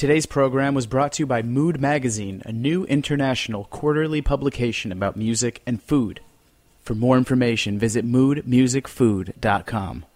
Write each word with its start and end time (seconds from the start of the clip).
Today's 0.00 0.24
program 0.24 0.72
was 0.72 0.86
brought 0.86 1.12
to 1.12 1.24
you 1.24 1.26
by 1.26 1.42
Mood 1.42 1.78
Magazine, 1.78 2.40
a 2.46 2.52
new 2.52 2.86
international 2.86 3.64
quarterly 3.64 4.22
publication 4.22 4.92
about 4.92 5.14
music 5.14 5.60
and 5.66 5.82
food. 5.82 6.20
For 6.80 6.94
more 6.94 7.18
information, 7.18 7.78
visit 7.78 8.06
moodmusicfood.com. 8.06 10.06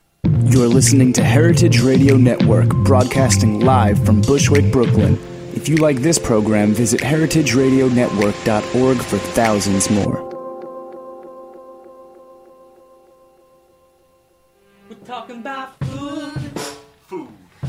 You're 0.47 0.69
listening 0.69 1.13
to 1.13 1.23
Heritage 1.23 1.83
Radio 1.83 2.17
Network, 2.17 2.71
broadcasting 2.71 3.61
live 3.61 4.03
from 4.07 4.23
Bushwick, 4.23 4.73
Brooklyn. 4.73 5.19
If 5.55 5.69
you 5.69 5.77
like 5.77 5.99
this 5.99 6.19
program, 6.19 6.73
visit 6.73 7.03
heritageradionetwork.org 7.03 8.97
for 8.97 9.19
thousands 9.19 9.91
more. 9.91 10.31
We're 14.89 14.97
talking 15.05 15.41
about 15.41 15.79
food. 15.81 16.33
Food, 17.07 17.29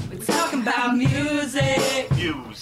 We're 0.10 0.24
talking 0.24 0.62
about 0.62 0.96
music. 0.96 1.85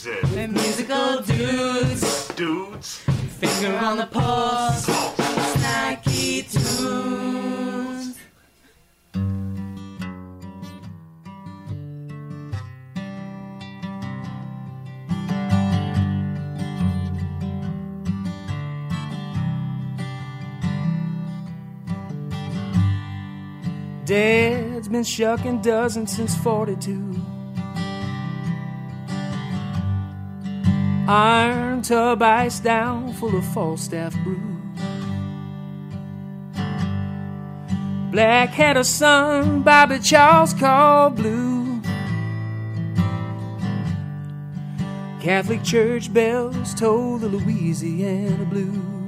Music, 0.05 0.23
We're 0.33 0.47
musical 0.47 1.21
dudes. 1.21 2.27
dudes, 2.35 2.97
Finger 3.39 3.77
on 3.77 3.97
the 3.97 4.05
pulse. 4.07 4.85
Snacky 4.85 6.43
tunes. 6.51 8.17
Dad's 24.05 24.89
been 24.89 25.03
shucking 25.03 25.61
dozens 25.61 26.15
since 26.15 26.35
42. 26.35 27.22
Iron 31.05 31.81
tub 31.81 32.21
ice 32.21 32.61
down 32.61 33.11
full 33.13 33.35
of 33.35 33.45
Falstaff 33.53 34.15
brew. 34.23 34.53
Black 38.09 38.49
had 38.49 38.77
a 38.77 38.85
son, 38.85 39.63
Bobby 39.63 39.99
Charles 39.99 40.53
called 40.53 41.17
Blue. 41.17 41.81
Catholic 45.19 45.61
church 45.63 46.13
bells 46.13 46.73
toll 46.73 47.17
the 47.17 47.27
Louisiana 47.27 48.45
blues. 48.45 49.02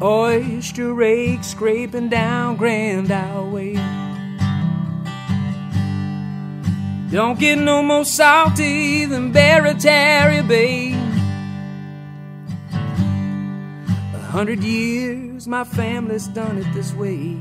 Oyster 0.00 0.94
rake 0.94 1.42
scraping 1.42 2.08
down 2.08 2.56
Grand 2.56 3.10
Isle 3.10 3.50
Way. 3.50 3.74
Don't 7.10 7.36
get 7.40 7.58
no 7.58 7.82
more 7.82 8.04
salty 8.04 9.06
than 9.06 9.32
Barataria 9.32 10.46
Bay. 10.46 10.92
A 14.14 14.20
hundred 14.30 14.62
years 14.62 15.48
my 15.48 15.64
family's 15.64 16.28
done 16.28 16.58
it 16.58 16.72
this 16.74 16.94
way. 16.94 17.36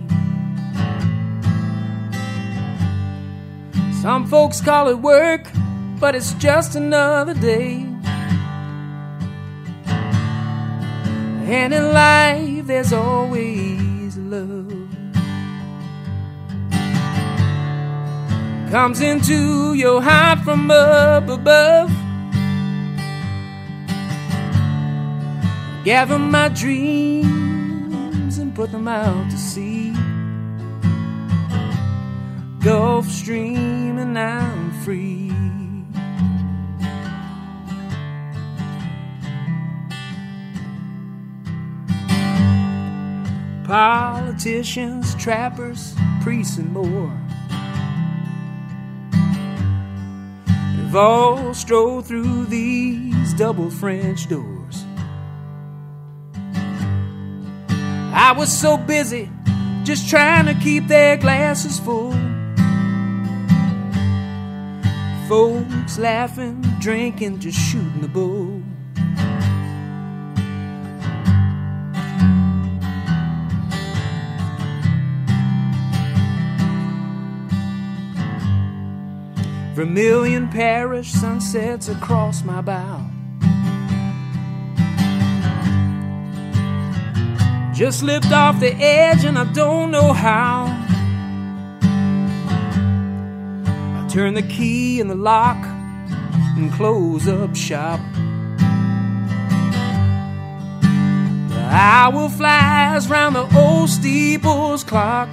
Some 4.02 4.26
folks 4.26 4.62
call 4.62 4.88
it 4.88 4.98
work, 4.98 5.48
but 6.00 6.16
it's 6.16 6.34
just 6.34 6.76
another 6.76 7.36
day. 7.36 7.87
And 11.50 11.74
in 11.74 11.94
life, 11.94 12.68
there's 12.68 12.92
always 12.92 14.18
love. 14.18 14.70
Comes 18.70 19.00
into 19.00 19.74
your 19.74 20.02
heart 20.02 20.40
from 20.40 20.70
up 20.70 21.30
above. 21.30 21.90
Gather 25.86 26.20
my 26.20 26.50
dreams 26.50 28.38
and 28.40 28.54
put 28.54 28.74
them 28.74 28.90
out 28.90 29.32
to 29.32 29.38
sea. 29.38 29.94
Gulf 32.60 33.08
Stream, 33.08 33.98
and 33.98 34.20
I'm 34.20 34.74
free. 34.84 35.37
Politicians, 43.68 45.14
trappers, 45.16 45.94
priests, 46.22 46.58
and 46.58 46.72
more. 46.72 47.12
They've 50.78 50.96
all 50.96 51.54
strolled 51.54 52.06
through 52.06 52.46
these 52.46 53.34
double 53.34 53.70
French 53.70 54.30
doors. 54.30 54.86
I 58.14 58.34
was 58.38 58.50
so 58.50 58.78
busy 58.78 59.30
just 59.84 60.10
trying 60.10 60.46
to 60.46 60.54
keep 60.64 60.88
their 60.88 61.18
glasses 61.18 61.78
full. 61.78 62.14
Folks 65.28 65.98
laughing, 65.98 66.62
drinking, 66.80 67.40
just 67.40 67.60
shooting 67.60 68.00
the 68.00 68.08
bull. 68.08 68.64
Vermilion 79.78 80.50
parish 80.50 81.12
sunsets 81.12 81.88
across 81.88 82.44
my 82.44 82.62
bow. 82.62 83.06
Just 87.76 88.00
slipped 88.00 88.32
off 88.32 88.60
the 88.60 88.74
edge 88.74 89.24
and 89.24 89.38
I 89.38 89.44
don't 89.54 89.92
know 89.92 90.14
how. 90.14 90.66
I 94.00 94.08
turn 94.10 94.34
the 94.34 94.42
key 94.42 95.00
in 95.00 95.10
the 95.10 95.16
lock 95.16 95.64
and 96.58 96.74
close 96.74 97.28
up 97.28 97.56
shop. 97.56 98.00
The 101.50 101.68
hour 101.70 102.30
flies 102.30 103.08
round 103.08 103.36
the 103.36 103.48
old 103.56 103.92
steeple's 103.92 104.84
clock. 104.84 105.30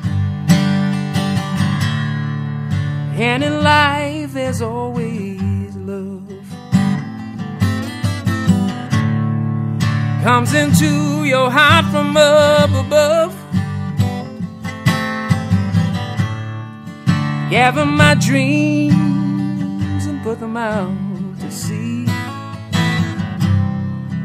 And 3.16 3.42
in 3.42 3.62
life, 3.62 4.13
there's 4.34 4.60
always 4.60 5.76
love. 5.76 6.28
Comes 10.24 10.54
into 10.54 11.24
your 11.24 11.50
heart 11.50 11.84
from 11.92 12.16
up 12.16 12.70
above. 12.70 13.32
Gather 17.48 17.86
my 17.86 18.16
dreams 18.16 20.06
and 20.06 20.20
put 20.24 20.40
them 20.40 20.56
out 20.56 20.96
to 21.38 21.50
sea. 21.52 22.06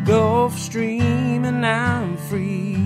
Gulf 0.05 0.57
Stream, 0.57 1.45
and 1.45 1.63
I'm 1.63 2.17
free. 2.17 2.78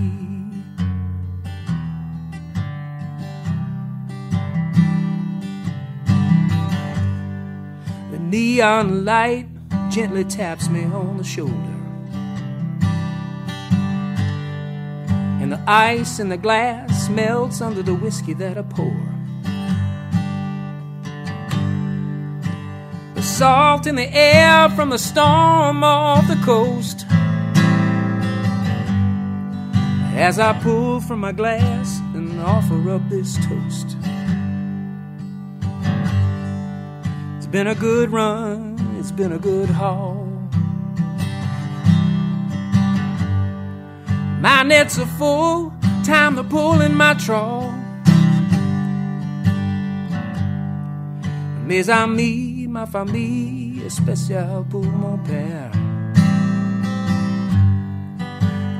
Neon 8.30 9.04
light 9.04 9.46
gently 9.90 10.24
taps 10.24 10.68
me 10.68 10.84
on 10.84 11.16
the 11.18 11.24
shoulder. 11.24 11.74
And 15.40 15.52
the 15.52 15.60
ice 15.68 16.18
in 16.18 16.30
the 16.30 16.36
glass 16.36 17.08
melts 17.08 17.60
under 17.60 17.82
the 17.82 17.94
whiskey 17.94 18.34
that 18.34 18.56
I 18.56 18.62
pour. 18.62 18.96
The 23.14 23.22
salt 23.22 23.86
in 23.86 23.96
the 23.96 24.10
air 24.10 24.70
from 24.70 24.90
the 24.90 24.98
storm 24.98 25.84
off 25.84 26.26
the 26.28 26.40
coast. 26.44 27.04
As 30.16 30.38
I 30.38 30.58
pull 30.62 31.00
from 31.00 31.20
my 31.20 31.32
glass 31.32 32.00
and 32.14 32.40
offer 32.40 32.90
up 32.90 33.08
this 33.10 33.36
toast. 33.46 33.93
Been 37.54 37.68
a 37.68 37.74
good 37.76 38.10
run, 38.10 38.76
it's 38.98 39.12
been 39.12 39.30
a 39.30 39.38
good 39.38 39.70
haul. 39.70 40.26
My 44.40 44.64
nets 44.64 44.98
are 44.98 45.06
full, 45.18 45.72
time 46.02 46.34
to 46.34 46.42
pull 46.42 46.80
in 46.80 46.96
my 46.96 47.14
trawl. 47.14 47.72
Mes 51.64 51.88
amis, 51.88 52.66
ma 52.68 52.86
famille 52.86 53.82
est 53.86 53.90
spéciale 53.90 54.64
pour 54.68 54.82
mon 54.82 55.18
père. 55.18 55.70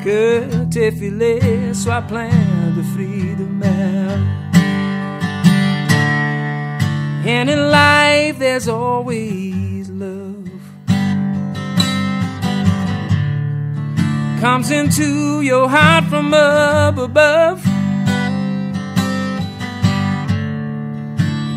que 0.03 0.65
t'es 0.70 0.91
filets 0.91 1.73
soient 1.73 2.03
pleins 2.03 2.73
de 2.77 2.82
fruits 2.82 3.37
de 3.38 3.44
mer. 3.44 4.44
And 7.26 7.49
in 7.49 7.71
life, 7.71 8.38
there's 8.38 8.69
always 8.69 9.88
love. 9.88 10.50
Comes 14.41 14.71
into 14.71 15.41
your 15.41 15.67
heart 15.67 16.05
from 16.05 16.35
up 16.35 16.99
above. 16.99 17.65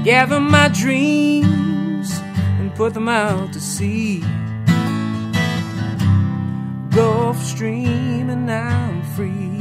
Gather 0.06 0.40
my 0.40 0.70
dreams 0.70 2.18
and 2.60 2.74
put 2.74 2.94
them 2.94 3.10
out 3.10 3.52
to 3.52 3.60
sea. 3.60 4.22
Gulf 6.96 7.44
Stream, 7.44 8.30
and 8.30 8.50
I'm 8.50 9.04
free. 9.18 9.57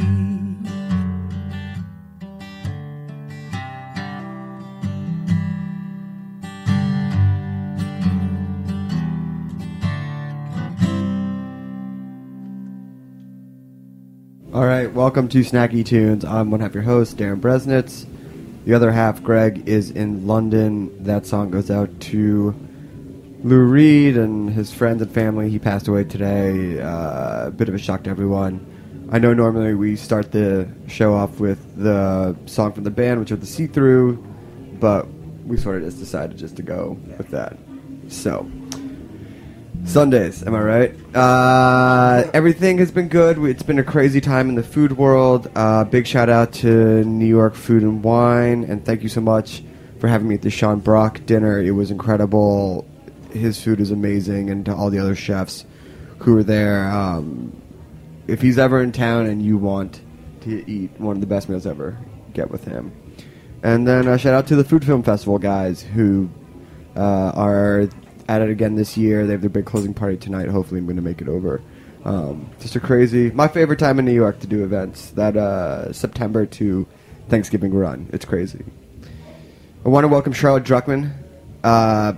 All 14.56 14.64
right, 14.64 14.90
welcome 14.90 15.28
to 15.28 15.40
Snacky 15.40 15.84
Tunes. 15.84 16.24
I'm 16.24 16.50
one 16.50 16.60
half 16.60 16.72
your 16.72 16.82
host, 16.82 17.18
Darin 17.18 17.42
Bresnitz. 17.42 18.06
The 18.64 18.72
other 18.72 18.90
half, 18.90 19.22
Greg, 19.22 19.68
is 19.68 19.90
in 19.90 20.26
London. 20.26 21.04
That 21.04 21.26
song 21.26 21.50
goes 21.50 21.70
out 21.70 22.00
to 22.00 22.54
Lou 23.44 23.58
Reed 23.58 24.16
and 24.16 24.48
his 24.48 24.72
friends 24.72 25.02
and 25.02 25.12
family. 25.12 25.50
He 25.50 25.58
passed 25.58 25.88
away 25.88 26.04
today. 26.04 26.80
Uh, 26.80 27.48
a 27.48 27.50
bit 27.50 27.68
of 27.68 27.74
a 27.74 27.78
shock 27.78 28.04
to 28.04 28.10
everyone. 28.10 28.64
I 29.12 29.18
know 29.18 29.34
normally 29.34 29.74
we 29.74 29.94
start 29.94 30.32
the 30.32 30.66
show 30.88 31.12
off 31.12 31.38
with 31.38 31.76
the 31.76 32.34
song 32.46 32.72
from 32.72 32.84
the 32.84 32.90
band, 32.90 33.20
which 33.20 33.32
are 33.32 33.36
the 33.36 33.44
See 33.44 33.66
Through, 33.66 34.24
but 34.80 35.06
we 35.44 35.58
sort 35.58 35.76
of 35.76 35.82
just 35.82 35.98
decided 35.98 36.38
just 36.38 36.56
to 36.56 36.62
go 36.62 36.98
with 37.18 37.28
that. 37.28 37.58
So, 38.08 38.50
Sundays, 39.86 40.42
am 40.42 40.54
I 40.54 40.60
right? 40.60 41.16
Uh, 41.16 42.28
everything 42.34 42.76
has 42.78 42.90
been 42.90 43.08
good. 43.08 43.38
It's 43.44 43.62
been 43.62 43.78
a 43.78 43.84
crazy 43.84 44.20
time 44.20 44.48
in 44.48 44.56
the 44.56 44.62
food 44.62 44.98
world. 44.98 45.50
Uh, 45.54 45.84
big 45.84 46.06
shout 46.06 46.28
out 46.28 46.52
to 46.54 47.04
New 47.04 47.26
York 47.26 47.54
Food 47.54 47.82
and 47.82 48.02
Wine, 48.02 48.64
and 48.64 48.84
thank 48.84 49.02
you 49.02 49.08
so 49.08 49.20
much 49.20 49.62
for 50.00 50.08
having 50.08 50.28
me 50.28 50.34
at 50.34 50.42
the 50.42 50.50
Sean 50.50 50.80
Brock 50.80 51.24
dinner. 51.24 51.60
It 51.60 51.70
was 51.70 51.90
incredible. 51.90 52.86
His 53.30 53.62
food 53.62 53.80
is 53.80 53.90
amazing, 53.90 54.50
and 54.50 54.66
to 54.66 54.74
all 54.74 54.90
the 54.90 54.98
other 54.98 55.14
chefs 55.14 55.64
who 56.18 56.34
were 56.34 56.44
there. 56.44 56.90
Um, 56.90 57.56
if 58.26 58.42
he's 58.42 58.58
ever 58.58 58.82
in 58.82 58.92
town 58.92 59.26
and 59.26 59.40
you 59.40 59.56
want 59.56 60.00
to 60.42 60.68
eat 60.70 60.90
one 60.98 61.16
of 61.16 61.20
the 61.20 61.26
best 61.26 61.48
meals 61.48 61.64
ever, 61.64 61.96
get 62.34 62.50
with 62.50 62.64
him. 62.64 62.92
And 63.62 63.86
then 63.86 64.08
uh, 64.08 64.16
shout 64.16 64.34
out 64.34 64.46
to 64.48 64.56
the 64.56 64.64
Food 64.64 64.84
Film 64.84 65.02
Festival 65.02 65.38
guys 65.38 65.80
who 65.80 66.28
uh, 66.96 67.32
are 67.34 67.88
at 68.28 68.42
it 68.42 68.50
again 68.50 68.74
this 68.74 68.96
year. 68.96 69.26
They 69.26 69.32
have 69.32 69.40
their 69.40 69.50
big 69.50 69.66
closing 69.66 69.94
party 69.94 70.16
tonight. 70.16 70.48
Hopefully, 70.48 70.80
I'm 70.80 70.86
going 70.86 70.96
to 70.96 71.02
make 71.02 71.20
it 71.20 71.28
over. 71.28 71.62
Um, 72.04 72.50
just 72.60 72.76
a 72.76 72.80
crazy, 72.80 73.30
my 73.32 73.48
favorite 73.48 73.80
time 73.80 73.98
in 73.98 74.04
New 74.04 74.14
York 74.14 74.38
to 74.40 74.46
do 74.46 74.62
events. 74.62 75.10
That 75.10 75.36
uh, 75.36 75.92
September 75.92 76.46
to 76.46 76.86
Thanksgiving 77.28 77.74
run. 77.74 78.08
It's 78.12 78.24
crazy. 78.24 78.64
I 79.84 79.88
want 79.88 80.04
to 80.04 80.08
welcome 80.08 80.32
Charlotte 80.32 80.64
Druckman 80.64 81.12
uh, 81.64 82.14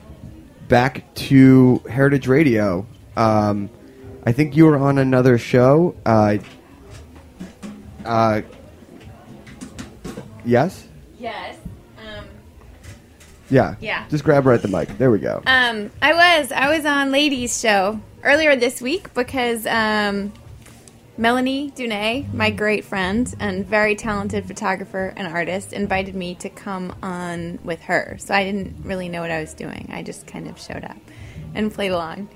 back 0.68 1.14
to 1.14 1.82
Heritage 1.90 2.26
Radio. 2.26 2.86
Um, 3.16 3.70
I 4.24 4.32
think 4.32 4.56
you 4.56 4.66
were 4.66 4.76
on 4.76 4.98
another 4.98 5.38
show. 5.38 5.96
Uh, 6.04 6.38
uh, 8.04 8.42
yes. 10.44 10.86
Yes. 11.18 11.57
Yeah. 13.50 13.76
Yeah. 13.80 14.06
Just 14.08 14.24
grab 14.24 14.44
her 14.44 14.52
at 14.52 14.62
the 14.62 14.68
mic. 14.68 14.96
There 14.98 15.10
we 15.10 15.18
go. 15.18 15.42
um, 15.46 15.90
I 16.02 16.12
was 16.12 16.52
I 16.52 16.74
was 16.76 16.84
on 16.86 17.10
Ladies 17.10 17.60
Show 17.60 18.00
earlier 18.22 18.56
this 18.56 18.82
week 18.82 19.14
because 19.14 19.66
um, 19.66 20.32
Melanie 21.16 21.70
Dunea, 21.72 22.32
my 22.32 22.50
great 22.50 22.84
friend 22.84 23.34
and 23.40 23.66
very 23.66 23.94
talented 23.96 24.46
photographer 24.46 25.12
and 25.16 25.26
artist, 25.26 25.72
invited 25.72 26.14
me 26.14 26.34
to 26.36 26.48
come 26.48 26.94
on 27.02 27.58
with 27.64 27.80
her. 27.82 28.16
So 28.20 28.34
I 28.34 28.44
didn't 28.44 28.84
really 28.84 29.08
know 29.08 29.20
what 29.22 29.30
I 29.30 29.40
was 29.40 29.54
doing. 29.54 29.88
I 29.92 30.02
just 30.02 30.26
kind 30.26 30.46
of 30.48 30.60
showed 30.60 30.84
up 30.84 30.98
and 31.54 31.72
played 31.72 31.90
along. 31.90 32.28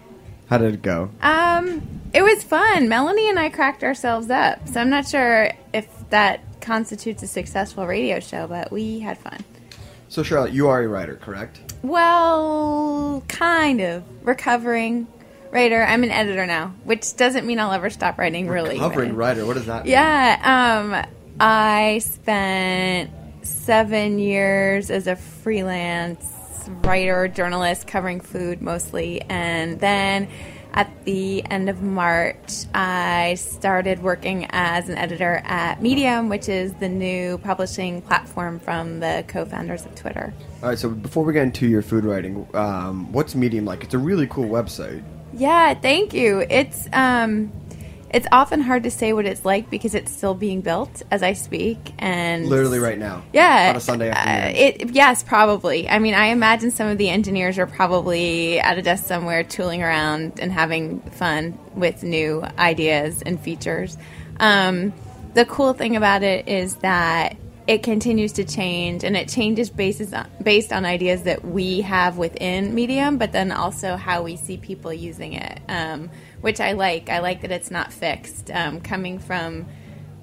How 0.49 0.59
did 0.59 0.75
it 0.75 0.83
go? 0.83 1.11
Um, 1.23 2.01
it 2.13 2.23
was 2.23 2.43
fun. 2.43 2.89
Melanie 2.89 3.29
and 3.29 3.39
I 3.39 3.49
cracked 3.49 3.85
ourselves 3.85 4.31
up. 4.31 4.69
So 4.69 4.81
I'm 4.81 4.91
not 4.91 5.07
sure 5.07 5.51
if 5.73 5.87
that 6.11 6.41
constitutes 6.61 7.23
a 7.23 7.27
successful 7.27 7.87
radio 7.87 8.21
show, 8.21 8.47
but 8.47 8.71
we 8.73 9.01
had 9.01 9.17
fun. 9.19 9.45
So, 10.13 10.23
Charlotte, 10.23 10.53
you 10.53 10.69
are 10.69 10.83
a 10.83 10.89
writer, 10.89 11.15
correct? 11.15 11.73
Well, 11.83 13.25
kind 13.29 13.81
of. 13.81 14.05
Recovering 14.23 15.07
writer. 15.51 15.83
I'm 15.83 16.05
an 16.05 16.11
editor 16.11 16.45
now, 16.45 16.75
which 16.85 17.17
doesn't 17.17 17.47
mean 17.47 17.59
I'll 17.59 17.73
ever 17.73 17.89
stop 17.89 18.19
writing, 18.19 18.47
really. 18.47 18.77
Covering 18.77 19.13
but- 19.13 19.17
writer. 19.17 19.47
What 19.47 19.55
does 19.55 19.65
that 19.65 19.85
mean? 19.85 19.93
Yeah. 19.93 21.01
Um, 21.01 21.11
I 21.41 22.01
spent 22.01 23.11
seven 23.41 24.19
years 24.19 24.91
as 24.91 25.07
a 25.07 25.17
freelance 25.17 26.29
writer, 26.83 27.27
journalist, 27.27 27.87
covering 27.87 28.21
food 28.21 28.61
mostly. 28.61 29.23
And 29.23 29.81
then 29.81 30.29
at 30.73 31.05
the 31.05 31.45
end 31.51 31.69
of 31.69 31.83
March, 31.83 32.65
I 32.75 33.35
started 33.35 34.03
working 34.03 34.47
as 34.51 34.89
an 34.89 34.97
editor 34.97 35.43
at 35.45 35.83
Medium, 35.83 36.29
which 36.29 36.49
is 36.49 36.73
the 36.75 36.89
new 36.89 37.39
publishing 37.39 38.03
platform 38.03 38.59
from 38.59 39.01
the 39.01 39.25
co 39.29 39.45
founders 39.45 39.85
of 39.85 39.95
Twitter. 39.95 40.33
All 40.63 40.71
right. 40.71 40.79
So, 40.79 40.89
before 40.89 41.25
we 41.25 41.33
get 41.33 41.43
into 41.43 41.67
your 41.67 41.83
food 41.83 42.05
writing, 42.05 42.47
um, 42.55 43.13
what's 43.13 43.35
Medium 43.35 43.65
like? 43.65 43.85
It's 43.85 43.95
a 43.95 43.99
really 43.99 44.27
cool 44.27 44.47
website. 44.47 45.03
Yeah, 45.35 45.75
thank 45.75 46.13
you. 46.13 46.45
It's 46.51 46.89
um 46.93 47.53
it's 48.13 48.27
often 48.31 48.61
hard 48.61 48.83
to 48.83 48.91
say 48.91 49.13
what 49.13 49.25
it's 49.25 49.45
like 49.45 49.71
because 49.71 49.95
it's 49.95 50.13
still 50.13 50.35
being 50.35 50.61
built 50.61 51.03
as 51.11 51.23
I 51.23 51.33
speak 51.33 51.79
and 51.99 52.47
Literally 52.47 52.79
right 52.79 52.99
now. 52.99 53.23
Yeah. 53.33 53.71
On 53.71 53.77
a 53.77 53.81
Sunday 53.81 54.11
uh, 54.11 54.15
afternoon. 54.15 54.57
it 54.57 54.91
yes, 54.91 55.23
probably. 55.23 55.89
I 55.89 55.99
mean, 55.99 56.15
I 56.15 56.27
imagine 56.27 56.71
some 56.71 56.89
of 56.89 56.99
the 56.99 57.09
engineers 57.09 57.59
are 57.59 57.67
probably 57.67 58.61
at 58.61 58.77
a 58.77 58.83
desk 58.83 59.07
somewhere 59.07 59.43
tooling 59.45 59.83
around 59.83 60.41
and 60.41 60.53
having 60.53 61.01
fun 61.01 61.59
with 61.75 62.03
new 62.03 62.43
ideas 62.59 63.23
and 63.23 63.41
features. 63.41 63.97
Um, 64.39 64.93
the 65.33 65.47
cool 65.47 65.73
thing 65.73 65.97
about 65.97 66.23
it 66.23 66.49
is 66.49 66.77
that 66.77 67.37
it 67.67 67.83
continues 67.83 68.33
to 68.33 68.45
change 68.45 69.05
and 69.05 69.17
it 69.17 69.29
changes 69.29 69.71
basis 69.71 70.13
on, 70.13 70.29
based 70.43 70.73
on 70.73 70.85
ideas 70.85 71.23
that 71.23 71.45
we 71.45 71.81
have 71.83 72.19
within 72.19 72.75
Medium, 72.75 73.19
but 73.19 73.33
then 73.33 73.53
also 73.53 73.97
how 73.97 74.23
we 74.23 74.37
see 74.37 74.57
people 74.57 74.93
using 74.93 75.35
it, 75.35 75.61
um, 75.69 76.11
which 76.43 76.61
I 76.61 76.73
like. 76.73 77.09
I 77.09 77.21
like 77.21 77.41
that 77.41 77.51
it's 77.51 77.71
not 77.71 77.93
fixed. 77.93 78.51
Um, 78.51 78.81
coming 78.81 79.19
from 79.19 79.67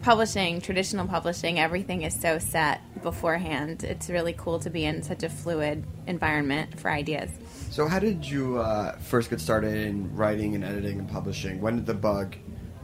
publishing, 0.02 0.62
traditional 0.62 1.08
publishing, 1.08 1.60
everything 1.60 2.04
is 2.04 2.18
so 2.18 2.40
set 2.40 2.82
beforehand. 3.02 3.84
It's 3.84 4.10
really 4.10 4.34
cool 4.34 4.60
to 4.60 4.70
be 4.70 4.86
in 4.86 5.02
such 5.02 5.24
a 5.24 5.30
fluid 5.30 5.84
environment 6.08 6.80
for 6.80 6.92
ideas. 6.92 7.32
So, 7.72 7.88
how 7.88 8.00
did 8.00 8.26
you 8.26 8.60
uh, 8.60 8.98
first 9.00 9.30
get 9.30 9.42
started 9.42 9.76
in 9.76 10.16
writing 10.16 10.56
and 10.56 10.64
editing 10.64 11.00
and 11.00 11.10
publishing? 11.10 11.62
When 11.62 11.78
did 11.78 11.86
the 11.86 11.94
bug 11.94 12.36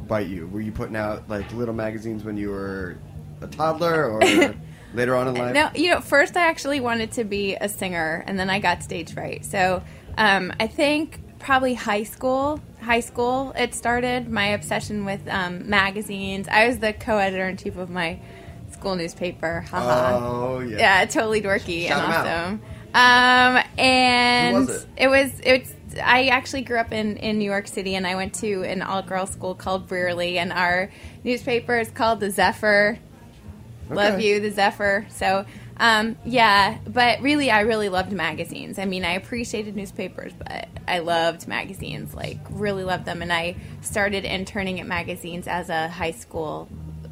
bite 0.08 0.28
you? 0.28 0.48
Were 0.48 0.62
you 0.62 0.72
putting 0.72 0.96
out 0.96 1.30
like 1.30 1.52
little 1.54 1.74
magazines 1.74 2.24
when 2.24 2.38
you 2.38 2.50
were 2.50 2.98
a 3.42 3.48
toddler, 3.48 4.10
or 4.10 4.22
later 4.94 5.16
on 5.16 5.28
in 5.28 5.36
life? 5.36 5.54
No, 5.54 5.70
you 5.76 5.90
know, 5.90 6.02
first 6.02 6.38
I 6.38 6.48
actually 6.48 6.80
wanted 6.80 7.12
to 7.14 7.24
be 7.24 7.56
a 7.56 7.68
singer, 7.68 8.24
and 8.28 8.40
then 8.40 8.50
I 8.50 8.60
got 8.60 8.84
stage 8.84 9.14
fright. 9.14 9.46
So 9.46 9.84
um, 10.18 10.54
I 10.60 10.68
think 10.68 11.20
probably 11.46 11.76
high 11.76 12.04
school. 12.04 12.60
High 12.82 13.00
school, 13.00 13.54
it 13.56 13.76
started 13.76 14.28
my 14.30 14.48
obsession 14.48 15.06
with 15.06 15.22
um, 15.30 15.70
magazines. 15.70 16.48
I 16.48 16.68
was 16.68 16.80
the 16.80 16.92
co-editor 16.92 17.48
in 17.48 17.56
chief 17.56 17.78
of 17.78 17.90
my 17.90 18.20
school 18.72 18.96
newspaper. 18.96 19.62
Haha. 19.70 20.18
Oh 20.18 20.60
yeah. 20.60 20.78
yeah, 20.78 21.06
totally 21.06 21.42
dorky 21.42 21.88
Shout 21.88 22.04
and 22.04 22.14
awesome. 22.14 22.62
Um, 22.96 23.64
and 23.78 24.56
was 24.56 24.84
it? 24.84 24.90
it 24.98 25.08
was 25.08 25.32
it's. 25.44 25.74
I 26.04 26.28
actually 26.28 26.64
grew 26.64 26.78
up 26.78 26.92
in, 26.92 27.18
in 27.18 27.38
New 27.38 27.46
York 27.46 27.68
City, 27.68 27.96
and 27.96 28.08
I 28.08 28.16
went 28.16 28.34
to 28.36 28.64
an 28.64 28.82
all 28.82 29.04
girls 29.04 29.30
school 29.30 29.54
called 29.54 29.88
Brearley, 29.88 30.38
and 30.38 30.52
our 30.52 30.90
newspaper 31.24 31.78
is 31.78 31.92
called 31.92 32.20
the 32.20 32.32
Zephyr. 32.32 32.98
Love 33.90 34.20
you, 34.20 34.40
the 34.40 34.50
Zephyr. 34.50 35.06
So, 35.10 35.46
um, 35.78 36.16
yeah, 36.26 36.78
but 36.88 37.22
really, 37.22 37.52
I 37.52 37.62
really 37.62 37.90
loved 37.90 38.12
magazines. 38.12 38.80
I 38.80 38.86
mean, 38.86 39.04
I 39.04 39.14
appreciated 39.14 39.76
newspapers, 39.76 40.34
but 40.34 40.68
I 40.88 41.00
loved 41.00 41.48
magazines, 41.48 42.14
like, 42.14 42.38
really 42.50 42.84
loved 42.84 43.06
them. 43.06 43.22
And 43.22 43.32
I 43.32 43.56
started 43.82 44.26
interning 44.26 44.80
at 44.80 44.88
magazines 44.88 45.48
as 45.48 45.70
a 45.70 45.90
high 45.90 46.12
school 46.12 46.70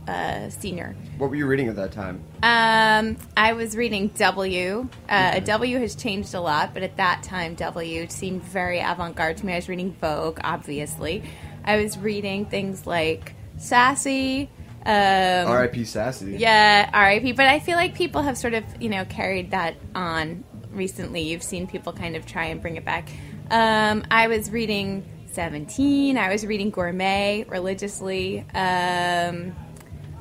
uh, 0.07 0.49
senior. 0.49 0.95
What 1.17 1.29
were 1.29 1.35
you 1.35 1.45
reading 1.45 1.67
at 1.67 1.75
that 1.77 1.91
time? 1.91 2.23
Um, 2.41 3.17
I 3.37 3.53
was 3.53 3.75
reading 3.75 4.09
W. 4.09 4.87
Uh, 5.09 5.39
W 5.39 5.79
has 5.79 5.95
changed 5.95 6.33
a 6.33 6.41
lot, 6.41 6.73
but 6.73 6.83
at 6.83 6.97
that 6.97 7.23
time, 7.23 7.55
W 7.55 8.07
seemed 8.09 8.43
very 8.43 8.79
avant 8.79 9.15
garde 9.15 9.37
to 9.37 9.45
me. 9.45 9.53
I 9.53 9.57
was 9.57 9.69
reading 9.69 9.93
Vogue, 9.99 10.39
obviously. 10.43 11.23
I 11.63 11.81
was 11.81 11.97
reading 11.97 12.45
things 12.45 12.85
like 12.85 13.33
sassy. 13.57 14.49
Um, 14.85 15.47
R.I.P. 15.47 15.85
Sassy. 15.85 16.37
Yeah, 16.37 16.89
RIP. 17.07 17.35
But 17.35 17.47
I 17.47 17.59
feel 17.59 17.75
like 17.77 17.95
people 17.95 18.21
have 18.21 18.37
sort 18.37 18.53
of, 18.53 18.63
you 18.81 18.89
know, 18.89 19.05
carried 19.05 19.51
that 19.51 19.75
on 19.95 20.43
recently. 20.71 21.21
You've 21.21 21.43
seen 21.43 21.67
people 21.67 21.93
kind 21.93 22.15
of 22.15 22.25
try 22.25 22.45
and 22.45 22.61
bring 22.61 22.75
it 22.75 22.83
back. 22.83 23.09
Um, 23.49 24.03
I 24.11 24.27
was 24.27 24.51
reading 24.51 25.05
17. 25.31 26.17
I 26.17 26.29
was 26.31 26.45
reading 26.45 26.69
Gourmet 26.69 27.45
religiously. 27.47 28.41
Um, 28.53 29.55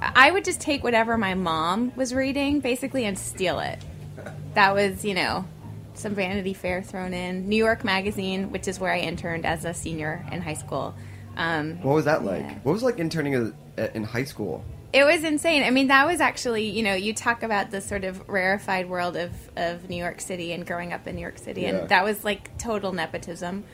I 0.00 0.30
would 0.30 0.44
just 0.44 0.60
take 0.60 0.82
whatever 0.82 1.16
my 1.18 1.34
mom 1.34 1.92
was 1.96 2.14
reading, 2.14 2.60
basically, 2.60 3.04
and 3.04 3.18
steal 3.18 3.58
it. 3.60 3.78
That 4.54 4.74
was, 4.74 5.02
you 5.02 5.14
know, 5.14 5.46
some 5.94 6.14
Vanity 6.14 6.52
Fair 6.52 6.82
thrown 6.82 7.14
in. 7.14 7.48
New 7.48 7.56
York 7.56 7.84
Magazine, 7.84 8.52
which 8.52 8.68
is 8.68 8.78
where 8.78 8.92
I 8.92 8.98
interned 8.98 9.46
as 9.46 9.64
a 9.64 9.72
senior 9.72 10.26
in 10.30 10.42
high 10.42 10.52
school. 10.54 10.94
Um, 11.38 11.80
What 11.80 11.94
was 11.94 12.04
that 12.04 12.22
like? 12.22 12.42
Yeah. 12.42 12.58
What 12.62 12.72
was 12.74 12.82
like 12.82 12.98
interning 12.98 13.32
as- 13.32 13.52
in 13.76 14.04
high 14.04 14.24
school? 14.24 14.64
it 14.92 15.04
was 15.04 15.24
insane. 15.24 15.62
I 15.62 15.70
mean, 15.70 15.88
that 15.88 16.06
was 16.06 16.20
actually, 16.20 16.68
you 16.68 16.82
know, 16.82 16.92
you 16.92 17.14
talk 17.14 17.42
about 17.42 17.70
the 17.70 17.80
sort 17.80 18.04
of 18.04 18.28
rarefied 18.28 18.90
world 18.90 19.16
of, 19.16 19.32
of 19.56 19.88
New 19.88 19.96
York 19.96 20.20
City 20.20 20.52
and 20.52 20.66
growing 20.66 20.92
up 20.92 21.06
in 21.06 21.14
New 21.14 21.22
York 21.22 21.38
City, 21.38 21.62
Yeah. 21.62 21.68
and 21.70 21.88
that 21.88 22.04
was 22.04 22.24
like 22.24 22.58
total 22.58 22.92
nepotism. 22.92 23.64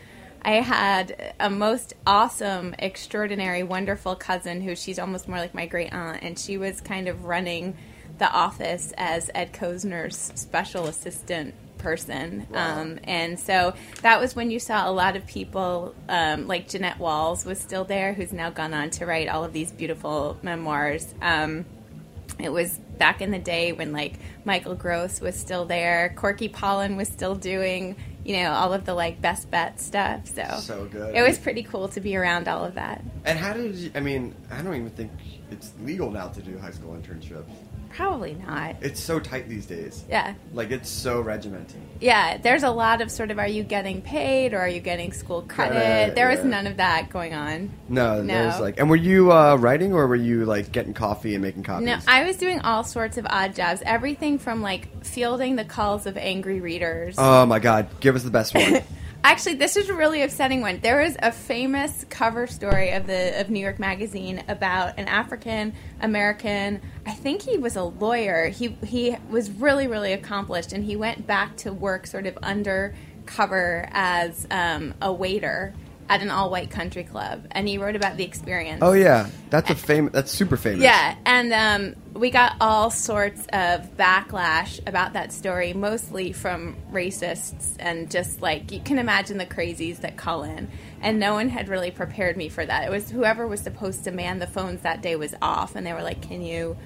I 0.43 0.53
had 0.61 1.35
a 1.41 1.51
most 1.51 1.95
awesome, 2.07 2.73
extraordinary, 2.79 3.65
wonderful 3.65 4.15
cousin 4.15 4.61
who 4.61 4.77
she's 4.77 5.01
almost 5.01 5.27
more 5.27 5.39
like 5.39 5.55
my 5.55 5.67
great 5.67 5.93
aunt, 5.93 6.23
and 6.23 6.39
she 6.39 6.57
was 6.57 6.81
kind 6.81 7.09
of 7.09 7.25
running 7.25 7.77
the 8.19 8.31
office 8.31 8.93
as 8.97 9.29
Ed 9.35 9.53
Kosner's 9.53 10.17
special 10.37 10.87
assistant 10.87 11.55
person. 11.79 12.47
Um, 12.53 12.99
and 13.05 13.39
so 13.39 13.75
that 14.03 14.21
was 14.21 14.37
when 14.37 14.51
you 14.51 14.59
saw 14.59 14.89
a 14.89 14.93
lot 14.93 15.17
of 15.17 15.27
people, 15.27 15.95
um, 16.09 16.47
like 16.47 16.69
Jeannette 16.69 16.99
Walls 16.99 17.45
was 17.45 17.59
still 17.59 17.85
there, 17.85 18.13
who's 18.13 18.33
now 18.33 18.51
gone 18.51 18.75
on 18.75 18.91
to 18.91 19.07
write 19.07 19.29
all 19.29 19.45
of 19.45 19.53
these 19.53 19.73
beautiful 19.73 20.39
memoirs. 20.43 21.15
Um, 21.23 21.65
it 22.39 22.53
was 22.53 22.79
back 22.99 23.21
in 23.21 23.31
the 23.31 23.39
day 23.39 23.73
when 23.73 23.93
like 23.93 24.15
Michael 24.45 24.75
Gross 24.75 25.21
was 25.21 25.37
still 25.37 25.65
there, 25.65 26.13
Corky 26.17 26.49
Pollan 26.49 26.97
was 26.97 27.09
still 27.09 27.35
doing, 27.35 27.97
you 28.25 28.37
know, 28.37 28.53
all 28.53 28.73
of 28.73 28.85
the 28.85 28.95
like 28.95 29.21
best 29.21 29.51
bet 29.51 29.81
stuff. 29.81 30.27
So, 30.27 30.59
So 30.61 30.85
good. 30.87 31.15
It 31.15 31.23
was 31.23 31.39
pretty 31.39 31.63
cool 31.63 31.89
to 31.89 32.01
be 32.01 32.17
around 32.17 32.49
all 32.49 32.65
of 32.65 32.75
that. 32.75 33.03
And 33.25 33.39
how 33.39 33.53
did 33.53 33.75
you, 33.75 33.91
I 33.95 34.01
mean, 34.01 34.35
I 34.51 34.63
don't 34.63 34.75
even 34.75 34.91
think 34.91 35.11
it's 35.51 35.73
legal 35.83 36.11
now 36.11 36.29
to 36.29 36.43
do 36.43 36.59
high 36.59 36.71
school 36.71 36.95
internships. 36.95 37.51
Probably 37.91 38.35
not. 38.35 38.77
It's 38.81 39.01
so 39.03 39.19
tight 39.19 39.49
these 39.49 39.67
days. 39.67 40.05
Yeah. 40.09 40.35
Like, 40.53 40.71
it's 40.71 40.89
so 40.89 41.21
regimented. 41.21 41.81
Yeah, 42.01 42.37
there's 42.39 42.63
a 42.63 42.71
lot 42.71 43.01
of 43.01 43.11
sort 43.11 43.31
of 43.31 43.39
are 43.39 43.49
you 43.49 43.63
getting 43.65 44.03
paid 44.03 44.55
or 44.55 44.59
are 44.59 44.69
you 44.69 44.81
getting 44.81 45.13
school 45.13 45.43
credit? 45.43 45.73
Credit, 45.75 46.15
there 46.15 46.29
was 46.29 46.45
none 46.45 46.67
of 46.67 46.77
that 46.77 47.11
going 47.11 47.35
on. 47.35 47.71
No, 47.89 48.23
No. 48.23 48.27
there's 48.27 48.61
like, 48.61 48.79
and 48.79 48.89
were 48.89 48.97
you 48.97 49.33
uh, 49.33 49.57
writing 49.57 49.93
or 49.93 50.07
were 50.07 50.15
you 50.17 50.45
like 50.45 50.71
getting 50.71 50.95
coffee 50.95 51.35
and 51.35 51.43
making 51.43 51.65
copies? 51.65 51.87
No, 51.87 51.99
I 52.07 52.25
was 52.25 52.37
doing 52.37 52.61
all 52.61 52.85
sorts 52.85 53.17
of 53.19 53.27
odd 53.29 53.55
jobs. 53.55 53.83
Everything 53.85 54.39
from 54.39 54.63
like 54.63 55.05
fielding 55.05 55.57
the 55.57 55.65
calls 55.65 56.07
of 56.07 56.17
angry 56.17 56.61
readers. 56.61 57.17
oh 57.19 57.47
my 57.47 57.59
god, 57.59 57.89
give 58.01 58.15
us 58.17 58.23
the 58.23 58.31
best 58.31 58.55
one. 58.55 58.83
Actually, 59.25 59.57
this 59.57 59.77
is 59.77 59.89
a 59.89 59.95
really 59.95 60.23
upsetting 60.23 60.61
one. 60.61 60.79
There 60.81 61.03
was 61.03 61.17
a 61.21 61.33
famous 61.33 62.05
cover 62.09 62.47
story 62.47 62.93
of 62.93 63.07
the 63.07 63.41
of 63.41 63.51
New 63.51 63.61
York 63.61 63.79
Magazine 63.79 64.43
about 64.49 64.99
an 64.99 65.09
African 65.09 65.75
American. 66.01 66.81
I 67.05 67.13
think 67.13 67.43
he 67.43 67.59
was 67.59 67.77
a 67.77 67.83
lawyer. 67.83 68.47
He 68.47 68.69
he 68.85 69.17
was 69.29 69.51
really 69.51 69.89
really 69.89 70.13
accomplished, 70.13 70.73
and 70.73 70.85
he 70.85 70.97
went 70.97 71.27
back 71.27 71.57
to 71.59 71.73
work 71.73 72.07
sort 72.07 72.27
of 72.27 72.37
undercover 72.39 73.89
as 73.93 74.47
um, 74.51 74.95
a 75.03 75.13
waiter 75.13 75.75
at 76.09 76.23
an 76.23 76.31
all 76.31 76.51
white 76.51 76.71
country 76.71 77.05
club, 77.05 77.47
and 77.51 77.69
he 77.69 77.79
wrote 77.79 77.97
about 77.97 78.17
the 78.17 78.25
experience. 78.25 78.81
oh 78.83 78.93
yeah, 78.93 79.29
that's 79.51 79.71
a 79.71 79.75
famous. 79.75 80.13
That's 80.13 80.31
super 80.31 80.57
famous. 80.57 80.83
Yeah, 80.83 81.17
and 81.27 81.53
um, 81.53 81.97
we 82.15 82.31
got 82.31 82.57
all 82.61 82.91
sorts 82.91 83.43
of 83.53 83.97
backlash 83.97 84.81
about 84.87 85.13
that 85.13 85.33
story, 85.33 85.73
mostly 85.75 86.33
from 86.33 86.77
racists 86.91 87.77
and 87.79 88.11
just 88.11 88.41
like 88.41 88.73
you 88.73 88.81
can 88.81 88.99
imagine 88.99 89.39
the 89.39 89.47
crazies 89.47 90.01
that 90.01 90.17
call 90.17 90.43
in. 90.45 90.71
And 91.01 91.21
no 91.21 91.35
one 91.35 91.49
had 91.49 91.69
really 91.69 91.91
prepared 91.91 92.37
me 92.37 92.49
for 92.49 92.65
that. 92.65 92.85
It 92.85 92.91
was 92.91 93.11
whoever 93.11 93.47
was 93.47 93.61
supposed 93.61 94.05
to 94.05 94.11
man 94.11 94.39
the 94.39 94.47
phones 94.47 94.83
that 94.83 95.03
day 95.03 95.17
was 95.17 95.35
off, 95.43 95.77
and 95.77 95.87
they 95.87 95.93
were 95.93 96.03
like, 96.03 96.23
"Can 96.23 96.43
you 96.43 96.77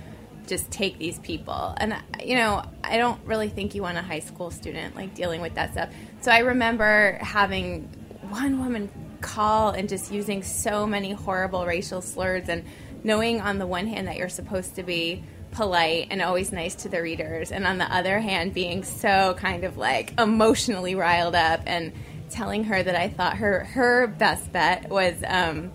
just 0.47 0.71
take 0.71 0.99
these 0.99 1.19
people?" 1.21 1.75
And 1.77 1.95
you 2.23 2.35
know, 2.35 2.63
I 2.83 2.97
don't 2.97 3.25
really 3.25 3.49
think 3.49 3.77
you 3.77 3.83
want 3.83 3.99
a 3.99 4.03
high 4.03 4.21
school 4.21 4.51
student 4.51 4.97
like 4.97 5.15
dealing 5.15 5.41
with 5.41 5.55
that 5.55 5.73
stuff. 5.73 5.91
So 6.23 6.33
I 6.33 6.41
remember 6.41 7.19
having 7.21 7.89
one 8.29 8.59
woman 8.59 8.89
call 9.23 9.71
and 9.71 9.89
just 9.89 10.13
using 10.13 10.43
so 10.43 10.87
many 10.87 11.13
horrible 11.13 11.65
racial 11.65 12.03
slurs 12.03 12.49
and 12.49 12.65
knowing 13.05 13.41
on 13.41 13.59
the 13.59 13.67
one 13.67 13.87
hand 13.87 14.07
that 14.09 14.17
you're 14.17 14.29
supposed 14.29 14.75
to 14.77 14.83
be 14.83 15.25
polite 15.53 16.09
and 16.11 16.23
always 16.23 16.51
nice 16.53 16.75
to 16.75 16.89
the 16.89 17.01
readers 17.03 17.53
and 17.53 17.67
on 17.67 17.79
the 17.79 17.85
other 17.95 18.19
hand 18.21 18.55
being 18.55 18.83
so 18.85 19.35
kind 19.39 19.65
of 19.65 19.77
like 19.77 20.19
emotionally 20.19 20.95
riled 20.95 21.35
up 21.35 21.61
and 21.67 21.93
telling 22.31 22.65
her 22.65 22.83
that 22.83 22.97
I 22.97 23.09
thought 23.09 23.37
her 23.37 23.65
her 23.65 24.07
best 24.07 24.51
bet 24.53 24.89
was 24.89 25.15
um, 25.27 25.71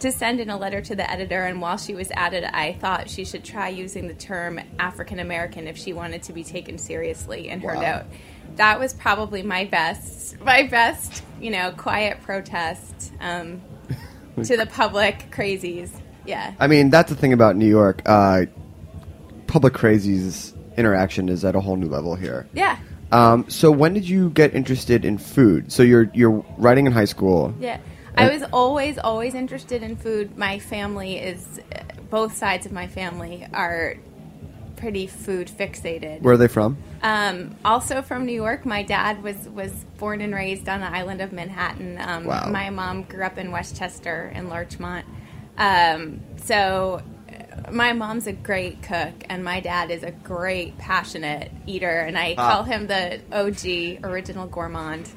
to 0.00 0.12
send 0.12 0.40
in 0.40 0.50
a 0.50 0.58
letter 0.58 0.82
to 0.82 0.94
the 0.94 1.10
editor 1.10 1.42
and 1.44 1.62
while 1.62 1.78
she 1.78 1.94
was 1.94 2.10
at 2.14 2.34
it 2.34 2.44
I 2.44 2.74
thought 2.74 3.08
she 3.08 3.24
should 3.24 3.44
try 3.44 3.70
using 3.70 4.08
the 4.08 4.14
term 4.14 4.60
African 4.78 5.18
American 5.18 5.66
if 5.68 5.78
she 5.78 5.94
wanted 5.94 6.22
to 6.24 6.34
be 6.34 6.44
taken 6.44 6.76
seriously 6.76 7.48
in 7.48 7.60
her 7.60 7.74
Wow. 7.76 7.80
note 7.80 8.04
that 8.56 8.78
was 8.78 8.92
probably 8.94 9.42
my 9.42 9.64
best 9.64 10.40
my 10.40 10.62
best 10.64 11.22
you 11.40 11.50
know 11.50 11.72
quiet 11.76 12.20
protest 12.22 13.12
um, 13.20 13.60
to 14.44 14.56
the 14.56 14.66
public 14.66 15.30
crazies 15.30 15.90
yeah 16.26 16.54
I 16.58 16.66
mean, 16.68 16.88
that's 16.90 17.10
the 17.10 17.16
thing 17.16 17.32
about 17.34 17.54
New 17.56 17.68
York. 17.68 18.00
Uh, 18.06 18.46
public 19.46 19.74
crazies 19.74 20.54
interaction 20.76 21.28
is 21.28 21.44
at 21.44 21.54
a 21.54 21.60
whole 21.60 21.76
new 21.76 21.88
level 21.88 22.14
here. 22.16 22.46
yeah 22.54 22.78
Um, 23.12 23.44
so 23.48 23.70
when 23.70 23.92
did 23.94 24.08
you 24.08 24.30
get 24.30 24.54
interested 24.54 25.04
in 25.04 25.18
food? 25.18 25.70
So 25.70 25.82
you're 25.82 26.10
you're 26.14 26.44
writing 26.58 26.86
in 26.86 26.92
high 26.92 27.04
school. 27.04 27.54
yeah 27.60 27.78
I 28.16 28.28
was 28.30 28.42
always 28.52 28.96
always 28.98 29.34
interested 29.34 29.82
in 29.82 29.96
food 29.96 30.38
my 30.38 30.58
family 30.58 31.18
is 31.18 31.60
both 32.10 32.36
sides 32.36 32.64
of 32.64 32.72
my 32.72 32.86
family 32.86 33.46
are 33.52 33.96
pretty 34.76 35.06
food 35.06 35.48
fixated 35.48 36.22
Where 36.22 36.34
are 36.34 36.36
they 36.38 36.48
from? 36.48 36.76
Um, 37.04 37.54
also 37.66 38.00
from 38.00 38.24
New 38.24 38.32
York, 38.32 38.64
my 38.64 38.82
dad 38.82 39.22
was 39.22 39.36
was 39.50 39.70
born 39.98 40.22
and 40.22 40.34
raised 40.34 40.68
on 40.70 40.80
the 40.80 40.86
island 40.90 41.20
of 41.20 41.32
Manhattan. 41.32 41.98
Um, 42.00 42.24
Wow. 42.24 42.48
My 42.50 42.70
mom 42.70 43.02
grew 43.02 43.22
up 43.24 43.36
in 43.36 43.50
Westchester 43.52 44.32
and 44.34 44.48
Larchmont. 44.48 45.04
Um, 45.58 46.20
so 46.36 47.02
uh, 47.28 47.70
my 47.70 47.92
mom's 47.92 48.26
a 48.26 48.32
great 48.32 48.82
cook, 48.82 49.12
and 49.28 49.44
my 49.44 49.60
dad 49.60 49.90
is 49.90 50.02
a 50.02 50.12
great 50.12 50.78
passionate 50.78 51.52
eater, 51.66 52.00
and 52.00 52.16
I 52.16 52.34
Ah. 52.38 52.50
call 52.54 52.62
him 52.64 52.86
the 52.86 53.20
OG 53.30 53.98
original 54.02 54.46
gourmand. 54.46 55.08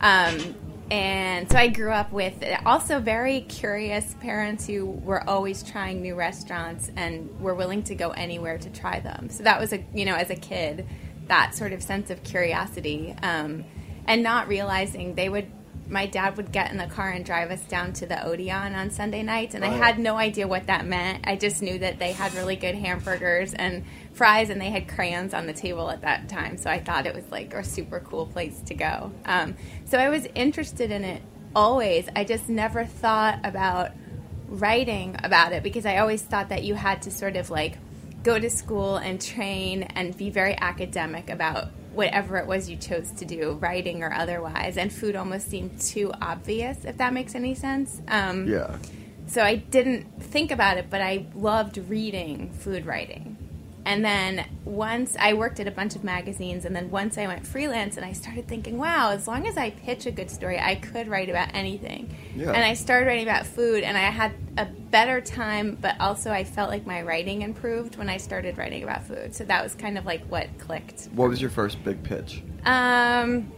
Um, 0.00 0.54
and 0.90 1.50
so 1.50 1.58
I 1.58 1.68
grew 1.68 1.90
up 1.92 2.10
with 2.12 2.34
also 2.66 3.00
very 3.00 3.40
curious 3.42 4.14
parents 4.20 4.66
who 4.66 4.86
were 4.86 5.28
always 5.28 5.62
trying 5.62 6.00
new 6.02 6.14
restaurants 6.14 6.90
and 6.96 7.28
were 7.40 7.54
willing 7.54 7.82
to 7.84 7.94
go 7.94 8.10
anywhere 8.10 8.56
to 8.58 8.70
try 8.70 9.00
them. 9.00 9.28
So 9.28 9.42
that 9.44 9.60
was 9.60 9.72
a 9.74 9.84
you 9.92 10.04
know 10.06 10.14
as 10.14 10.30
a 10.30 10.36
kid 10.36 10.86
that 11.28 11.54
sort 11.54 11.72
of 11.72 11.82
sense 11.82 12.10
of 12.10 12.22
curiosity 12.22 13.14
um, 13.22 13.64
and 14.06 14.22
not 14.22 14.48
realizing 14.48 15.14
they 15.14 15.28
would. 15.28 15.50
My 15.86 16.06
dad 16.06 16.38
would 16.38 16.50
get 16.50 16.70
in 16.70 16.78
the 16.78 16.86
car 16.86 17.10
and 17.10 17.26
drive 17.26 17.50
us 17.50 17.60
down 17.66 17.92
to 17.94 18.06
the 18.06 18.24
Odeon 18.26 18.74
on 18.74 18.90
Sunday 18.90 19.22
nights, 19.22 19.54
and 19.54 19.62
I 19.62 19.68
Oh, 19.68 19.70
yeah. 19.72 19.84
had 19.84 19.98
no 19.98 20.16
idea 20.16 20.48
what 20.48 20.66
that 20.68 20.86
meant. 20.86 21.24
I 21.28 21.36
just 21.36 21.60
knew 21.60 21.78
that 21.78 21.98
they 21.98 22.12
had 22.12 22.32
really 22.32 22.56
good 22.56 22.74
hamburgers 22.74 23.52
and 23.52 23.84
fries, 24.14 24.48
and 24.48 24.58
they 24.58 24.70
had 24.70 24.88
crayons 24.88 25.34
on 25.34 25.46
the 25.46 25.52
table 25.52 25.90
at 25.90 26.00
that 26.00 26.30
time. 26.30 26.56
So 26.56 26.70
I 26.70 26.80
thought 26.80 27.06
it 27.06 27.14
was 27.14 27.30
like 27.30 27.52
a 27.52 27.62
super 27.62 28.00
cool 28.00 28.24
place 28.24 28.58
to 28.66 28.74
go. 28.74 29.12
Um, 29.26 29.56
so 29.84 29.98
I 29.98 30.08
was 30.08 30.26
interested 30.34 30.90
in 30.90 31.04
it 31.04 31.20
always. 31.54 32.08
I 32.16 32.24
just 32.24 32.48
never 32.48 32.86
thought 32.86 33.40
about 33.44 33.90
writing 34.48 35.16
about 35.22 35.52
it 35.52 35.62
because 35.62 35.84
I 35.84 35.98
always 35.98 36.22
thought 36.22 36.48
that 36.48 36.64
you 36.64 36.74
had 36.74 37.02
to 37.02 37.10
sort 37.10 37.36
of 37.36 37.50
like 37.50 37.76
go 38.24 38.38
to 38.38 38.50
school 38.50 38.96
and 38.96 39.20
train 39.20 39.84
and 39.84 40.16
be 40.16 40.30
very 40.30 40.56
academic 40.60 41.30
about 41.30 41.68
whatever 41.92 42.38
it 42.38 42.46
was 42.46 42.68
you 42.68 42.76
chose 42.76 43.12
to 43.12 43.24
do, 43.24 43.52
writing 43.60 44.02
or 44.02 44.12
otherwise. 44.12 44.76
And 44.76 44.92
food 44.92 45.14
almost 45.14 45.48
seemed 45.48 45.80
too 45.80 46.12
obvious, 46.20 46.84
if 46.84 46.96
that 46.96 47.12
makes 47.12 47.34
any 47.36 47.54
sense. 47.54 48.02
Um, 48.08 48.48
Yeah. 48.48 48.76
so 49.26 49.42
I 49.42 49.56
didn't 49.56 50.22
think 50.22 50.50
about 50.50 50.78
it, 50.78 50.86
but 50.90 51.00
I 51.00 51.26
loved 51.36 51.78
reading 51.78 52.50
food 52.52 52.86
writing. 52.86 53.36
And 53.86 54.04
then 54.04 54.46
once 54.64 55.14
I 55.18 55.34
worked 55.34 55.60
at 55.60 55.68
a 55.68 55.70
bunch 55.70 55.94
of 55.94 56.04
magazines, 56.04 56.64
and 56.64 56.74
then 56.74 56.90
once 56.90 57.18
I 57.18 57.26
went 57.26 57.46
freelance, 57.46 57.96
and 57.96 58.04
I 58.04 58.12
started 58.12 58.48
thinking, 58.48 58.78
wow, 58.78 59.10
as 59.10 59.28
long 59.28 59.46
as 59.46 59.58
I 59.58 59.70
pitch 59.70 60.06
a 60.06 60.10
good 60.10 60.30
story, 60.30 60.58
I 60.58 60.76
could 60.76 61.06
write 61.06 61.28
about 61.28 61.54
anything. 61.54 62.14
Yeah. 62.34 62.52
And 62.52 62.64
I 62.64 62.74
started 62.74 63.06
writing 63.06 63.24
about 63.24 63.46
food, 63.46 63.84
and 63.84 63.96
I 63.96 64.02
had 64.02 64.32
a 64.56 64.64
better 64.64 65.20
time, 65.20 65.76
but 65.80 66.00
also 66.00 66.30
I 66.30 66.44
felt 66.44 66.70
like 66.70 66.86
my 66.86 67.02
writing 67.02 67.42
improved 67.42 67.96
when 67.96 68.08
I 68.08 68.16
started 68.16 68.56
writing 68.56 68.82
about 68.82 69.04
food. 69.04 69.34
So 69.34 69.44
that 69.44 69.62
was 69.62 69.74
kind 69.74 69.98
of 69.98 70.06
like 70.06 70.24
what 70.26 70.48
clicked. 70.58 71.08
What 71.12 71.28
was 71.28 71.40
your 71.40 71.50
first 71.50 71.82
big 71.84 72.02
pitch? 72.02 72.42
Um, 72.64 73.52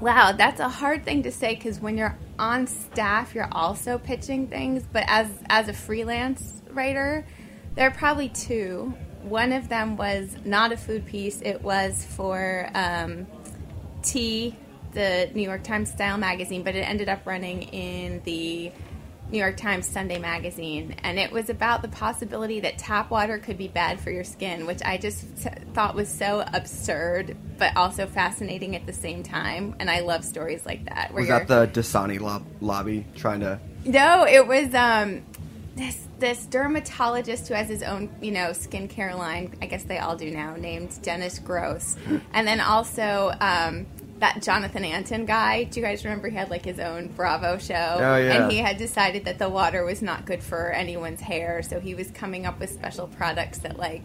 wow, 0.00 0.32
that's 0.32 0.60
a 0.60 0.68
hard 0.68 1.04
thing 1.04 1.22
to 1.24 1.30
say 1.30 1.54
because 1.54 1.80
when 1.80 1.98
you're 1.98 2.16
on 2.38 2.66
staff, 2.66 3.34
you're 3.34 3.48
also 3.52 3.98
pitching 3.98 4.46
things, 4.46 4.84
but 4.90 5.04
as 5.06 5.28
as 5.48 5.68
a 5.68 5.74
freelance 5.74 6.62
writer, 6.70 7.26
there 7.74 7.86
are 7.86 7.92
probably 7.92 8.30
two. 8.30 8.94
One 9.22 9.52
of 9.52 9.68
them 9.68 9.96
was 9.96 10.34
not 10.44 10.72
a 10.72 10.76
food 10.76 11.06
piece; 11.06 11.40
it 11.42 11.62
was 11.62 12.04
for 12.04 12.68
um, 12.74 13.26
T, 14.02 14.56
the 14.92 15.30
New 15.34 15.42
York 15.42 15.62
Times 15.62 15.90
style 15.90 16.18
magazine, 16.18 16.62
but 16.62 16.74
it 16.74 16.80
ended 16.80 17.08
up 17.08 17.26
running 17.26 17.62
in 17.62 18.22
the 18.24 18.72
New 19.30 19.38
York 19.38 19.56
Times 19.56 19.86
Sunday 19.86 20.18
magazine, 20.18 20.96
and 21.04 21.18
it 21.18 21.30
was 21.30 21.50
about 21.50 21.82
the 21.82 21.88
possibility 21.88 22.60
that 22.60 22.78
tap 22.78 23.10
water 23.10 23.38
could 23.38 23.56
be 23.56 23.68
bad 23.68 24.00
for 24.00 24.10
your 24.10 24.24
skin, 24.24 24.66
which 24.66 24.80
I 24.84 24.98
just 24.98 25.24
thought 25.72 25.94
was 25.94 26.08
so 26.08 26.42
absurd, 26.52 27.36
but 27.56 27.76
also 27.76 28.06
fascinating 28.06 28.74
at 28.74 28.86
the 28.86 28.92
same 28.92 29.22
time. 29.22 29.76
And 29.78 29.88
I 29.88 30.00
love 30.00 30.24
stories 30.24 30.66
like 30.66 30.86
that. 30.86 31.14
Was 31.14 31.28
that 31.28 31.46
the 31.46 31.68
Dasani 31.68 32.20
lob- 32.20 32.46
lobby 32.60 33.06
trying 33.14 33.40
to? 33.40 33.60
no, 33.84 34.26
it 34.26 34.46
was 34.46 34.74
um, 34.74 35.22
this 35.80 36.06
this 36.18 36.44
dermatologist 36.46 37.48
who 37.48 37.54
has 37.54 37.68
his 37.68 37.82
own, 37.82 38.10
you 38.20 38.30
know, 38.30 38.50
skincare 38.50 39.16
line. 39.16 39.54
I 39.62 39.66
guess 39.66 39.82
they 39.84 39.98
all 39.98 40.14
do 40.14 40.30
now, 40.30 40.54
named 40.54 41.00
Dennis 41.02 41.38
Gross, 41.38 41.96
and 42.34 42.46
then 42.46 42.60
also 42.60 43.32
um, 43.40 43.86
that 44.18 44.42
Jonathan 44.42 44.84
Antin 44.84 45.24
guy. 45.24 45.64
Do 45.64 45.80
you 45.80 45.86
guys 45.86 46.04
remember 46.04 46.28
he 46.28 46.36
had 46.36 46.50
like 46.50 46.64
his 46.64 46.78
own 46.78 47.08
Bravo 47.08 47.58
show? 47.58 47.74
Oh, 47.74 48.16
yeah. 48.16 48.42
And 48.42 48.52
he 48.52 48.58
had 48.58 48.76
decided 48.76 49.24
that 49.24 49.38
the 49.38 49.48
water 49.48 49.84
was 49.84 50.02
not 50.02 50.26
good 50.26 50.42
for 50.42 50.70
anyone's 50.70 51.20
hair, 51.20 51.62
so 51.62 51.80
he 51.80 51.94
was 51.94 52.10
coming 52.10 52.44
up 52.44 52.60
with 52.60 52.70
special 52.70 53.06
products 53.06 53.58
that 53.58 53.78
like 53.78 54.02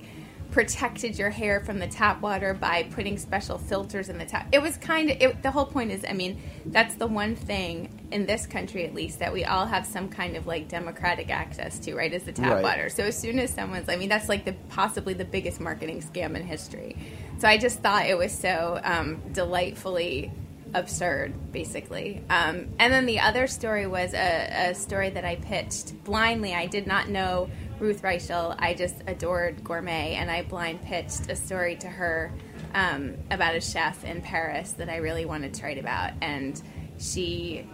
protected 0.51 1.17
your 1.17 1.29
hair 1.29 1.59
from 1.59 1.79
the 1.79 1.87
tap 1.87 2.21
water 2.21 2.53
by 2.53 2.83
putting 2.83 3.17
special 3.17 3.57
filters 3.57 4.09
in 4.09 4.17
the 4.17 4.25
tap. 4.25 4.47
It 4.51 4.61
was 4.61 4.77
kind 4.77 5.09
of 5.11 5.17
it, 5.19 5.43
the 5.43 5.51
whole 5.51 5.65
point 5.65 5.91
is 5.91 6.05
I 6.07 6.13
mean, 6.13 6.41
that's 6.65 6.95
the 6.95 7.07
one 7.07 7.35
thing 7.35 7.89
in 8.11 8.25
this 8.25 8.45
country 8.47 8.85
at 8.85 8.93
least 8.93 9.19
that 9.19 9.33
we 9.33 9.43
all 9.45 9.65
have 9.65 9.85
some 9.85 10.07
kind 10.09 10.35
of 10.37 10.47
like 10.47 10.67
democratic 10.69 11.29
access 11.29 11.79
to, 11.79 11.95
right? 11.95 12.13
Is 12.13 12.23
the 12.23 12.31
tap 12.31 12.53
Right. 12.53 12.63
water. 12.63 12.89
So 12.89 13.03
as 13.03 13.17
soon 13.17 13.39
as 13.39 13.51
someone's 13.53 13.89
I 13.89 13.95
mean, 13.97 14.09
that's 14.09 14.29
like 14.29 14.45
the 14.45 14.53
possibly 14.69 15.13
the 15.13 15.25
biggest 15.25 15.59
marketing 15.59 16.01
scam 16.01 16.35
in 16.35 16.43
history. 16.43 16.95
So 17.39 17.47
I 17.47 17.57
just 17.57 17.79
thought 17.81 18.05
it 18.05 18.17
was 18.17 18.31
so 18.31 18.79
um, 18.83 19.21
delightfully 19.33 20.31
absurd, 20.73 21.51
basically. 21.51 22.21
Um, 22.29 22.67
and 22.79 22.93
then 22.93 23.05
the 23.05 23.19
other 23.21 23.47
story 23.47 23.87
was 23.87 24.13
a, 24.13 24.69
a 24.71 24.75
story 24.75 25.09
that 25.09 25.23
I 25.23 25.35
pitched 25.37 26.03
blindly. 26.03 26.53
I 26.53 26.65
did 26.67 26.85
not 26.85 27.07
know 27.09 27.49
Ruth 27.79 28.01
Reichl. 28.01 28.55
I 28.57 28.73
just 28.73 28.95
adored 29.07 29.63
gourmet, 29.63 30.15
and 30.15 30.29
I 30.31 30.43
blind 30.43 30.81
pitched 30.83 31.29
a 31.29 31.35
story 31.35 31.75
to 31.77 31.87
her 31.87 32.31
um, 32.73 33.15
about 33.31 33.55
a 33.55 33.61
chef 33.61 34.03
in 34.03 34.21
Paris 34.21 34.71
that 34.73 34.89
I 34.89 34.97
really 34.97 35.25
wanted 35.25 35.53
to 35.55 35.63
write 35.63 35.77
about, 35.77 36.13
and 36.21 36.61
she 36.97 37.67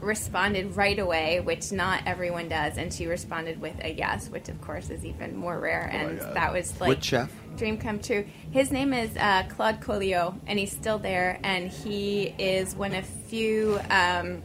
responded 0.00 0.76
right 0.76 0.98
away, 0.98 1.40
which 1.40 1.70
not 1.70 2.02
everyone 2.06 2.48
does, 2.48 2.76
and 2.76 2.92
she 2.92 3.06
responded 3.06 3.60
with 3.60 3.76
a 3.84 3.92
yes, 3.92 4.28
which 4.28 4.48
of 4.48 4.60
course 4.60 4.90
is 4.90 5.04
even 5.04 5.36
more 5.36 5.58
rare, 5.58 5.88
and 5.92 6.18
God. 6.18 6.34
that 6.34 6.52
was 6.52 6.80
like 6.80 6.88
Which 6.88 7.04
chef? 7.04 7.32
dream 7.56 7.78
come 7.78 8.00
true. 8.00 8.26
His 8.50 8.72
name 8.72 8.92
is 8.92 9.16
uh, 9.16 9.44
Claude 9.48 9.80
Colliot, 9.80 10.34
and 10.46 10.58
he's 10.58 10.72
still 10.72 10.98
there, 10.98 11.38
and 11.42 11.70
he 11.70 12.34
is 12.38 12.74
one 12.74 12.94
of 12.94 13.06
few 13.06 13.78
um, 13.90 14.42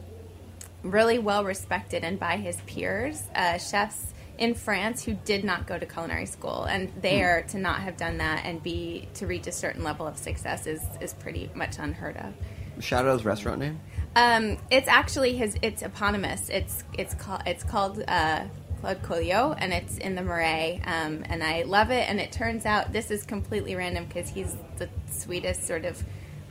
really 0.84 1.18
well 1.18 1.44
respected 1.44 2.04
and 2.04 2.20
by 2.20 2.38
his 2.38 2.58
peers 2.68 3.24
uh, 3.36 3.58
chefs 3.58 4.14
in 4.38 4.54
France 4.54 5.04
who 5.04 5.14
did 5.26 5.44
not 5.44 5.68
go 5.68 5.78
to 5.78 5.86
culinary 5.86 6.26
school, 6.26 6.64
and 6.64 6.92
there 7.02 7.44
to 7.50 7.58
not 7.58 7.80
have 7.82 7.98
done 7.98 8.18
that 8.18 8.46
and 8.46 8.62
be 8.62 9.08
to 9.16 9.28
reach 9.28 9.48
a 9.48 9.52
certain 9.52 9.84
level 9.84 10.08
of 10.08 10.18
success 10.18 10.68
is 10.68 10.82
is 11.02 11.14
pretty 11.14 11.50
much 11.54 11.78
unheard 11.80 12.18
of. 12.18 12.34
Shadow's 12.80 13.26
restaurant 13.26 13.60
name? 13.60 13.80
Um, 14.16 14.58
it's 14.72 14.88
actually 14.88 15.36
his. 15.36 15.58
It's 15.62 15.82
eponymous. 15.82 16.50
It's 16.50 16.84
it's 16.94 17.14
called 17.14 17.42
it's 17.46 17.64
called 17.64 18.04
uh, 18.08 18.46
Claude 18.82 19.02
Colliot, 19.04 19.58
and 19.60 19.74
it's 19.74 19.98
in 19.98 20.16
the 20.16 20.22
Marais. 20.22 20.82
Um, 20.86 21.24
and 21.30 21.44
I 21.44 21.64
love 21.64 21.92
it. 21.92 22.10
And 22.10 22.20
it 22.20 22.32
turns 22.32 22.66
out 22.66 22.94
this 22.94 23.12
is 23.12 23.24
completely 23.24 23.76
random 23.76 24.06
because 24.06 24.30
he's 24.30 24.56
the 24.78 24.90
sweetest, 25.10 25.68
sort 25.68 25.86
of 25.86 26.04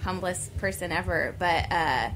humblest 0.02 0.56
person 0.58 0.92
ever. 0.92 1.34
But 1.38 1.70
uh, 1.70 2.11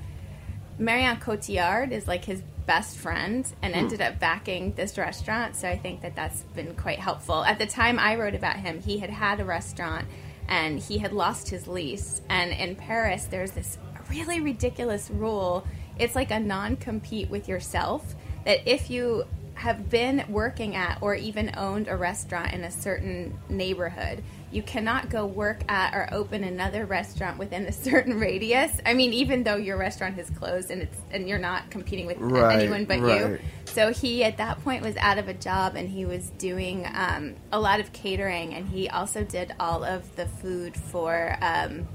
Marion 0.78 1.16
Cotillard 1.16 1.92
is 1.92 2.06
like 2.06 2.24
his 2.24 2.42
best 2.70 2.98
friend 2.98 3.52
and 3.62 3.74
hmm. 3.74 3.80
ended 3.80 4.00
up 4.00 4.20
backing 4.20 4.72
this 4.74 4.96
restaurant. 4.96 5.56
So 5.56 5.68
I 5.68 5.76
think 5.76 6.02
that 6.02 6.14
that's 6.14 6.42
been 6.54 6.76
quite 6.76 7.00
helpful. 7.00 7.42
At 7.42 7.58
the 7.58 7.66
time 7.66 7.98
I 7.98 8.14
wrote 8.14 8.36
about 8.36 8.54
him, 8.54 8.80
he 8.80 8.98
had 8.98 9.10
had 9.10 9.40
a 9.40 9.44
restaurant 9.44 10.06
and 10.46 10.78
he 10.78 10.98
had 10.98 11.12
lost 11.12 11.48
his 11.48 11.66
lease. 11.66 12.22
And 12.28 12.52
in 12.52 12.76
Paris, 12.76 13.24
there's 13.24 13.50
this 13.50 13.76
really 14.08 14.38
ridiculous 14.38 15.10
rule. 15.10 15.66
It's 15.98 16.14
like 16.14 16.30
a 16.30 16.38
non 16.38 16.76
compete 16.76 17.28
with 17.28 17.48
yourself 17.48 18.14
that 18.44 18.60
if 18.70 18.88
you 18.88 19.24
have 19.54 19.90
been 19.90 20.24
working 20.28 20.76
at 20.76 20.98
or 21.00 21.16
even 21.16 21.52
owned 21.56 21.88
a 21.88 21.96
restaurant 21.96 22.52
in 22.52 22.62
a 22.62 22.70
certain 22.70 23.36
neighborhood, 23.48 24.22
you 24.52 24.62
cannot 24.62 25.10
go 25.10 25.24
work 25.26 25.60
at 25.68 25.94
or 25.94 26.08
open 26.12 26.42
another 26.42 26.84
restaurant 26.84 27.38
within 27.38 27.66
a 27.66 27.72
certain 27.88 28.18
radius. 28.18 28.72
I 28.84 28.94
mean, 28.94 29.12
even 29.12 29.44
though 29.44 29.56
your 29.56 29.76
restaurant 29.76 30.16
has 30.16 30.28
closed 30.30 30.70
and 30.70 30.82
it's 30.82 30.98
and 31.12 31.28
you're 31.28 31.38
not 31.38 31.70
competing 31.70 32.06
with 32.06 32.18
Right, 32.18 32.60
anyone 32.60 32.84
but 32.84 32.98
you. 32.98 33.04
right. 33.04 33.40
So 33.66 33.92
he 33.92 34.24
at 34.24 34.38
that 34.38 34.62
point 34.64 34.82
was 34.82 34.96
out 34.96 35.18
of 35.18 35.28
a 35.28 35.34
job 35.34 35.76
and 35.76 35.88
he 35.88 36.04
was 36.04 36.30
doing 36.30 36.86
um, 36.92 37.36
a 37.52 37.60
lot 37.60 37.78
of 37.78 37.92
catering 37.92 38.52
and 38.54 38.68
he 38.68 38.88
also 38.88 39.22
did 39.22 39.54
all 39.60 39.84
of 39.84 40.16
the 40.16 40.26
food 40.26 40.76
for 40.76 41.36
um, 41.40 41.86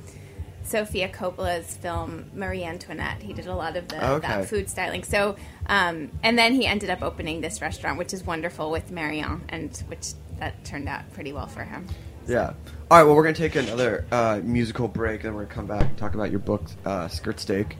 Sofia 0.63 1.09
Coppola's 1.09 1.75
film 1.77 2.31
Marie 2.33 2.63
Antoinette. 2.63 3.21
He 3.21 3.33
did 3.33 3.47
a 3.47 3.53
lot 3.55 3.75
of 3.75 3.87
the 3.89 4.11
Okay. 4.13 4.27
that 4.27 4.45
food 4.49 4.69
styling. 4.69 5.03
So 5.03 5.35
um, 5.67 6.09
and 6.23 6.37
then 6.39 6.53
he 6.53 6.65
ended 6.65 6.89
up 6.89 7.01
opening 7.03 7.41
this 7.41 7.61
restaurant, 7.61 7.97
which 7.97 8.13
is 8.13 8.23
wonderful 8.23 8.71
with 8.71 8.89
Marion, 8.91 9.43
and 9.49 9.75
which 9.87 10.13
that 10.39 10.63
turned 10.65 10.87
out 10.89 11.11
pretty 11.13 11.33
well 11.33 11.47
for 11.47 11.63
him. 11.63 11.87
Yeah. 12.27 12.53
All 12.91 12.97
right. 12.97 13.03
Well, 13.03 13.15
we're 13.15 13.23
gonna 13.23 13.35
take 13.35 13.55
another 13.55 14.05
uh, 14.11 14.39
musical 14.43 14.87
break, 14.87 15.23
and 15.23 15.35
we're 15.35 15.43
gonna 15.43 15.55
come 15.55 15.67
back 15.67 15.83
and 15.83 15.97
talk 15.97 16.13
about 16.15 16.31
your 16.31 16.39
book, 16.39 16.63
uh, 16.85 17.07
Skirt 17.07 17.39
Steak. 17.39 17.77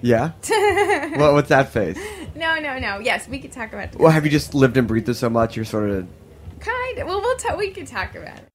Yeah. 0.00 0.32
what, 1.16 1.32
what's 1.32 1.48
that 1.50 1.68
face? 1.70 1.98
No, 2.34 2.58
no, 2.58 2.78
no. 2.78 2.98
Yes, 2.98 3.28
we 3.28 3.38
could 3.38 3.52
talk 3.52 3.72
about 3.72 3.94
Well, 3.96 4.10
have 4.10 4.24
you 4.24 4.30
just 4.30 4.54
lived 4.54 4.76
and 4.76 4.88
breathed 4.88 5.06
this 5.06 5.18
so 5.18 5.30
much? 5.30 5.54
You're 5.54 5.64
sort 5.64 5.90
of. 5.90 6.08
kind. 6.60 6.98
Of, 6.98 7.06
well, 7.06 7.20
we'll 7.20 7.36
ta- 7.36 7.56
we 7.56 7.70
could 7.70 7.86
talk 7.86 8.14
about 8.14 8.38
it. 8.38 8.51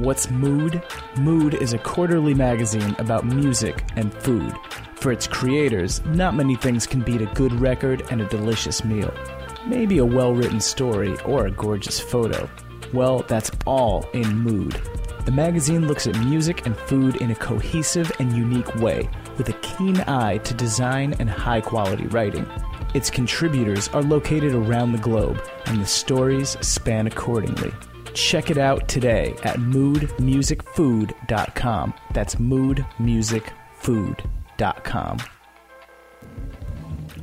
What's 0.00 0.30
Mood? 0.30 0.82
Mood 1.18 1.52
is 1.52 1.74
a 1.74 1.78
quarterly 1.78 2.32
magazine 2.32 2.96
about 2.98 3.26
music 3.26 3.84
and 3.96 4.14
food. 4.14 4.54
For 4.94 5.12
its 5.12 5.26
creators, 5.26 6.02
not 6.06 6.34
many 6.34 6.56
things 6.56 6.86
can 6.86 7.02
beat 7.02 7.20
a 7.20 7.26
good 7.34 7.52
record 7.52 8.04
and 8.10 8.22
a 8.22 8.28
delicious 8.28 8.82
meal. 8.82 9.12
Maybe 9.66 9.98
a 9.98 10.04
well 10.06 10.34
written 10.34 10.58
story 10.58 11.18
or 11.26 11.46
a 11.46 11.50
gorgeous 11.50 12.00
photo. 12.00 12.48
Well, 12.94 13.26
that's 13.28 13.50
all 13.66 14.08
in 14.14 14.38
Mood. 14.38 14.80
The 15.26 15.32
magazine 15.32 15.86
looks 15.86 16.06
at 16.06 16.18
music 16.20 16.64
and 16.64 16.78
food 16.78 17.16
in 17.16 17.30
a 17.30 17.34
cohesive 17.34 18.10
and 18.18 18.32
unique 18.32 18.74
way, 18.76 19.06
with 19.36 19.50
a 19.50 19.60
keen 19.60 20.00
eye 20.06 20.38
to 20.38 20.54
design 20.54 21.14
and 21.18 21.28
high 21.28 21.60
quality 21.60 22.06
writing. 22.06 22.46
Its 22.94 23.10
contributors 23.10 23.88
are 23.88 24.02
located 24.02 24.54
around 24.54 24.92
the 24.92 24.98
globe, 24.98 25.46
and 25.66 25.78
the 25.78 25.86
stories 25.86 26.56
span 26.62 27.06
accordingly. 27.06 27.70
Check 28.14 28.50
it 28.50 28.58
out 28.58 28.88
today 28.88 29.34
at 29.42 29.56
moodmusicfood.com. 29.56 31.94
That's 32.12 32.34
moodmusicfood.com. 32.36 35.18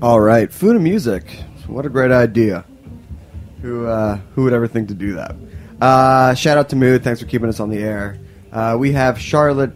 All 0.02 0.20
right, 0.20 0.52
food 0.52 0.76
and 0.76 0.84
music. 0.84 1.24
What 1.66 1.86
a 1.86 1.90
great 1.90 2.12
idea. 2.12 2.66
Who 3.62 3.86
uh, 3.88 4.18
who 4.36 4.44
would 4.44 4.54
ever 4.54 4.68
think 4.68 4.90
to 4.90 4.94
do 4.94 5.16
that? 5.16 5.36
Uh, 5.82 6.36
shout 6.36 6.58
out 6.58 6.70
to 6.70 6.76
Mood. 6.76 7.04
Thanks 7.04 7.20
for 7.20 7.26
keeping 7.28 7.50
us 7.50 7.60
on 7.60 7.70
the 7.70 7.80
air. 7.80 8.20
Uh, 8.52 8.78
we 8.80 8.92
have 8.94 9.20
Charlotte 9.20 9.72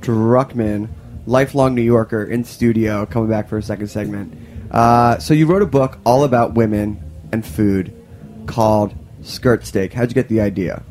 Druckman, 0.00 0.88
lifelong 1.26 1.74
New 1.74 1.82
Yorker, 1.82 2.24
in 2.24 2.44
studio, 2.44 3.04
coming 3.06 3.28
back 3.28 3.48
for 3.48 3.58
a 3.58 3.62
second 3.62 3.88
segment. 3.88 4.34
Uh, 4.70 5.18
so 5.18 5.34
you 5.34 5.46
wrote 5.46 5.62
a 5.62 5.66
book 5.66 5.98
all 6.04 6.24
about 6.24 6.54
women 6.54 7.02
and 7.32 7.44
food 7.44 7.94
called 8.46 8.94
Skirt 9.22 9.64
Steak. 9.64 9.92
How'd 9.92 10.10
you 10.10 10.14
get 10.14 10.28
the 10.28 10.40
idea? 10.40 10.82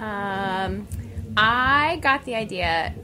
Um, 0.00 0.86
I 1.36 1.98
got 2.02 2.24
the 2.24 2.34
idea 2.34 2.94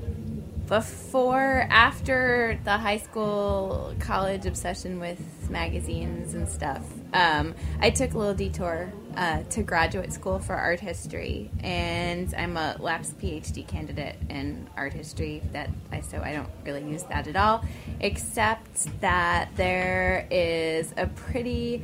before, 0.66 1.66
after 1.68 2.60
the 2.62 2.78
high 2.78 2.98
school, 2.98 3.92
college 3.98 4.46
obsession 4.46 5.00
with 5.00 5.20
magazines 5.50 6.34
and 6.34 6.48
stuff. 6.48 6.84
Um, 7.12 7.56
I 7.80 7.90
took 7.90 8.14
a 8.14 8.18
little 8.18 8.34
detour 8.34 8.92
uh, 9.16 9.42
to 9.50 9.64
graduate 9.64 10.12
school 10.12 10.38
for 10.38 10.54
art 10.54 10.78
history, 10.78 11.50
and 11.64 12.32
I'm 12.38 12.56
a 12.56 12.76
lapsed 12.78 13.18
PhD 13.18 13.66
candidate 13.66 14.14
in 14.28 14.68
art 14.76 14.92
history. 14.92 15.42
That 15.52 15.70
I 15.90 16.02
so 16.02 16.22
I 16.22 16.32
don't 16.32 16.50
really 16.64 16.84
use 16.84 17.02
that 17.04 17.26
at 17.26 17.34
all, 17.34 17.64
except 17.98 19.00
that 19.00 19.48
there 19.56 20.28
is 20.30 20.94
a 20.96 21.08
pretty 21.08 21.82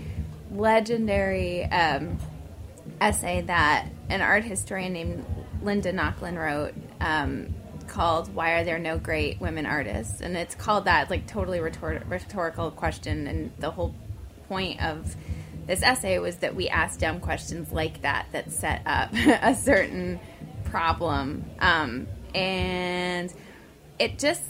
legendary. 0.52 1.64
Um, 1.64 2.18
essay 3.00 3.42
that 3.42 3.88
an 4.08 4.20
art 4.20 4.44
historian 4.44 4.92
named 4.92 5.24
Linda 5.62 5.92
Nochlin 5.92 6.36
wrote 6.36 6.74
um, 7.00 7.54
called 7.86 8.34
"Why 8.34 8.52
Are 8.52 8.64
There 8.64 8.78
No 8.78 8.98
Great 8.98 9.40
Women 9.40 9.66
Artists?" 9.66 10.20
and 10.20 10.36
it's 10.36 10.54
called 10.54 10.84
that. 10.86 11.10
Like 11.10 11.26
totally 11.26 11.60
rhetor- 11.60 12.04
rhetorical 12.08 12.70
question, 12.70 13.26
and 13.26 13.52
the 13.58 13.70
whole 13.70 13.94
point 14.48 14.82
of 14.82 15.16
this 15.66 15.82
essay 15.82 16.18
was 16.18 16.36
that 16.36 16.54
we 16.54 16.68
asked 16.68 17.00
dumb 17.00 17.20
questions 17.20 17.72
like 17.72 18.02
that 18.02 18.26
that 18.32 18.52
set 18.52 18.82
up 18.86 19.12
a 19.14 19.54
certain 19.54 20.20
problem, 20.64 21.44
um, 21.58 22.06
and 22.34 23.32
it 23.98 24.18
just 24.18 24.42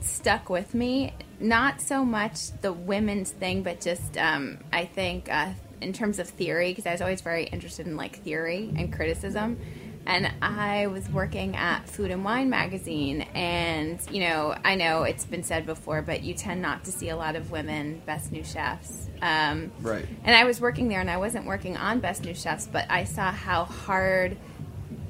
stuck 0.00 0.50
with 0.50 0.74
me. 0.74 1.14
Not 1.42 1.80
so 1.80 2.04
much 2.04 2.50
the 2.60 2.72
women's 2.72 3.30
thing, 3.30 3.62
but 3.62 3.80
just 3.80 4.16
um, 4.18 4.58
I 4.72 4.84
think. 4.84 5.32
Uh, 5.32 5.52
in 5.80 5.92
terms 5.92 6.18
of 6.18 6.28
theory 6.28 6.70
because 6.70 6.86
I 6.86 6.92
was 6.92 7.00
always 7.00 7.20
very 7.20 7.44
interested 7.44 7.86
in 7.86 7.96
like 7.96 8.22
theory 8.22 8.72
and 8.76 8.92
criticism. 8.92 9.58
And 10.06 10.32
I 10.40 10.86
was 10.86 11.08
working 11.10 11.56
at 11.56 11.86
Food 11.88 12.10
and 12.10 12.24
Wine 12.24 12.48
magazine, 12.48 13.20
and 13.34 14.00
you 14.10 14.20
know, 14.20 14.56
I 14.64 14.74
know 14.74 15.02
it's 15.02 15.26
been 15.26 15.42
said 15.42 15.66
before, 15.66 16.00
but 16.00 16.22
you 16.22 16.32
tend 16.32 16.62
not 16.62 16.84
to 16.84 16.92
see 16.92 17.10
a 17.10 17.16
lot 17.16 17.36
of 17.36 17.50
women 17.50 18.00
best 18.06 18.32
new 18.32 18.42
chefs. 18.42 19.08
Um, 19.20 19.70
Right. 19.82 20.06
And 20.24 20.34
I 20.34 20.44
was 20.44 20.58
working 20.58 20.88
there, 20.88 21.00
and 21.00 21.10
I 21.10 21.18
wasn't 21.18 21.44
working 21.44 21.76
on 21.76 22.00
best 22.00 22.24
new 22.24 22.34
chefs, 22.34 22.66
but 22.66 22.86
I 22.90 23.04
saw 23.04 23.30
how 23.30 23.64
hard 23.66 24.38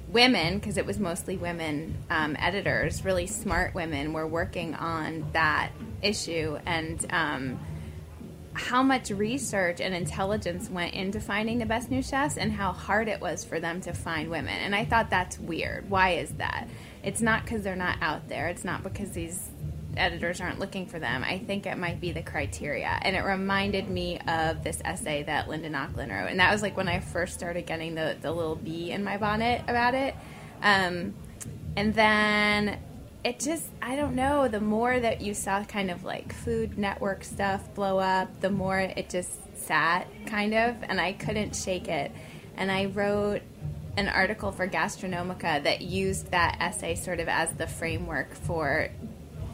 women, 0.08 0.58
because 0.58 0.76
it 0.76 0.84
was 0.84 0.98
mostly 0.98 1.36
women 1.36 1.96
um, 2.10 2.36
editors, 2.38 3.04
really 3.04 3.28
smart 3.28 3.74
women, 3.74 4.12
were 4.12 4.26
working 4.26 4.74
on 4.74 5.24
that 5.32 5.70
issue, 6.02 6.58
and 6.66 7.06
um, 7.10 7.60
how 8.52 8.82
much 8.82 9.10
research 9.10 9.80
and 9.80 9.94
intelligence 9.94 10.68
went 10.68 10.94
into 10.94 11.20
finding 11.20 11.58
the 11.58 11.66
best 11.66 11.90
new 11.90 12.02
chefs 12.02 12.36
and 12.36 12.52
how 12.52 12.72
hard 12.72 13.08
it 13.08 13.20
was 13.20 13.44
for 13.44 13.60
them 13.60 13.80
to 13.80 13.92
find 13.92 14.28
women. 14.28 14.54
And 14.54 14.74
I 14.74 14.84
thought 14.84 15.10
that's 15.10 15.38
weird. 15.38 15.88
Why 15.88 16.10
is 16.10 16.30
that? 16.32 16.68
It's 17.02 17.20
not 17.20 17.44
because 17.44 17.62
they're 17.62 17.76
not 17.76 17.98
out 18.00 18.28
there. 18.28 18.48
It's 18.48 18.64
not 18.64 18.82
because 18.82 19.12
these 19.12 19.50
editors 19.96 20.40
aren't 20.40 20.58
looking 20.58 20.86
for 20.86 20.98
them. 20.98 21.22
I 21.24 21.38
think 21.38 21.66
it 21.66 21.78
might 21.78 22.00
be 22.00 22.12
the 22.12 22.22
criteria. 22.22 22.98
And 23.02 23.14
it 23.14 23.20
reminded 23.20 23.88
me 23.88 24.18
of 24.26 24.64
this 24.64 24.80
essay 24.84 25.22
that 25.24 25.48
Linda 25.48 25.70
Nochlin 25.70 26.10
wrote. 26.10 26.30
And 26.30 26.40
that 26.40 26.52
was 26.52 26.62
like 26.62 26.76
when 26.76 26.88
I 26.88 27.00
first 27.00 27.34
started 27.34 27.66
getting 27.66 27.94
the, 27.94 28.16
the 28.20 28.32
little 28.32 28.56
bee 28.56 28.90
in 28.90 29.04
my 29.04 29.16
bonnet 29.16 29.62
about 29.68 29.94
it. 29.94 30.14
Um, 30.62 31.14
and 31.76 31.94
then 31.94 32.78
it 33.22 33.38
just 33.38 33.66
i 33.82 33.96
don't 33.96 34.14
know 34.14 34.48
the 34.48 34.60
more 34.60 34.98
that 34.98 35.20
you 35.20 35.34
saw 35.34 35.62
kind 35.64 35.90
of 35.90 36.04
like 36.04 36.32
food 36.32 36.78
network 36.78 37.22
stuff 37.22 37.72
blow 37.74 37.98
up 37.98 38.40
the 38.40 38.50
more 38.50 38.78
it 38.78 39.10
just 39.10 39.30
sat 39.58 40.06
kind 40.26 40.54
of 40.54 40.74
and 40.84 41.00
i 41.00 41.12
couldn't 41.12 41.54
shake 41.54 41.88
it. 41.88 42.10
And 42.56 42.70
i 42.70 42.86
wrote 42.86 43.42
an 43.96 44.08
article 44.08 44.52
for 44.52 44.66
gastronomica 44.66 45.62
that 45.62 45.82
used 45.82 46.30
that 46.30 46.56
essay 46.60 46.94
sort 46.94 47.20
of 47.20 47.28
as 47.28 47.52
the 47.54 47.66
framework 47.66 48.34
for 48.34 48.88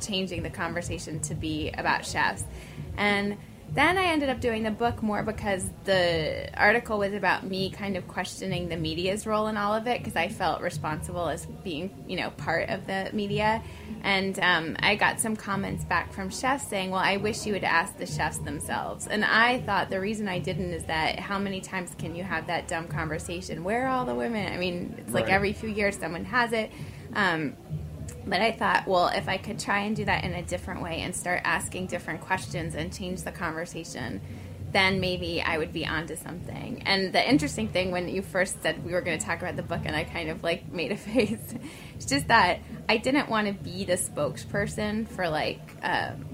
changing 0.01 0.43
the 0.43 0.51
conversation 0.51 1.21
to 1.21 1.35
be 1.35 1.71
about 1.71 2.05
chefs. 2.05 2.45
And 2.97 3.39
then 3.75 3.99
I 3.99 4.05
ended 4.05 4.31
up 4.31 4.41
doing 4.41 4.63
the 4.63 4.71
book 4.71 5.03
more 5.03 5.23
because 5.23 5.69
the 5.85 6.49
article 6.59 6.99
was 6.99 7.13
about 7.13 7.45
me 7.45 7.69
kind 7.71 7.97
of 7.97 8.09
questioning 8.09 8.69
the 8.69 8.77
media's 8.77 9.27
role 9.27 9.49
in 9.49 9.57
all 9.59 9.75
of 9.75 9.87
it 9.87 9.99
because 9.99 10.17
I 10.17 10.29
felt 10.29 10.63
responsible 10.63 11.29
as 11.29 11.45
being, 11.63 11.91
you 12.09 12.17
know, 12.17 12.31
part 12.31 12.71
of 12.71 12.87
the 12.87 13.11
media. 13.13 13.63
And 14.03 14.39
um, 14.39 14.77
I 14.81 14.95
got 14.95 15.21
some 15.21 15.37
comments 15.37 15.85
back 15.85 16.13
from 16.13 16.31
chefs 16.31 16.67
saying, 16.69 16.91
well, 16.91 17.03
I 17.05 17.19
wish 17.19 17.45
you 17.45 17.53
would 17.53 17.65
ask 17.65 17.99
the 17.99 18.07
chefs 18.07 18.39
themselves. 18.39 19.09
And 19.09 19.25
I 19.25 19.61
thought 19.61 19.91
the 19.91 20.01
reason 20.01 20.27
I 20.27 20.39
didn't 20.39 20.73
is 20.73 20.85
that 20.85 21.19
how 21.19 21.39
many 21.39 21.61
times 21.61 21.95
can 21.99 22.15
you 22.15 22.23
have 22.25 22.47
that 22.47 22.69
dumb 22.69 22.89
conversation? 22.89 23.63
Where 23.63 23.87
are 23.87 23.89
all 23.89 24.05
the 24.07 24.15
women? 24.15 24.53
I 24.53 24.57
mean, 24.57 24.95
it's 24.99 25.13
like 25.13 25.25
Right. 25.25 25.35
every 25.35 25.53
few 25.53 25.69
years 25.69 25.99
someone 25.99 26.25
has 26.25 26.53
it. 26.53 26.71
Um, 27.15 27.57
but 28.27 28.41
I 28.41 28.53
thought, 28.53 28.87
well, 28.87 29.09
if 29.09 29.29
I 29.29 29.37
could 29.37 29.59
try 29.59 29.81
and 29.81 29.95
do 29.95 30.05
that 30.05 30.25
in 30.25 30.35
a 30.35 30.43
different 30.43 30.83
way 30.83 31.01
and 31.01 31.15
start 31.15 31.41
asking 31.45 31.87
different 31.87 32.21
questions 32.21 32.75
and 32.75 32.93
change 32.93 33.23
the 33.23 33.33
conversation, 33.33 34.21
then 34.73 35.01
maybe 35.01 35.41
I 35.41 35.59
would 35.59 35.73
be 35.73 35.87
onto 35.87 36.17
something. 36.17 36.83
And 36.85 37.13
the 37.13 37.29
interesting 37.29 37.69
thing 37.69 37.93
when 37.93 38.09
you 38.09 38.23
first 38.23 38.63
said 38.63 38.85
we 38.85 38.93
were 38.93 39.01
going 39.01 39.19
to 39.19 39.25
talk 39.25 39.41
about 39.41 39.57
the 39.57 39.63
book, 39.63 39.83
and 39.85 39.95
I 39.95 40.05
kind 40.05 40.29
of 40.29 40.43
like 40.43 40.71
made 40.71 40.93
a 40.93 40.97
face, 41.09 41.55
it's 41.95 42.07
just 42.07 42.29
that 42.29 42.61
I 42.89 42.97
didn't 42.97 43.29
want 43.29 43.47
to 43.47 43.55
be 43.55 43.85
the 43.85 43.95
spokesperson 43.95 45.09
for 45.09 45.29
like. 45.29 45.61
Um, 45.83 46.27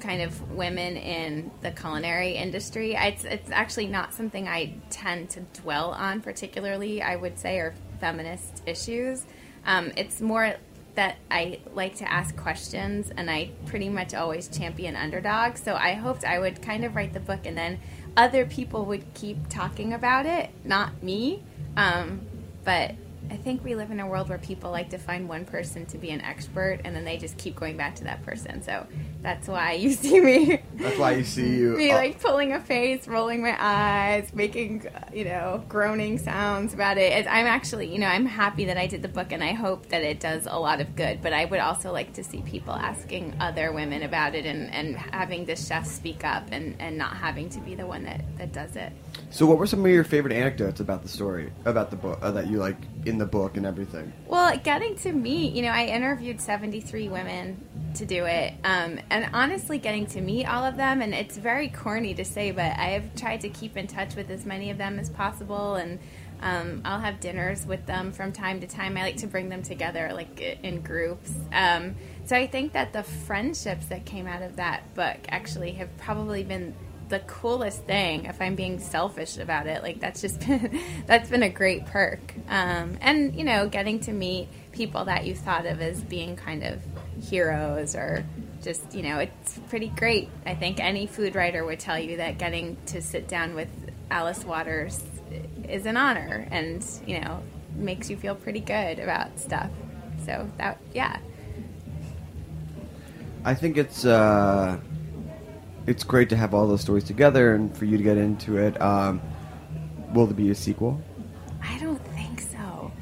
kind 0.00 0.22
of 0.22 0.52
women 0.52 0.96
in 0.96 1.50
the 1.60 1.72
culinary 1.72 2.36
industry. 2.36 2.94
It's, 2.94 3.24
it's 3.24 3.50
actually 3.50 3.88
not 3.88 4.14
something 4.14 4.46
I 4.46 4.74
tend 4.90 5.30
to 5.30 5.40
dwell 5.60 5.90
on 5.90 6.20
particularly, 6.20 7.02
I 7.02 7.16
would 7.16 7.36
say, 7.36 7.58
or 7.58 7.74
feminist 8.00 8.62
issues. 8.64 9.26
Um, 9.66 9.92
it's 9.96 10.20
more 10.20 10.54
that 10.98 11.16
I 11.30 11.60
like 11.76 11.94
to 11.98 12.12
ask 12.12 12.36
questions 12.36 13.12
and 13.16 13.30
I 13.30 13.50
pretty 13.66 13.88
much 13.88 14.14
always 14.14 14.48
champion 14.48 14.96
underdogs. 14.96 15.62
So 15.62 15.76
I 15.76 15.92
hoped 15.92 16.24
I 16.24 16.40
would 16.40 16.60
kind 16.60 16.84
of 16.84 16.96
write 16.96 17.12
the 17.12 17.20
book 17.20 17.46
and 17.46 17.56
then 17.56 17.78
other 18.16 18.44
people 18.44 18.84
would 18.86 19.14
keep 19.14 19.48
talking 19.48 19.92
about 19.92 20.26
it, 20.26 20.50
not 20.64 21.00
me. 21.00 21.44
Um, 21.76 22.22
but 22.64 22.96
I 23.30 23.36
think 23.36 23.62
we 23.64 23.74
live 23.74 23.90
in 23.90 24.00
a 24.00 24.06
world 24.06 24.28
where 24.28 24.38
people 24.38 24.70
like 24.70 24.90
to 24.90 24.98
find 24.98 25.28
one 25.28 25.44
person 25.44 25.84
to 25.86 25.98
be 25.98 26.10
an 26.10 26.20
expert 26.22 26.80
and 26.84 26.96
then 26.96 27.04
they 27.04 27.18
just 27.18 27.36
keep 27.36 27.56
going 27.56 27.76
back 27.76 27.96
to 27.96 28.04
that 28.04 28.24
person. 28.24 28.62
So 28.62 28.86
that's 29.22 29.48
why 29.48 29.72
you 29.72 29.90
see 29.92 30.20
me 30.20 30.62
That's 30.74 30.98
why 30.98 31.12
you 31.12 31.24
see 31.24 31.56
you. 31.56 31.76
be 31.76 31.92
like 31.92 32.20
pulling 32.20 32.52
a 32.52 32.60
face, 32.60 33.06
rolling 33.06 33.42
my 33.42 33.56
eyes, 33.58 34.32
making 34.32 34.86
you 35.12 35.24
know 35.24 35.62
groaning 35.68 36.18
sounds 36.18 36.72
about 36.72 36.98
it. 36.98 37.26
I'm 37.26 37.46
actually 37.46 37.92
you 37.92 37.98
know 37.98 38.06
I'm 38.06 38.26
happy 38.26 38.66
that 38.66 38.76
I 38.76 38.86
did 38.86 39.02
the 39.02 39.08
book, 39.08 39.32
and 39.32 39.42
I 39.42 39.52
hope 39.52 39.88
that 39.88 40.02
it 40.02 40.20
does 40.20 40.46
a 40.46 40.58
lot 40.58 40.80
of 40.80 40.94
good. 40.96 41.20
But 41.20 41.32
I 41.32 41.44
would 41.44 41.60
also 41.60 41.92
like 41.92 42.12
to 42.14 42.24
see 42.24 42.42
people 42.42 42.72
asking 42.72 43.34
other 43.40 43.72
women 43.72 44.02
about 44.02 44.34
it, 44.34 44.46
and, 44.46 44.72
and 44.72 44.96
having 44.96 45.44
the 45.44 45.56
chef 45.56 45.86
speak 45.86 46.24
up, 46.24 46.48
and, 46.52 46.76
and 46.78 46.96
not 46.96 47.16
having 47.16 47.48
to 47.50 47.60
be 47.60 47.74
the 47.74 47.86
one 47.86 48.04
that, 48.04 48.22
that 48.38 48.52
does 48.52 48.76
it. 48.76 48.92
So, 49.30 49.46
what 49.46 49.58
were 49.58 49.66
some 49.66 49.84
of 49.84 49.90
your 49.90 50.04
favorite 50.04 50.32
anecdotes 50.32 50.80
about 50.80 51.02
the 51.02 51.08
story, 51.08 51.52
about 51.64 51.90
the 51.90 51.96
book, 51.96 52.18
uh, 52.22 52.30
that 52.32 52.48
you 52.48 52.58
like 52.58 52.76
in 53.04 53.18
the 53.18 53.26
book 53.26 53.56
and 53.56 53.66
everything? 53.66 54.12
Well, 54.26 54.56
getting 54.58 54.96
to 54.96 55.12
meet, 55.12 55.54
you 55.54 55.62
know, 55.62 55.70
I 55.70 55.86
interviewed 55.86 56.40
73 56.40 57.08
women 57.08 57.92
to 57.94 58.06
do 58.06 58.24
it. 58.24 58.54
Um, 58.64 58.98
and 59.10 59.28
honestly, 59.32 59.78
getting 59.78 60.06
to 60.06 60.20
meet 60.20 60.46
all 60.46 60.64
of 60.64 60.76
them, 60.76 61.02
and 61.02 61.14
it's 61.14 61.36
very 61.36 61.68
corny 61.68 62.14
to 62.14 62.24
say, 62.24 62.50
but 62.50 62.72
I 62.78 62.90
have 62.90 63.14
tried 63.16 63.42
to 63.42 63.48
keep 63.48 63.76
in 63.76 63.86
touch 63.86 64.14
with 64.16 64.30
as 64.30 64.46
many 64.46 64.70
of 64.70 64.78
them 64.78 64.98
as 64.98 65.10
possible. 65.10 65.74
And 65.74 65.98
Um, 66.40 66.82
I'll 66.84 67.00
have 67.00 67.18
dinners 67.18 67.66
with 67.66 67.84
them 67.86 68.12
from 68.12 68.30
time 68.30 68.60
to 68.60 68.68
time. 68.68 68.96
I 68.96 69.02
like 69.02 69.16
to 69.16 69.26
bring 69.26 69.48
them 69.48 69.64
together, 69.64 70.12
like 70.12 70.40
in 70.62 70.82
groups. 70.82 71.32
Um, 71.52 71.96
so 72.26 72.36
I 72.36 72.46
think 72.46 72.74
that 72.74 72.92
the 72.92 73.02
friendships 73.02 73.86
that 73.86 74.04
came 74.04 74.28
out 74.28 74.42
of 74.42 74.54
that 74.54 74.94
book 74.94 75.16
actually 75.30 75.72
have 75.72 75.88
probably 75.98 76.44
been 76.44 76.76
the 77.08 77.20
coolest 77.20 77.84
thing. 77.84 78.26
If 78.26 78.40
I'm 78.40 78.54
being 78.54 78.78
selfish 78.78 79.38
about 79.38 79.66
it, 79.66 79.82
like 79.82 80.00
that's 80.00 80.20
just 80.20 80.40
been 80.46 80.80
that's 81.06 81.30
been 81.30 81.42
a 81.42 81.50
great 81.50 81.86
perk. 81.86 82.34
Um, 82.48 82.98
and 83.00 83.34
you 83.34 83.44
know, 83.44 83.68
getting 83.68 84.00
to 84.00 84.12
meet 84.12 84.48
people 84.72 85.04
that 85.06 85.26
you 85.26 85.34
thought 85.34 85.66
of 85.66 85.80
as 85.80 86.02
being 86.02 86.36
kind 86.36 86.62
of 86.62 86.82
heroes 87.20 87.94
or 87.94 88.24
just 88.62 88.94
you 88.94 89.02
know 89.02 89.18
it's 89.18 89.58
pretty 89.68 89.88
great 89.88 90.28
i 90.46 90.54
think 90.54 90.78
any 90.78 91.06
food 91.06 91.34
writer 91.34 91.64
would 91.64 91.80
tell 91.80 91.98
you 91.98 92.16
that 92.18 92.38
getting 92.38 92.76
to 92.86 93.00
sit 93.00 93.26
down 93.26 93.54
with 93.54 93.68
alice 94.10 94.44
waters 94.44 95.02
is 95.68 95.84
an 95.84 95.96
honor 95.96 96.46
and 96.52 96.84
you 97.06 97.20
know 97.20 97.42
makes 97.74 98.08
you 98.08 98.16
feel 98.16 98.36
pretty 98.36 98.60
good 98.60 99.00
about 99.00 99.36
stuff 99.38 99.70
so 100.24 100.48
that 100.58 100.78
yeah 100.92 101.18
I 103.44 103.54
think 103.54 103.76
it's 103.76 104.04
uh, 104.04 104.78
it's 105.88 106.04
great 106.04 106.28
to 106.30 106.36
have 106.36 106.54
all 106.54 106.66
those 106.66 106.80
stories 106.82 107.04
together 107.04 107.54
and 107.54 107.76
for 107.76 107.84
you 107.84 107.96
to 107.96 108.02
get 108.02 108.16
into 108.18 108.56
it. 108.58 108.80
Um, 108.80 109.20
will 110.12 110.26
there 110.26 110.34
be 110.34 110.50
a 110.50 110.54
sequel? 110.54 111.00
i 111.62 111.76
don't 111.80 112.02
think 112.14 112.40
so 112.40 112.92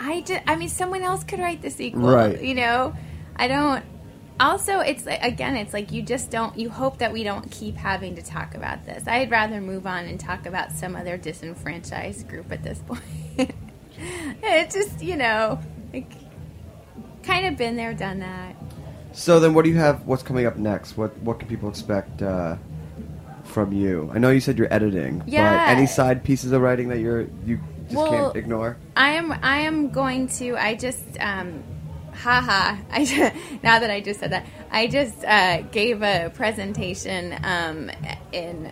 i 0.00 0.22
just 0.22 0.42
i 0.46 0.56
mean 0.56 0.68
someone 0.70 1.02
else 1.02 1.22
could 1.22 1.38
write 1.38 1.60
the 1.60 1.68
sequel 1.70 2.00
Right. 2.08 2.40
you 2.42 2.54
know 2.54 2.94
i 3.36 3.46
don't 3.46 3.84
also 4.40 4.80
it's 4.80 5.04
like 5.04 5.22
again 5.22 5.54
it's 5.54 5.74
like 5.74 5.92
you 5.92 6.00
just 6.02 6.30
don't 6.30 6.58
you 6.58 6.70
hope 6.70 6.98
that 6.98 7.12
we 7.12 7.22
don't 7.24 7.50
keep 7.50 7.76
having 7.76 8.16
to 8.16 8.22
talk 8.22 8.54
about 8.54 8.84
this 8.86 9.06
i'd 9.06 9.30
rather 9.30 9.60
move 9.60 9.86
on 9.86 10.06
and 10.06 10.18
talk 10.18 10.46
about 10.46 10.72
some 10.72 10.96
other 10.96 11.18
disenfranchised 11.18 12.26
group 12.26 12.50
at 12.50 12.62
this 12.62 12.78
point 12.86 13.52
it 14.42 14.70
just 14.70 15.02
you 15.02 15.16
know 15.16 15.60
like 15.92 16.10
kind 17.22 17.46
of 17.46 17.56
been 17.58 17.76
there 17.76 17.92
done 17.92 18.20
that 18.20 18.56
So 19.16 19.40
then, 19.40 19.54
what 19.54 19.64
do 19.64 19.70
you 19.70 19.78
have? 19.78 20.06
What's 20.06 20.22
coming 20.22 20.44
up 20.44 20.56
next? 20.58 20.98
What 20.98 21.16
what 21.22 21.38
can 21.38 21.48
people 21.48 21.70
expect 21.70 22.20
uh, 22.20 22.56
from 23.44 23.72
you? 23.72 24.10
I 24.14 24.18
know 24.18 24.28
you 24.28 24.40
said 24.40 24.58
you're 24.58 24.72
editing, 24.72 25.22
Yeah. 25.26 25.50
but 25.66 25.70
any 25.74 25.86
side 25.86 26.22
pieces 26.22 26.52
of 26.52 26.60
writing 26.60 26.88
that 26.90 26.98
you're 26.98 27.22
you 27.46 27.58
just 27.84 27.96
Well, 27.96 28.10
can't 28.10 28.36
ignore? 28.36 28.76
I 28.94 29.12
am. 29.12 29.32
I 29.42 29.60
am 29.60 29.88
going 29.88 30.28
to. 30.40 30.56
I 30.58 30.74
just. 30.74 31.02
Um, 31.18 31.64
haha. 32.12 32.76
I 32.90 33.04
ju- 33.06 33.30
now 33.62 33.78
that 33.78 33.90
I 33.90 34.02
just 34.02 34.20
said 34.20 34.32
that, 34.32 34.44
I 34.70 34.86
just 34.86 35.24
uh, 35.24 35.62
gave 35.62 36.02
a 36.02 36.30
presentation 36.34 37.38
um, 37.42 37.90
in 38.32 38.70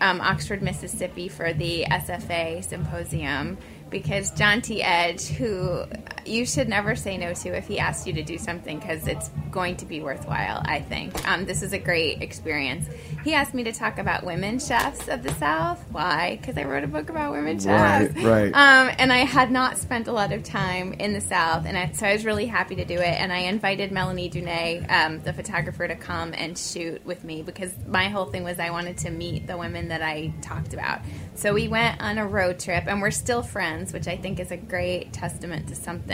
um, 0.00 0.22
Oxford, 0.22 0.62
Mississippi, 0.62 1.28
for 1.28 1.52
the 1.52 1.84
SFA 1.90 2.64
symposium 2.64 3.58
because 3.90 4.30
John 4.30 4.62
T. 4.62 4.82
Edge, 4.82 5.26
who 5.26 5.84
you 6.26 6.46
should 6.46 6.68
never 6.68 6.94
say 6.94 7.16
no 7.16 7.32
to 7.32 7.56
if 7.56 7.66
he 7.66 7.78
asks 7.78 8.06
you 8.06 8.12
to 8.14 8.22
do 8.22 8.38
something 8.38 8.78
because 8.78 9.06
it's 9.06 9.30
going 9.50 9.76
to 9.78 9.86
be 9.86 10.00
worthwhile. 10.00 10.62
I 10.64 10.80
think 10.80 11.28
um, 11.28 11.44
this 11.44 11.62
is 11.62 11.72
a 11.72 11.78
great 11.78 12.22
experience. 12.22 12.86
He 13.24 13.34
asked 13.34 13.54
me 13.54 13.64
to 13.64 13.72
talk 13.72 13.98
about 13.98 14.24
women 14.24 14.58
chefs 14.58 15.08
of 15.08 15.22
the 15.22 15.32
South. 15.34 15.84
Why? 15.90 16.38
Because 16.40 16.56
I 16.56 16.64
wrote 16.64 16.84
a 16.84 16.86
book 16.86 17.10
about 17.10 17.32
women 17.32 17.58
chefs. 17.58 18.14
Right, 18.14 18.24
right. 18.24 18.46
Um, 18.54 18.94
and 18.98 19.12
I 19.12 19.18
had 19.18 19.50
not 19.50 19.78
spent 19.78 20.08
a 20.08 20.12
lot 20.12 20.32
of 20.32 20.42
time 20.42 20.94
in 20.94 21.12
the 21.12 21.20
South, 21.20 21.66
and 21.66 21.76
I, 21.76 21.90
so 21.92 22.06
I 22.06 22.12
was 22.12 22.24
really 22.24 22.46
happy 22.46 22.76
to 22.76 22.84
do 22.84 22.94
it. 22.94 23.20
And 23.20 23.32
I 23.32 23.40
invited 23.40 23.92
Melanie 23.92 24.30
Dunea, 24.30 24.90
um, 24.90 25.20
the 25.20 25.32
photographer, 25.32 25.86
to 25.86 25.96
come 25.96 26.32
and 26.34 26.56
shoot 26.56 27.04
with 27.04 27.24
me 27.24 27.42
because 27.42 27.72
my 27.86 28.08
whole 28.08 28.26
thing 28.26 28.44
was 28.44 28.58
I 28.58 28.70
wanted 28.70 28.98
to 28.98 29.10
meet 29.10 29.46
the 29.46 29.56
women 29.56 29.88
that 29.88 30.02
I 30.02 30.32
talked 30.42 30.72
about. 30.72 31.00
So 31.34 31.54
we 31.54 31.68
went 31.68 32.00
on 32.00 32.18
a 32.18 32.26
road 32.26 32.58
trip, 32.58 32.84
and 32.86 33.00
we're 33.02 33.10
still 33.10 33.42
friends, 33.42 33.92
which 33.92 34.08
I 34.08 34.16
think 34.16 34.40
is 34.40 34.50
a 34.50 34.56
great 34.56 35.12
testament 35.12 35.68
to 35.68 35.74
something. 35.74 36.09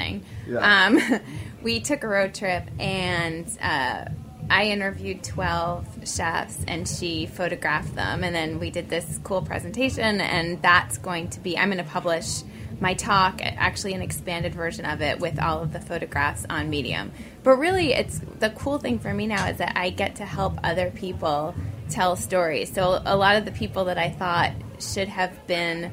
Yeah. 0.46 0.87
Um, 0.87 1.00
we 1.62 1.80
took 1.80 2.04
a 2.04 2.09
road 2.09 2.35
trip, 2.35 2.64
and 2.78 3.46
uh, 3.61 4.06
I 4.48 4.66
interviewed 4.66 5.24
12 5.24 6.09
chefs 6.09 6.64
and 6.68 6.87
she 6.87 7.26
photographed 7.26 7.94
them. 7.96 8.22
And 8.22 8.35
then 8.35 8.61
we 8.61 8.70
did 8.70 8.88
this 8.88 9.18
cool 9.24 9.42
presentation, 9.42 10.20
and 10.20 10.62
that's 10.62 10.98
going 10.98 11.30
to 11.30 11.40
be, 11.40 11.59
I'm 11.59 11.70
going 11.70 11.85
to 11.85 11.90
publish 11.90 12.42
my 12.78 12.94
talk, 12.94 13.40
actually, 13.42 13.94
an 13.94 14.02
expanded 14.02 14.54
version 14.54 14.85
of 14.85 15.00
it 15.00 15.18
with 15.18 15.40
all 15.40 15.62
of 15.62 15.72
the 15.72 15.80
photographs 15.80 16.44
on 16.48 16.68
Medium. 16.68 17.11
But 17.42 17.56
really, 17.56 17.94
it's 17.94 18.20
the 18.38 18.50
cool 18.50 18.78
thing 18.78 18.98
for 18.98 19.12
me 19.12 19.26
now 19.26 19.48
is 19.48 19.59
that 19.59 19.72
I 19.76 19.90
get 19.90 20.16
to 20.16 20.26
help 20.26 20.59
other 20.62 20.90
people 20.90 21.54
tell 21.88 22.16
stories. 22.16 22.72
So 22.72 23.00
a 23.04 23.16
lot 23.16 23.37
of 23.37 23.46
the 23.46 23.52
people 23.52 23.87
that 23.87 23.98
I 23.98 24.11
thought 24.11 24.52
should 24.78 25.09
have 25.09 25.46
been 25.46 25.90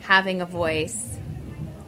having 0.00 0.40
a 0.40 0.46
voice 0.46 1.18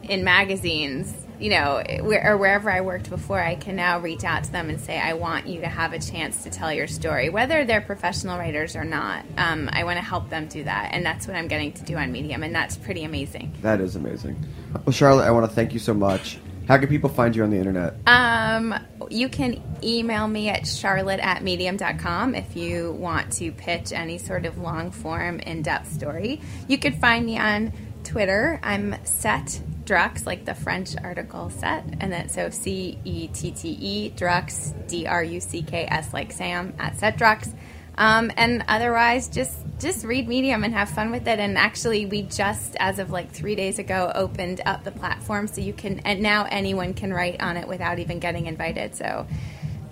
in 0.03 0.23
magazines, 0.23 1.13
you 1.39 1.51
know, 1.51 1.83
where, 2.01 2.33
or 2.33 2.37
wherever 2.37 2.69
I 2.69 2.81
worked 2.81 3.09
before, 3.09 3.39
I 3.39 3.55
can 3.55 3.75
now 3.75 3.99
reach 3.99 4.23
out 4.23 4.43
to 4.45 4.51
them 4.51 4.69
and 4.69 4.79
say, 4.79 4.99
I 4.99 5.13
want 5.13 5.47
you 5.47 5.61
to 5.61 5.67
have 5.67 5.93
a 5.93 5.99
chance 5.99 6.43
to 6.43 6.49
tell 6.49 6.73
your 6.73 6.87
story, 6.87 7.29
whether 7.29 7.65
they're 7.65 7.81
professional 7.81 8.37
writers 8.37 8.75
or 8.75 8.83
not. 8.83 9.23
Um, 9.37 9.69
I 9.71 9.83
want 9.83 9.97
to 9.97 10.03
help 10.03 10.29
them 10.29 10.47
do 10.47 10.63
that, 10.63 10.89
and 10.93 11.05
that's 11.05 11.27
what 11.27 11.35
I'm 11.35 11.47
getting 11.47 11.73
to 11.73 11.83
do 11.83 11.95
on 11.95 12.11
Medium, 12.11 12.43
and 12.43 12.53
that's 12.53 12.77
pretty 12.77 13.03
amazing. 13.03 13.53
That 13.61 13.81
is 13.81 13.95
amazing. 13.95 14.43
Well, 14.85 14.93
Charlotte, 14.93 15.25
I 15.25 15.31
want 15.31 15.47
to 15.47 15.55
thank 15.55 15.73
you 15.73 15.79
so 15.79 15.93
much. 15.93 16.39
How 16.67 16.77
can 16.77 16.89
people 16.89 17.09
find 17.09 17.33
you 17.33 17.43
on 17.43 17.49
the 17.49 17.57
internet? 17.57 17.95
Um, 18.07 18.75
you 19.09 19.29
can 19.29 19.63
email 19.81 20.27
me 20.27 20.49
at 20.49 20.67
charlotte 20.67 21.21
at 21.21 21.41
medium.com 21.41 22.35
if 22.35 22.57
you 22.57 22.91
want 22.91 23.31
to 23.33 23.53
pitch 23.53 23.93
any 23.93 24.17
sort 24.17 24.45
of 24.45 24.57
long 24.57 24.91
form, 24.91 25.39
in 25.39 25.61
depth 25.61 25.93
story. 25.93 26.41
You 26.67 26.77
could 26.77 26.95
find 26.95 27.25
me 27.25 27.37
on 27.37 27.71
Twitter. 28.03 28.59
I'm 28.63 28.95
Cette 29.05 29.61
Drucks, 29.87 30.25
like 30.25 30.45
the 30.45 30.53
French 30.53 30.95
article 31.01 31.49
set, 31.49 31.85
and 32.01 32.11
then 32.11 32.29
so 32.29 32.49
C 32.49 32.99
E 33.05 33.29
T 33.29 33.51
T 33.51 33.69
E 33.69 34.11
Drucks, 34.11 34.73
D 34.87 35.07
R 35.07 35.23
U 35.23 35.39
C 35.39 35.61
K 35.61 35.87
S 35.89 36.13
like 36.13 36.31
Sam 36.33 36.73
at 36.77 36.97
Cette 36.97 37.17
Drucks. 37.17 37.51
Um, 37.97 38.31
and 38.37 38.63
otherwise, 38.67 39.27
just 39.27 39.57
just 39.79 40.05
read 40.05 40.27
Medium 40.27 40.63
and 40.63 40.73
have 40.73 40.89
fun 40.89 41.09
with 41.11 41.27
it. 41.27 41.39
And 41.39 41.57
actually, 41.57 42.05
we 42.05 42.23
just, 42.23 42.75
as 42.79 42.99
of 42.99 43.09
like 43.09 43.31
three 43.31 43.55
days 43.55 43.79
ago, 43.79 44.11
opened 44.13 44.61
up 44.65 44.83
the 44.83 44.91
platform 44.91 45.47
so 45.47 45.61
you 45.61 45.73
can, 45.73 45.99
and 45.99 46.21
now 46.21 46.45
anyone 46.49 46.93
can 46.93 47.13
write 47.13 47.41
on 47.41 47.57
it 47.57 47.67
without 47.67 47.99
even 47.99 48.19
getting 48.19 48.45
invited. 48.45 48.95
So 48.95 49.25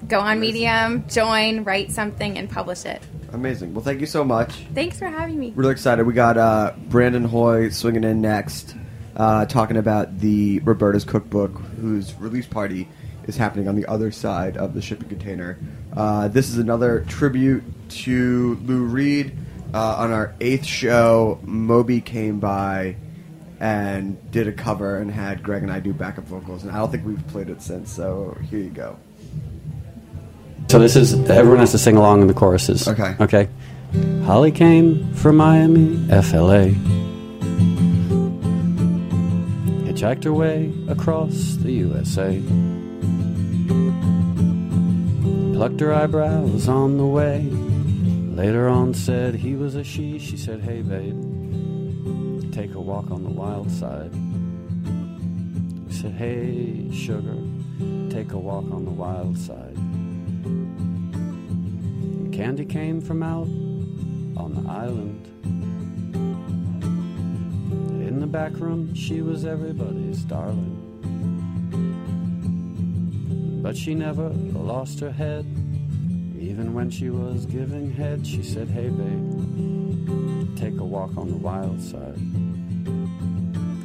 go 0.07 0.19
on 0.19 0.39
Medium, 0.39 1.07
join, 1.07 1.63
write 1.63 1.91
something, 1.91 2.37
and 2.37 2.49
publish 2.49 2.85
it. 2.85 3.01
Amazing. 3.33 3.73
Well, 3.73 3.83
thank 3.83 4.01
you 4.01 4.07
so 4.07 4.23
much. 4.23 4.53
Thanks 4.73 4.99
for 4.99 5.07
having 5.07 5.39
me. 5.39 5.51
Really 5.55 5.71
excited. 5.71 6.05
We 6.05 6.13
got 6.13 6.37
uh, 6.37 6.73
Brandon 6.89 7.23
Hoy 7.23 7.69
swinging 7.69 8.03
in 8.03 8.21
next, 8.21 8.75
uh, 9.15 9.45
talking 9.45 9.77
about 9.77 10.19
the 10.19 10.59
Roberta's 10.59 11.03
Cookbook, 11.03 11.57
whose 11.79 12.13
release 12.15 12.45
party 12.45 12.87
is 13.27 13.37
happening 13.37 13.67
on 13.67 13.75
the 13.75 13.85
other 13.87 14.11
side 14.11 14.57
of 14.57 14.73
the 14.73 14.81
shipping 14.81 15.09
container. 15.09 15.57
Uh, 15.95 16.27
this 16.27 16.49
is 16.49 16.57
another 16.57 17.01
tribute 17.07 17.63
to 17.89 18.55
Lou 18.63 18.83
Reed. 18.83 19.37
Uh, 19.73 19.95
on 19.97 20.11
our 20.11 20.33
eighth 20.39 20.65
show, 20.65 21.39
Moby 21.43 21.99
came 21.99 22.39
by 22.39 22.95
and 23.59 24.31
did 24.31 24.47
a 24.47 24.51
cover 24.51 24.97
and 24.97 25.09
had 25.09 25.41
Greg 25.41 25.63
and 25.63 25.71
I 25.71 25.79
do 25.79 25.93
backup 25.93 26.25
vocals, 26.25 26.63
and 26.63 26.71
I 26.71 26.77
don't 26.77 26.91
think 26.91 27.05
we've 27.05 27.25
played 27.27 27.49
it 27.49 27.61
since. 27.61 27.91
So 27.91 28.37
here 28.49 28.59
you 28.59 28.69
go. 28.69 28.97
So 30.69 30.79
this 30.79 30.95
is 30.95 31.13
everyone 31.29 31.59
has 31.59 31.71
to 31.71 31.77
sing 31.77 31.97
along 31.97 32.21
in 32.21 32.27
the 32.27 32.33
choruses. 32.33 32.87
Okay. 32.87 33.15
Okay. 33.19 33.49
Holly 34.25 34.51
came 34.51 35.13
from 35.13 35.37
Miami, 35.37 35.97
FLA. 36.21 36.73
Hitchhiked 39.95 40.25
her 40.25 40.33
way 40.33 40.73
across 40.89 41.55
the 41.55 41.71
USA. 41.71 42.41
Plucked 45.55 45.79
her 45.79 45.93
eyebrows 45.93 46.67
on 46.67 46.97
the 46.97 47.05
way. 47.05 47.43
Later 48.35 48.67
on 48.67 48.93
said 48.93 49.35
he 49.35 49.55
was 49.55 49.75
a 49.75 49.85
she. 49.85 50.19
She 50.19 50.35
said, 50.35 50.59
Hey 50.59 50.81
babe, 50.81 52.51
take 52.51 52.75
a 52.75 52.79
walk 52.81 53.09
on 53.09 53.23
the 53.23 53.29
wild 53.29 53.71
side. 53.71 54.11
He 55.87 55.93
said, 55.93 56.11
Hey 56.11 56.91
sugar, 56.93 57.37
take 58.09 58.33
a 58.33 58.37
walk 58.37 58.65
on 58.73 58.83
the 58.83 58.91
wild 58.91 59.37
side. 59.37 59.77
Candy 62.33 62.65
came 62.65 62.99
from 62.99 63.23
out 63.23 63.47
on 64.35 64.61
the 64.61 64.69
island. 64.69 65.34
The 68.25 68.31
back 68.31 68.53
room, 68.53 68.91
she 68.95 69.21
was 69.21 69.45
everybody's 69.45 70.23
darling. 70.23 70.81
But 73.61 73.77
she 73.77 73.93
never 73.93 74.29
lost 74.29 74.99
her 75.01 75.11
head. 75.11 75.45
Even 76.39 76.73
when 76.73 76.89
she 76.89 77.11
was 77.11 77.45
giving 77.45 77.91
head, 77.91 78.25
she 78.25 78.41
said, 78.41 78.67
Hey, 78.67 78.89
babe, 78.89 80.57
take 80.57 80.79
a 80.79 80.83
walk 80.83 81.15
on 81.17 81.29
the 81.29 81.37
wild 81.37 81.79
side. 81.79 82.17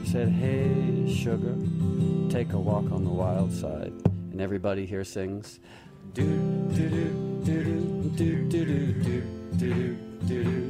He 0.02 0.10
said, 0.10 0.30
Hey, 0.30 1.14
sugar, 1.14 1.54
take 2.30 2.54
a 2.54 2.58
walk 2.58 2.90
on 2.90 3.04
the 3.04 3.10
wild 3.10 3.52
side. 3.52 3.92
And 4.32 4.40
everybody 4.40 4.86
here 4.86 5.04
sings, 5.04 5.60
do 6.14 6.24
do 6.74 6.88
do 6.88 7.42
do 7.44 8.10
do 8.16 8.48
do 8.48 8.64
do 8.64 8.64
do 8.64 9.26
do 9.58 9.58
do 9.58 9.96
do 10.26 10.69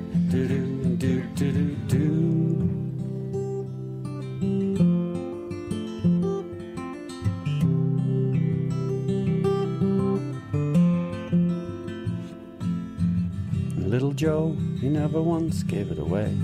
he 14.81 14.89
never 14.89 15.21
once 15.21 15.61
gave 15.61 15.91
it 15.91 15.99
away. 15.99 16.35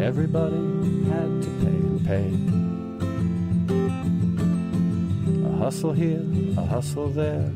Everybody 0.00 0.56
had 1.10 1.42
to 1.42 1.50
pay 1.60 1.76
and 1.86 2.06
pay. 2.06 2.32
A 5.50 5.56
hustle 5.58 5.92
here, 5.92 6.24
a 6.56 6.64
hustle 6.64 7.10
there. 7.10 7.52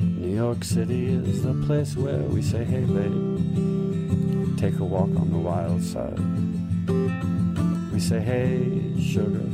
New 0.00 0.32
York 0.34 0.62
City 0.62 1.06
is 1.06 1.42
the 1.42 1.54
place 1.66 1.96
where 1.96 2.20
we 2.20 2.40
say, 2.40 2.62
hey 2.62 2.84
babe, 2.84 4.56
take 4.56 4.78
a 4.78 4.84
walk 4.84 5.10
on 5.16 5.32
the 5.32 5.38
wild 5.38 5.82
side. 5.82 6.20
We 7.92 7.98
say, 7.98 8.20
hey 8.20 8.94
sugar, 9.00 9.48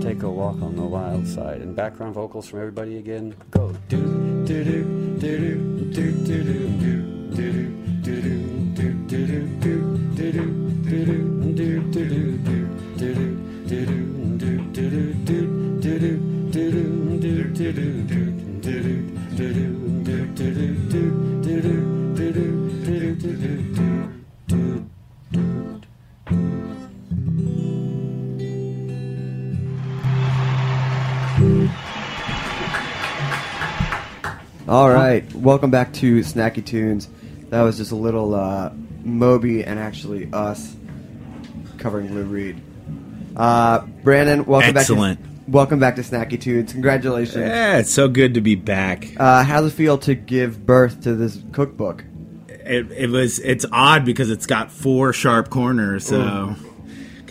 take 0.00 0.22
a 0.22 0.30
walk 0.30 0.62
on 0.62 0.76
the 0.76 0.82
wild 0.82 1.26
side. 1.26 1.62
And 1.62 1.74
background 1.74 2.14
vocals 2.14 2.46
from 2.48 2.60
everybody 2.60 2.98
again. 2.98 3.34
Go 3.50 3.74
do 3.88 4.44
do 4.46 4.62
do 4.62 4.84
do 5.18 5.38
do 5.38 5.71
do 5.92 6.00
do 6.00 6.42
do 6.42 6.54
do 6.80 6.92
do 7.36 7.52
do 7.52 7.81
welcome 35.62 35.70
back 35.70 35.92
to 35.92 36.18
Snacky 36.22 36.66
Tunes. 36.66 37.08
That 37.50 37.62
was 37.62 37.76
just 37.76 37.92
a 37.92 37.96
little 37.96 38.34
uh, 38.34 38.72
Moby 39.04 39.62
and 39.62 39.78
actually 39.78 40.28
us 40.32 40.74
covering 41.78 42.12
Lou 42.16 42.24
Reed. 42.24 42.60
Uh, 43.36 43.86
Brandon, 44.02 44.44
welcome 44.44 44.76
Excellent. 44.76 45.22
back. 45.22 45.44
To, 45.44 45.50
welcome 45.52 45.78
back 45.78 45.94
to 45.94 46.02
Snacky 46.02 46.40
Tunes. 46.40 46.72
Congratulations. 46.72 47.36
Yeah, 47.36 47.78
it's 47.78 47.92
so 47.92 48.08
good 48.08 48.34
to 48.34 48.40
be 48.40 48.56
back. 48.56 49.08
Uh, 49.16 49.44
how 49.44 49.60
does 49.60 49.72
it 49.72 49.76
feel 49.76 49.98
to 49.98 50.16
give 50.16 50.66
birth 50.66 51.02
to 51.02 51.14
this 51.14 51.40
cookbook? 51.52 52.02
It, 52.48 52.90
it 52.90 53.10
was 53.10 53.38
it's 53.38 53.64
odd 53.70 54.04
because 54.04 54.30
it's 54.30 54.46
got 54.46 54.72
four 54.72 55.12
sharp 55.12 55.48
corners, 55.48 56.04
so 56.04 56.56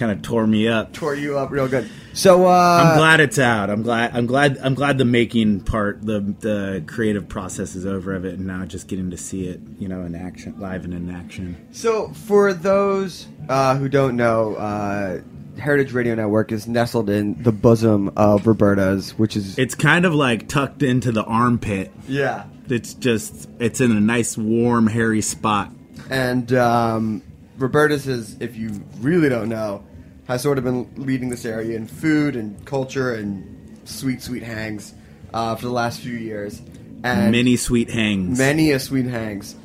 kind 0.02 0.12
of 0.12 0.22
tore 0.24 0.48
me 0.48 0.68
up. 0.68 0.94
Tore 0.94 1.14
you 1.16 1.38
up 1.38 1.52
real 1.52 1.68
good. 1.68 1.88
So 2.14 2.46
uh, 2.48 2.84
I'm 2.84 2.98
glad 2.98 3.20
it's 3.20 3.38
out. 3.40 3.70
I'm 3.70 3.84
glad. 3.84 4.16
I'm 4.16 4.26
glad. 4.26 4.58
I'm 4.58 4.74
glad 4.74 4.98
the 4.98 5.06
making 5.06 5.62
part, 5.62 6.02
the 6.06 6.20
the 6.40 6.84
creative 6.88 7.30
process 7.30 7.76
is 7.76 7.86
over 7.86 8.14
of 8.16 8.26
it, 8.26 8.34
and 8.34 8.48
now 8.48 8.66
just 8.66 8.88
getting 8.88 9.12
to 9.12 9.18
see 9.18 9.48
it, 9.48 9.62
you 9.80 9.88
know, 9.88 10.02
in 10.02 10.16
action, 10.16 10.60
live 10.60 10.84
and 10.86 10.94
in 10.94 11.10
action. 11.10 11.56
So, 11.72 12.10
for 12.10 12.54
those 12.54 13.28
uh, 13.48 13.78
who 13.78 13.88
don't 13.88 14.16
know, 14.18 14.56
uh, 14.56 15.22
Heritage 15.60 15.94
Radio 15.94 16.16
Network 16.16 16.52
is 16.52 16.68
nestled 16.68 17.10
in 17.10 17.42
the 17.44 17.52
bosom 17.52 18.12
of 18.18 18.46
Roberta's, 18.48 19.12
which 19.20 19.38
is 19.38 19.58
It's 19.60 19.76
kind 19.76 20.06
of 20.06 20.14
like 20.16 20.48
tucked 20.50 20.82
into 20.84 21.12
the 21.14 21.24
armpit. 21.24 21.92
yeah, 22.10 22.46
It's 22.68 22.94
just 22.94 23.48
it's 23.60 23.80
in 23.80 23.92
a 23.92 24.00
nice, 24.02 24.38
warm, 24.38 24.88
hairy 24.88 25.22
spot. 25.22 25.72
and 26.10 26.52
um, 26.54 27.22
Roberta's 27.58 28.08
is, 28.08 28.36
if 28.42 28.58
you 28.58 28.84
really 29.00 29.30
don't 29.30 29.48
know, 29.50 29.84
has 30.32 30.42
sort 30.42 30.58
of 30.58 30.64
been 30.64 30.90
leading 30.96 31.30
this 31.30 31.46
area 31.46 31.76
in 31.76 31.88
food 31.88 32.36
and 32.36 32.64
culture 32.66 33.14
and 33.14 33.80
sweet, 33.86 34.22
sweet 34.22 34.44
hangs 34.44 34.94
uh, 35.34 35.56
for 35.56 35.66
the 35.66 35.72
last 35.72 36.02
few 36.02 36.14
years. 36.14 36.62
And 37.04 37.32
Many 37.32 37.56
sweet 37.56 37.90
hangs. 37.90 38.38
many 38.38 38.72
a 38.72 38.80
sweet 38.80 39.06
hangs. 39.06 39.56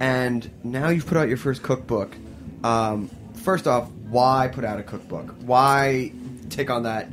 And 0.00 0.48
now 0.64 0.88
you've 0.88 1.06
put 1.06 1.16
out 1.18 1.28
your 1.28 1.36
first 1.36 1.62
cookbook. 1.62 2.16
Um, 2.64 3.10
first 3.34 3.66
off, 3.66 3.90
why 4.08 4.48
put 4.52 4.64
out 4.64 4.78
a 4.78 4.82
cookbook? 4.82 5.34
Why 5.40 6.12
take 6.48 6.70
on 6.70 6.84
that 6.84 7.10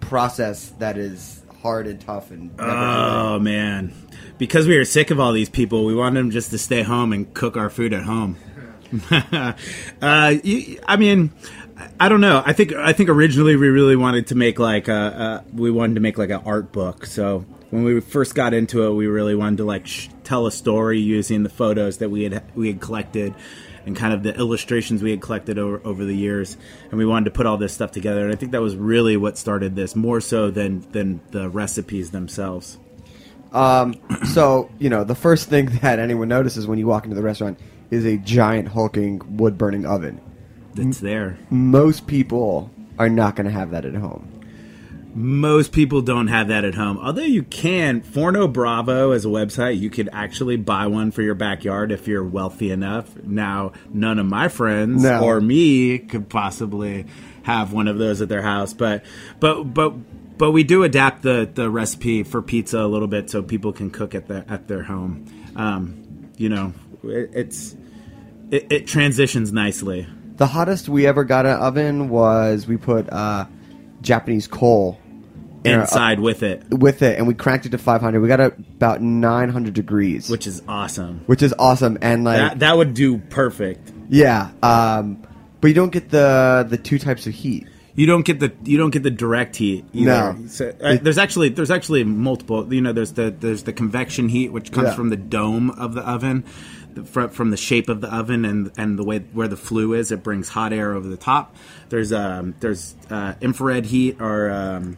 process 0.00 0.70
that 0.78 0.96
is 0.98 1.42
hard 1.62 1.86
and 1.86 2.00
tough 2.00 2.30
and 2.30 2.56
never 2.56 2.70
Oh 2.70 3.38
man, 3.38 3.92
because 4.38 4.66
we 4.66 4.76
were 4.76 4.84
sick 4.84 5.10
of 5.10 5.18
all 5.20 5.32
these 5.32 5.48
people, 5.48 5.84
we 5.84 5.94
wanted 5.94 6.20
them 6.20 6.30
just 6.30 6.50
to 6.50 6.58
stay 6.58 6.82
home 6.82 7.12
and 7.12 7.32
cook 7.34 7.56
our 7.56 7.70
food 7.70 7.92
at 7.92 8.02
home. 8.02 8.36
uh, 10.02 10.34
you, 10.42 10.80
I 10.86 10.96
mean, 10.96 11.30
I 12.00 12.08
don't 12.08 12.20
know. 12.20 12.42
I 12.44 12.52
think 12.52 12.72
I 12.72 12.92
think 12.92 13.08
originally 13.08 13.56
we 13.56 13.68
really 13.68 13.96
wanted 13.96 14.28
to 14.28 14.34
make 14.34 14.58
like 14.58 14.88
a, 14.88 15.44
a 15.50 15.54
we 15.54 15.70
wanted 15.70 15.94
to 15.94 16.00
make 16.00 16.18
like 16.18 16.30
an 16.30 16.42
art 16.44 16.72
book. 16.72 17.06
So 17.06 17.44
when 17.70 17.84
we 17.84 18.00
first 18.00 18.34
got 18.34 18.54
into 18.54 18.84
it, 18.84 18.94
we 18.94 19.06
really 19.06 19.34
wanted 19.34 19.58
to 19.58 19.64
like 19.64 19.86
sh- 19.86 20.08
tell 20.24 20.46
a 20.46 20.52
story 20.52 20.98
using 20.98 21.42
the 21.42 21.48
photos 21.48 21.98
that 21.98 22.10
we 22.10 22.24
had 22.24 22.42
we 22.54 22.68
had 22.68 22.80
collected 22.80 23.34
and 23.86 23.96
kind 23.96 24.12
of 24.12 24.22
the 24.22 24.34
illustrations 24.34 25.02
we 25.02 25.10
had 25.10 25.20
collected 25.20 25.58
over 25.58 25.80
over 25.84 26.04
the 26.04 26.14
years, 26.14 26.56
and 26.90 26.98
we 26.98 27.06
wanted 27.06 27.26
to 27.26 27.30
put 27.30 27.46
all 27.46 27.56
this 27.56 27.72
stuff 27.72 27.92
together. 27.92 28.24
And 28.24 28.32
I 28.32 28.36
think 28.36 28.52
that 28.52 28.60
was 28.60 28.76
really 28.76 29.16
what 29.16 29.38
started 29.38 29.76
this, 29.76 29.94
more 29.94 30.20
so 30.20 30.50
than 30.50 30.80
than 30.92 31.20
the 31.30 31.48
recipes 31.48 32.10
themselves. 32.10 32.78
Um, 33.52 33.94
so 34.32 34.70
you 34.78 34.90
know, 34.90 35.04
the 35.04 35.14
first 35.14 35.48
thing 35.48 35.66
that 35.82 35.98
anyone 35.98 36.28
notices 36.28 36.66
when 36.66 36.78
you 36.78 36.86
walk 36.86 37.04
into 37.04 37.16
the 37.16 37.22
restaurant 37.22 37.58
is 37.90 38.04
a 38.04 38.16
giant 38.16 38.68
hulking 38.68 39.36
wood 39.36 39.56
burning 39.56 39.86
oven. 39.86 40.20
That's 40.86 41.00
there. 41.00 41.38
Most 41.50 42.06
people 42.06 42.70
are 42.98 43.08
not 43.08 43.36
going 43.36 43.46
to 43.46 43.52
have 43.52 43.70
that 43.72 43.84
at 43.84 43.94
home. 43.94 44.32
Most 45.14 45.72
people 45.72 46.02
don't 46.02 46.28
have 46.28 46.48
that 46.48 46.64
at 46.64 46.74
home. 46.74 46.98
Although 46.98 47.22
you 47.22 47.42
can, 47.42 48.02
Forno 48.02 48.46
Bravo 48.46 49.10
as 49.12 49.24
a 49.24 49.28
website, 49.28 49.78
you 49.80 49.90
could 49.90 50.08
actually 50.12 50.56
buy 50.56 50.86
one 50.86 51.10
for 51.10 51.22
your 51.22 51.34
backyard 51.34 51.90
if 51.90 52.06
you're 52.06 52.22
wealthy 52.22 52.70
enough. 52.70 53.16
Now, 53.24 53.72
none 53.92 54.18
of 54.18 54.26
my 54.26 54.48
friends 54.48 55.02
No. 55.02 55.24
or 55.24 55.40
me 55.40 55.98
could 55.98 56.28
possibly 56.28 57.06
have 57.42 57.72
one 57.72 57.88
of 57.88 57.98
those 57.98 58.20
at 58.20 58.28
their 58.28 58.42
house, 58.42 58.74
but 58.74 59.04
but 59.40 59.64
but 59.64 59.94
but 60.38 60.52
we 60.52 60.62
do 60.62 60.84
adapt 60.84 61.22
the 61.22 61.48
the 61.52 61.68
recipe 61.70 62.22
for 62.22 62.40
pizza 62.42 62.78
a 62.78 62.86
little 62.86 63.08
bit 63.08 63.28
so 63.30 63.42
people 63.42 63.72
can 63.72 63.90
cook 63.90 64.14
at 64.14 64.28
their 64.28 64.44
at 64.48 64.68
their 64.68 64.82
home. 64.84 65.24
Um, 65.56 66.30
you 66.36 66.48
know, 66.50 66.74
it, 67.02 67.30
it's 67.32 67.74
it, 68.50 68.70
it 68.70 68.86
transitions 68.86 69.52
nicely. 69.52 70.06
The 70.38 70.46
hottest 70.46 70.88
we 70.88 71.06
ever 71.06 71.24
got 71.24 71.46
an 71.46 71.56
oven 71.58 72.08
was 72.08 72.66
we 72.66 72.76
put 72.76 73.12
uh, 73.12 73.46
Japanese 74.02 74.46
coal 74.46 74.98
in 75.64 75.74
our- 75.74 75.80
Inside 75.82 76.20
with 76.20 76.42
it, 76.44 76.62
with 76.70 77.02
it, 77.02 77.18
and 77.18 77.26
we 77.26 77.34
cranked 77.34 77.66
it 77.66 77.70
to 77.70 77.78
500. 77.78 78.20
We 78.20 78.28
got 78.28 78.40
it 78.40 78.56
about 78.76 79.02
900 79.02 79.74
degrees, 79.74 80.30
which 80.30 80.46
is 80.46 80.62
awesome. 80.68 81.22
which 81.26 81.42
is 81.42 81.52
awesome. 81.58 81.98
And 82.00 82.22
like, 82.24 82.36
That 82.38 82.58
that 82.60 82.76
would 82.76 82.94
do 82.94 83.18
perfect. 83.18 83.92
yeah, 84.08 84.50
um, 84.62 85.26
but 85.60 85.68
you 85.68 85.74
don't 85.74 85.90
get 85.92 86.10
the 86.10 86.64
the 86.68 86.78
two 86.78 86.98
types 87.00 87.26
of 87.26 87.34
heat. 87.34 87.66
You 87.96 88.06
don't 88.06 88.24
get 88.24 88.38
the 88.38 88.52
you 88.62 88.78
don't 88.78 88.90
get 88.90 89.02
the 89.02 89.10
direct 89.10 89.56
heat. 89.56 89.84
Either. 89.92 90.04
No. 90.34 90.46
So, 90.46 90.72
uh, 90.80 90.98
there's 91.02 91.18
actually 91.18 91.48
there's 91.48 91.72
actually 91.72 92.04
multiple. 92.04 92.72
You 92.72 92.80
know, 92.80 92.92
there's 92.92 93.14
the 93.14 93.34
there's 93.36 93.64
the 93.64 93.72
convection 93.72 94.28
heat 94.28 94.52
which 94.52 94.70
comes 94.70 94.90
Yeah. 94.90 94.94
from 94.94 95.08
the 95.10 95.16
dome 95.16 95.70
of 95.70 95.94
the 95.94 96.02
oven, 96.08 96.44
from, 97.04 97.30
from 97.30 97.50
the 97.50 97.56
shape 97.56 97.88
of 97.88 98.00
the 98.00 98.14
oven 98.14 98.44
and 98.44 98.72
and 98.76 98.98
the 98.98 99.04
way 99.04 99.20
where 99.32 99.48
the 99.48 99.56
flue 99.56 99.94
is. 99.94 100.12
It 100.12 100.22
brings 100.22 100.48
hot 100.48 100.72
air 100.72 100.92
over 100.92 101.08
the 101.08 101.16
top. 101.16 101.54
There's 101.88 102.12
um 102.12 102.54
there's 102.60 102.96
uh, 103.10 103.34
infrared 103.40 103.86
heat 103.86 104.20
or 104.20 104.50
um, 104.50 104.96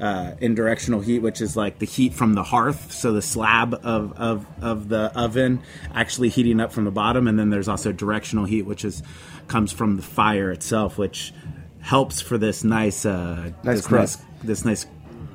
uh, 0.00 0.34
indirectional 0.40 1.00
heat, 1.00 1.20
which 1.20 1.40
is 1.40 1.56
like 1.56 1.78
the 1.78 1.86
heat 1.86 2.12
from 2.12 2.34
the 2.34 2.42
hearth, 2.42 2.90
so 2.92 3.12
the 3.12 3.22
slab 3.22 3.72
of, 3.84 4.12
of, 4.18 4.46
of 4.60 4.88
the 4.88 5.12
oven 5.14 5.62
actually 5.94 6.28
heating 6.28 6.60
up 6.60 6.72
from 6.72 6.84
the 6.84 6.90
bottom, 6.90 7.28
and 7.28 7.38
then 7.38 7.50
there's 7.50 7.68
also 7.68 7.92
directional 7.92 8.44
heat, 8.44 8.62
which 8.62 8.84
is 8.84 9.02
comes 9.46 9.70
from 9.70 9.96
the 9.96 10.02
fire 10.02 10.50
itself, 10.50 10.98
which 10.98 11.32
helps 11.80 12.20
for 12.20 12.36
this 12.36 12.64
nice 12.64 13.06
uh, 13.06 13.52
Nice 13.62 13.76
this 13.76 13.86
crust. 13.86 14.20
nice 14.20 14.42
this 14.42 14.64
nice 14.64 14.86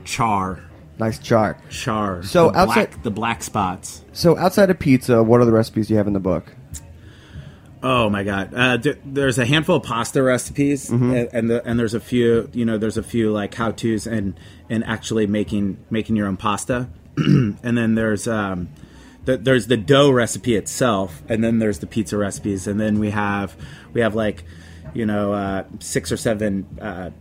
char 0.03 0.66
Nice 0.99 1.19
char. 1.19 1.57
char. 1.69 2.23
So 2.23 2.49
the 2.51 2.57
outside- 2.59 2.73
black, 2.91 3.03
the 3.03 3.11
black 3.11 3.43
spots. 3.43 4.03
So 4.13 4.37
outside 4.37 4.69
of 4.69 4.79
pizza, 4.79 5.21
what 5.23 5.39
are 5.41 5.45
the 5.45 5.51
recipes 5.51 5.89
you 5.91 5.97
have 5.97 6.07
in 6.07 6.13
the 6.13 6.19
book? 6.19 6.53
Oh 7.83 8.09
my 8.09 8.23
god! 8.23 8.53
Uh, 8.55 8.77
th- 8.79 8.97
there's 9.05 9.37
a 9.37 9.45
handful 9.45 9.75
of 9.75 9.83
pasta 9.83 10.23
recipes, 10.23 10.89
Mm-hmm. 10.89 11.13
and 11.13 11.29
and, 11.31 11.49
the, 11.51 11.63
and 11.63 11.79
there's 11.79 11.93
a 11.93 11.99
few. 11.99 12.49
You 12.51 12.65
know, 12.65 12.79
there's 12.79 12.97
a 12.97 13.03
few 13.03 13.31
like 13.31 13.53
how 13.53 13.69
tos 13.71 14.07
and 14.07 14.33
and 14.67 14.83
actually 14.83 15.27
making 15.27 15.77
making 15.91 16.15
your 16.15 16.27
own 16.27 16.37
pasta, 16.37 16.89
and 17.17 17.57
then 17.77 17.93
there's 17.93 18.27
um, 18.27 18.69
the, 19.25 19.37
there's 19.37 19.67
the 19.67 19.77
dough 19.77 20.09
recipe 20.09 20.55
itself, 20.55 21.21
and 21.29 21.43
then 21.43 21.59
there's 21.59 21.77
the 21.77 21.85
pizza 21.87 22.17
recipes, 22.17 22.65
and 22.65 22.79
then 22.79 22.99
we 22.99 23.11
have 23.11 23.55
we 23.93 24.01
have 24.01 24.15
like 24.15 24.43
you 24.95 25.05
know 25.05 25.33
uh, 25.33 25.63
six 25.79 26.11
or 26.11 26.17
seven 26.17 26.65
uh, 26.81 27.11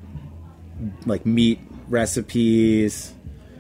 like 1.05 1.27
meat 1.27 1.61
recipes. 1.89 3.13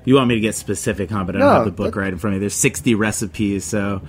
You 0.06 0.14
want 0.14 0.28
me 0.28 0.36
to 0.36 0.40
get 0.40 0.54
specific, 0.54 1.10
huh? 1.10 1.24
But 1.24 1.36
I 1.36 1.38
don't 1.40 1.48
No, 1.48 1.54
have 1.56 1.64
the 1.66 1.70
book 1.72 1.92
that- 1.94 2.00
right 2.00 2.12
in 2.12 2.18
front 2.18 2.34
of 2.36 2.38
me. 2.38 2.44
There's 2.44 2.54
60 2.54 2.94
recipes, 2.94 3.64
so 3.64 4.00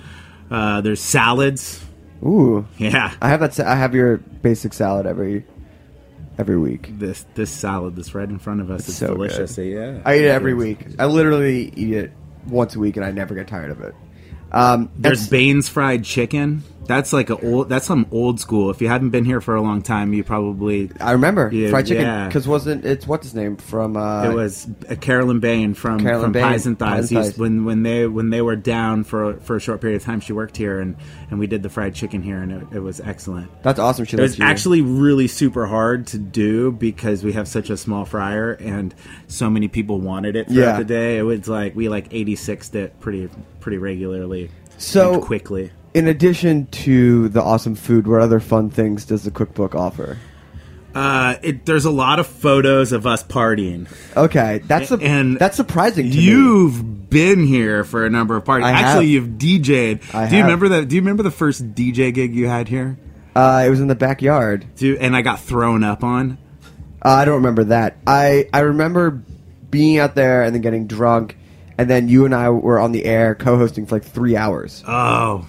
uh, 0.50 0.80
there's 0.80 1.00
salads. 1.00 1.84
Ooh, 2.24 2.66
Yeah, 2.78 3.12
I 3.20 3.28
have 3.28 3.40
that. 3.40 3.52
sa- 3.54 3.70
I 3.70 3.74
have 3.76 3.94
your 3.94 4.16
basic 4.16 4.72
salad 4.72 5.04
every 5.06 5.44
every 6.38 6.56
week. 6.56 6.98
this 6.98 7.24
this 7.34 7.50
salad 7.50 7.96
that's 7.96 8.14
right 8.14 8.28
in 8.28 8.38
front 8.38 8.60
of 8.60 8.70
us 8.70 8.88
is 8.88 8.96
so 8.96 9.08
delicious. 9.08 9.56
Yeah, 9.58 9.98
I 10.04 10.16
eat 10.18 10.24
it 10.24 10.28
every 10.28 10.54
week. 10.54 10.78
I 10.98 11.06
literally 11.06 11.72
eat 11.76 11.94
it 11.94 12.12
once 12.48 12.74
a 12.74 12.78
week, 12.80 12.96
and 12.96 13.04
I 13.04 13.10
never 13.12 13.34
get 13.34 13.46
tired 13.48 13.70
of 13.70 13.80
it. 13.82 13.94
Um, 14.50 14.88
There's 14.96 15.28
Bane's 15.28 15.68
fried 15.68 16.04
chicken. 16.04 16.62
That's 16.86 17.12
like 17.12 17.28
a 17.28 17.38
old. 17.40 17.68
That's 17.68 17.86
some 17.86 18.06
old 18.10 18.40
school. 18.40 18.70
If 18.70 18.80
you 18.80 18.88
hadn't 18.88 19.10
been 19.10 19.24
here 19.26 19.40
for 19.42 19.54
a 19.54 19.60
long 19.60 19.82
time, 19.82 20.14
you 20.14 20.24
probably 20.24 20.90
I 21.00 21.12
remember 21.12 21.50
Yeah, 21.52 21.68
fried 21.70 21.86
chicken 21.86 22.04
yeah. 22.04 22.26
because 22.26 22.48
wasn't 22.48 22.84
it's 22.86 23.06
what's 23.06 23.24
his 23.26 23.34
name 23.34 23.56
from? 23.58 23.96
Uh, 23.96 24.24
It 24.30 24.34
was 24.34 24.66
uh, 24.88 24.94
Carolyn 24.94 25.40
Bane 25.40 25.74
from 25.74 26.00
Carolyn 26.00 26.24
from 26.26 26.32
Bane, 26.32 26.42
Pies 26.44 26.66
and 26.66 26.78
Thighs. 26.78 26.88
Pies 27.10 27.12
and 27.12 27.24
Thighs. 27.24 27.38
When 27.38 27.64
when 27.66 27.82
they 27.82 28.06
when 28.06 28.30
they 28.30 28.40
were 28.40 28.56
down 28.56 29.04
for 29.04 29.34
for 29.40 29.56
a 29.56 29.60
short 29.60 29.80
period 29.82 29.96
of 29.96 30.04
time, 30.04 30.20
she 30.20 30.32
worked 30.32 30.56
here 30.56 30.80
and 30.80 30.96
and 31.30 31.38
we 31.38 31.46
did 31.46 31.62
the 31.62 31.68
fried 31.68 31.94
chicken 31.94 32.22
here, 32.22 32.38
and 32.38 32.52
it, 32.52 32.76
it 32.76 32.80
was 32.80 33.00
excellent. 33.00 33.50
That's 33.62 33.78
awesome. 33.78 34.06
She 34.06 34.16
It 34.16 34.20
was 34.20 34.38
you- 34.38 34.44
actually 34.46 34.80
really 34.80 35.26
super 35.28 35.66
hard 35.66 36.06
to 36.08 36.18
do 36.18 36.72
because 36.72 37.22
we 37.22 37.32
have 37.34 37.48
such 37.48 37.68
a 37.68 37.76
small 37.76 38.06
fryer 38.06 38.52
and 38.52 38.94
so 39.26 39.50
many 39.50 39.68
people 39.68 40.00
wanted 40.00 40.36
it 40.36 40.48
throughout 40.48 40.66
Yeah. 40.72 40.78
the 40.78 40.84
day. 40.84 41.18
It 41.18 41.22
was 41.22 41.48
like 41.48 41.76
we 41.76 41.90
like 41.90 42.08
86'd 42.12 42.74
it 42.76 42.98
pretty 43.00 43.28
pretty 43.60 43.76
regularly, 43.78 44.50
So- 44.78 45.20
quickly. 45.20 45.70
In 45.98 46.06
addition 46.06 46.66
to 46.66 47.28
the 47.28 47.42
awesome 47.42 47.74
food, 47.74 48.06
what 48.06 48.20
other 48.20 48.38
fun 48.38 48.70
things 48.70 49.04
does 49.04 49.24
the 49.24 49.32
cookbook 49.32 49.74
offer? 49.74 50.16
Uh, 50.94 51.34
it, 51.42 51.66
there's 51.66 51.86
a 51.86 51.90
lot 51.90 52.20
of 52.20 52.28
photos 52.28 52.92
of 52.92 53.04
us 53.04 53.24
partying. 53.24 53.88
Okay, 54.16 54.62
that's 54.64 54.92
a, 54.92 54.94
And 54.98 55.40
that's 55.40 55.56
surprising 55.56 56.08
to. 56.08 56.16
You've 56.16 57.10
been 57.10 57.44
here 57.44 57.82
for 57.82 58.06
a 58.06 58.10
number 58.10 58.36
of 58.36 58.44
parties. 58.44 58.66
I 58.66 58.70
have. 58.70 58.84
Actually, 58.86 59.08
you've 59.08 59.26
DJ'd. 59.26 60.14
I 60.14 60.28
do 60.28 60.36
you 60.36 60.42
have. 60.42 60.46
remember 60.46 60.68
that? 60.68 60.86
Do 60.86 60.94
you 60.94 61.02
remember 61.02 61.24
the 61.24 61.32
first 61.32 61.74
DJ 61.74 62.14
gig 62.14 62.32
you 62.32 62.46
had 62.46 62.68
here? 62.68 62.96
Uh, 63.34 63.64
it 63.66 63.70
was 63.70 63.80
in 63.80 63.88
the 63.88 63.96
backyard. 63.96 64.66
Do 64.76 64.96
and 64.98 65.16
I 65.16 65.22
got 65.22 65.40
thrown 65.40 65.82
up 65.82 66.04
on. 66.04 66.38
Uh, 67.04 67.08
I 67.08 67.24
don't 67.24 67.38
remember 67.38 67.64
that. 67.64 67.96
I 68.06 68.48
I 68.52 68.60
remember 68.60 69.20
being 69.68 69.98
out 69.98 70.14
there 70.14 70.44
and 70.44 70.54
then 70.54 70.62
getting 70.62 70.86
drunk, 70.86 71.36
and 71.76 71.90
then 71.90 72.06
you 72.06 72.24
and 72.24 72.36
I 72.36 72.50
were 72.50 72.78
on 72.78 72.92
the 72.92 73.04
air 73.04 73.34
co-hosting 73.34 73.86
for 73.86 73.96
like 73.96 74.04
three 74.04 74.36
hours. 74.36 74.84
Oh, 74.86 75.44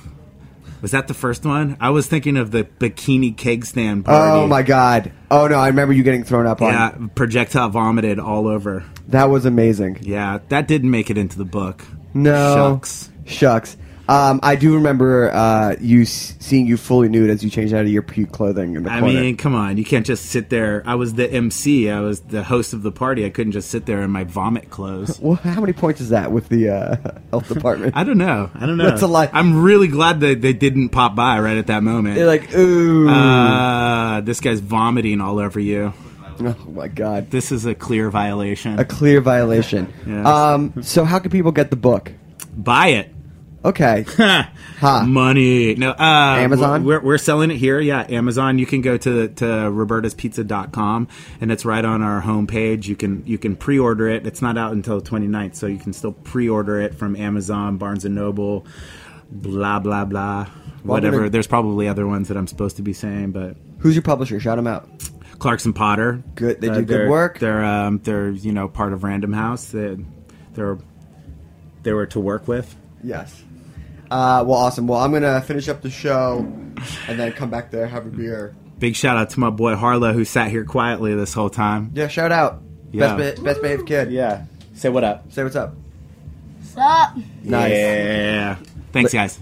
was 0.81 0.91
that 0.91 1.07
the 1.07 1.13
first 1.13 1.45
one? 1.45 1.77
I 1.79 1.89
was 1.89 2.07
thinking 2.07 2.37
of 2.37 2.51
the 2.51 2.63
bikini 2.63 3.35
keg 3.35 3.65
stand 3.65 4.05
party. 4.05 4.31
Oh 4.31 4.47
my 4.47 4.61
god! 4.61 5.11
Oh 5.29 5.47
no, 5.47 5.55
I 5.55 5.67
remember 5.67 5.93
you 5.93 6.03
getting 6.03 6.23
thrown 6.23 6.45
up 6.45 6.61
on. 6.61 6.73
Yeah, 6.73 7.07
projectile 7.15 7.69
vomited 7.69 8.19
all 8.19 8.47
over. 8.47 8.83
That 9.07 9.29
was 9.29 9.45
amazing. 9.45 9.99
Yeah, 10.01 10.39
that 10.49 10.67
didn't 10.67 10.91
make 10.91 11.09
it 11.09 11.17
into 11.17 11.37
the 11.37 11.45
book. 11.45 11.83
No 12.13 12.55
Shucks. 12.55 13.09
Shucks. 13.25 13.77
Um, 14.09 14.39
I 14.41 14.55
do 14.55 14.73
remember 14.73 15.31
uh, 15.31 15.75
you 15.79 16.01
s- 16.01 16.35
seeing 16.39 16.65
you 16.65 16.77
fully 16.77 17.09
nude 17.09 17.29
as 17.29 17.43
you 17.43 17.51
changed 17.51 17.75
out 17.75 17.81
of 17.81 17.89
your 17.89 18.01
puke 18.01 18.31
clothing 18.31 18.75
in 18.75 18.81
the 18.83 18.91
I 18.91 19.01
corner. 19.01 19.21
mean, 19.21 19.37
come 19.37 19.53
on. 19.53 19.77
You 19.77 19.85
can't 19.85 20.05
just 20.05 20.25
sit 20.25 20.49
there. 20.49 20.81
I 20.87 20.95
was 20.95 21.13
the 21.13 21.31
MC. 21.31 21.91
I 21.91 21.99
was 21.99 22.21
the 22.21 22.41
host 22.43 22.73
of 22.73 22.81
the 22.81 22.91
party. 22.91 23.23
I 23.23 23.29
couldn't 23.29 23.51
just 23.51 23.69
sit 23.69 23.85
there 23.85 24.01
in 24.01 24.09
my 24.09 24.23
vomit 24.23 24.71
clothes. 24.71 25.19
well, 25.21 25.35
how 25.35 25.61
many 25.61 25.73
points 25.73 26.01
is 26.01 26.09
that 26.09 26.31
with 26.31 26.49
the 26.49 26.69
uh, 26.69 26.95
health 27.29 27.47
department? 27.49 27.95
I 27.95 28.03
don't 28.03 28.17
know. 28.17 28.49
I 28.55 28.65
don't 28.65 28.77
know. 28.77 28.89
That's 28.89 29.03
a 29.03 29.07
lie. 29.07 29.29
I'm 29.31 29.61
really 29.61 29.87
glad 29.87 30.21
that 30.21 30.41
they 30.41 30.53
didn't 30.53 30.89
pop 30.89 31.13
by 31.15 31.39
right 31.39 31.57
at 31.57 31.67
that 31.67 31.83
moment. 31.83 32.15
They're 32.15 32.25
like, 32.25 32.51
ooh, 32.55 33.07
uh, 33.07 34.21
this 34.21 34.39
guy's 34.39 34.59
vomiting 34.59 35.21
all 35.21 35.37
over 35.37 35.59
you. 35.59 35.93
oh 36.41 36.55
my 36.73 36.87
god, 36.87 37.29
This 37.29 37.51
is 37.51 37.65
a 37.67 37.75
clear 37.75 38.09
violation. 38.09 38.79
a 38.79 38.85
clear 38.85 39.21
violation. 39.21 39.93
Yes. 40.07 40.25
Um, 40.25 40.81
so 40.81 41.05
how 41.05 41.19
can 41.19 41.29
people 41.29 41.51
get 41.51 41.69
the 41.69 41.75
book? 41.75 42.11
Buy 42.57 42.87
it. 42.87 43.13
Okay, 43.63 44.05
Ha. 44.79 45.03
Money. 45.05 45.75
No, 45.75 45.91
uh, 45.91 46.37
Amazon? 46.39 46.85
We're, 46.85 47.01
we're 47.01 47.17
selling 47.17 47.51
it 47.51 47.57
here. 47.57 47.79
Yeah, 47.81 48.05
Amazon. 48.09 48.57
You 48.57 48.65
can 48.65 48.81
go 48.81 48.95
to 48.97 49.27
to 49.27 49.43
robertaspizza.com 49.45 51.07
and 51.41 51.51
it's 51.51 51.65
right 51.65 51.83
on 51.83 52.01
our 52.01 52.21
homepage. 52.21 52.85
You 52.87 52.95
can 52.95 53.23
you 53.25 53.37
can 53.37 53.55
pre-order 53.57 54.07
it. 54.07 54.25
It's 54.25 54.41
not 54.41 54.57
out 54.57 54.71
until 54.71 55.01
the 55.01 55.09
29th, 55.09 55.55
so 55.55 55.67
you 55.67 55.77
can 55.77 55.91
still 55.91 56.13
pre-order 56.13 56.79
it 56.79 56.95
from 56.95 57.15
Amazon, 57.17 57.77
Barnes 57.77 58.05
and 58.05 58.15
Noble, 58.15 58.65
blah 59.29 59.79
blah 59.79 60.05
blah. 60.05 60.45
Whatever. 60.83 61.17
gonna- 61.17 61.29
There's 61.29 61.47
probably 61.47 61.89
other 61.89 62.07
ones 62.07 62.29
that 62.29 62.37
I'm 62.37 62.47
supposed 62.47 62.77
to 62.77 62.81
be 62.81 62.93
saying, 62.93 63.31
but 63.31 63.57
who's 63.79 63.93
your 63.95 64.03
publisher? 64.03 64.39
Shout 64.39 64.55
them 64.57 64.67
out. 64.67 64.87
Clarkson 65.39 65.73
Potter. 65.73 66.23
Good- 66.35 66.61
they 66.61 66.69
do 66.69 66.81
good 66.83 67.09
work. 67.09 67.39
They're 67.39 67.63
um, 67.65 67.99
they're 68.03 68.29
you 68.29 68.53
know 68.53 68.69
part 68.69 68.93
of 68.93 69.03
Random 69.03 69.33
House. 69.33 69.65
They 69.65 69.97
they're 70.53 70.77
they 71.83 71.91
were 71.91 72.05
to 72.07 72.21
work 72.21 72.47
with. 72.47 72.73
Yes. 73.03 73.43
Uh, 74.09 74.43
well, 74.45 74.57
awesome. 74.57 74.87
Well, 74.87 74.99
I'm 74.99 75.11
gonna 75.11 75.41
finish 75.41 75.67
up 75.69 75.81
the 75.81 75.89
show 75.89 76.39
and 77.07 77.19
then 77.19 77.31
come 77.33 77.49
back 77.49 77.71
there, 77.71 77.87
have 77.87 78.05
a 78.05 78.09
beer. 78.09 78.55
Big 78.79 78.95
shout 78.95 79.17
out 79.17 79.29
to 79.31 79.39
my 79.39 79.49
boy 79.49 79.75
Harlow 79.75 80.13
who 80.13 80.25
sat 80.25 80.49
here 80.49 80.63
quietly 80.65 81.13
this 81.13 81.33
whole 81.33 81.49
time. 81.49 81.91
Yeah, 81.93 82.07
shout 82.07 82.31
out. 82.31 82.61
Yeah. 82.91 83.15
Best, 83.15 83.37
be- 83.37 83.43
best 83.43 83.61
behaved 83.61 83.87
kid. 83.87 84.11
Yeah. 84.11 84.45
Say 84.73 84.89
what 84.89 85.03
up. 85.03 85.31
Say 85.31 85.43
what's 85.43 85.55
up. 85.55 85.75
Sup? 86.63 87.17
Nice. 87.43 87.71
Yeah. 87.71 88.57
Thanks, 88.91 89.13
guys. 89.13 89.39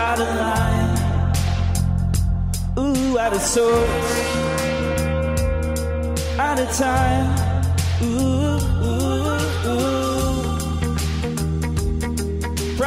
out 0.00 0.18
of 0.18 0.34
line. 0.36 0.96
Ooh, 2.78 3.18
out 3.18 3.32
of 3.32 3.40
sorts. 3.40 4.36
Out 6.38 6.58
of 6.58 6.72
time. 6.76 7.39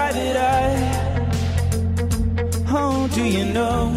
Private 0.03 0.35
eye. 0.35 0.77
Oh, 2.67 3.07
do 3.13 3.23
you 3.23 3.45
know 3.45 3.87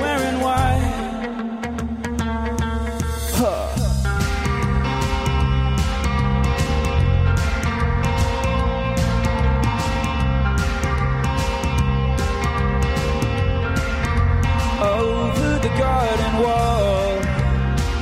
where 0.00 0.20
and 0.30 0.42
why? 0.42 0.72
Huh. 3.38 3.68
over 14.82 15.58
the 15.60 15.72
garden 15.78 16.42
wall. 16.42 17.20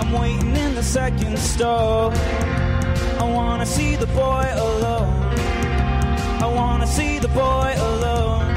I'm 0.01 0.13
waiting 0.13 0.57
in 0.57 0.75
the 0.75 0.83
second 0.83 1.39
stall. 1.39 2.11
I 3.21 3.25
wanna 3.31 3.67
see 3.67 3.97
the 3.97 4.07
boy 4.07 4.47
alone. 4.55 5.08
See 6.97 7.19
the 7.19 7.29
boy 7.29 7.75
alone. 7.77 8.55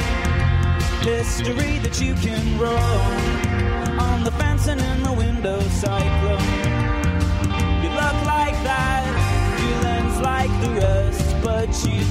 History 1.01 1.77
that 1.79 1.99
you 2.01 2.13
can 2.15 2.57
roll 2.57 3.99
on 3.99 4.23
the 4.23 4.31
fence 4.31 4.67
and 4.67 4.79
in 4.79 5.03
the 5.03 5.13
window 5.13 5.59
cyclone. 5.83 6.49
You 7.83 7.89
look 7.89 8.17
like 8.25 8.57
that, 8.63 9.03
your 9.59 9.81
lens 9.83 10.19
like 10.21 10.53
the 10.63 10.69
rest, 10.79 11.35
but 11.43 11.69
you 11.85 12.01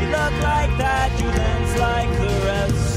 you 0.00 0.06
look 0.16 0.34
like 0.42 0.72
that, 0.78 1.10
your 1.20 1.32
lens 1.40 1.72
like 1.78 2.10
the 2.18 2.32
rest. 2.46 2.87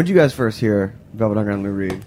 When 0.00 0.06
did 0.06 0.14
you 0.14 0.18
guys 0.18 0.32
first 0.32 0.58
hear 0.58 0.94
Velvet 1.12 1.36
Underground 1.36 1.62
Lou 1.62 1.72
Reed? 1.72 2.02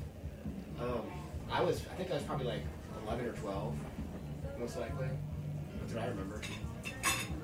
Um, 0.79 1.03
I 1.51 1.61
was, 1.61 1.79
I 1.91 1.95
think 1.95 2.09
I 2.09 2.15
was 2.15 2.23
probably 2.23 2.47
like 2.47 2.61
11 3.05 3.23
or 3.23 3.33
12, 3.33 3.75
most 4.57 4.79
likely. 4.79 5.09
That's 5.79 5.93
what 5.93 6.01
I 6.01 6.07
remember. 6.07 6.41
Do 6.41 6.49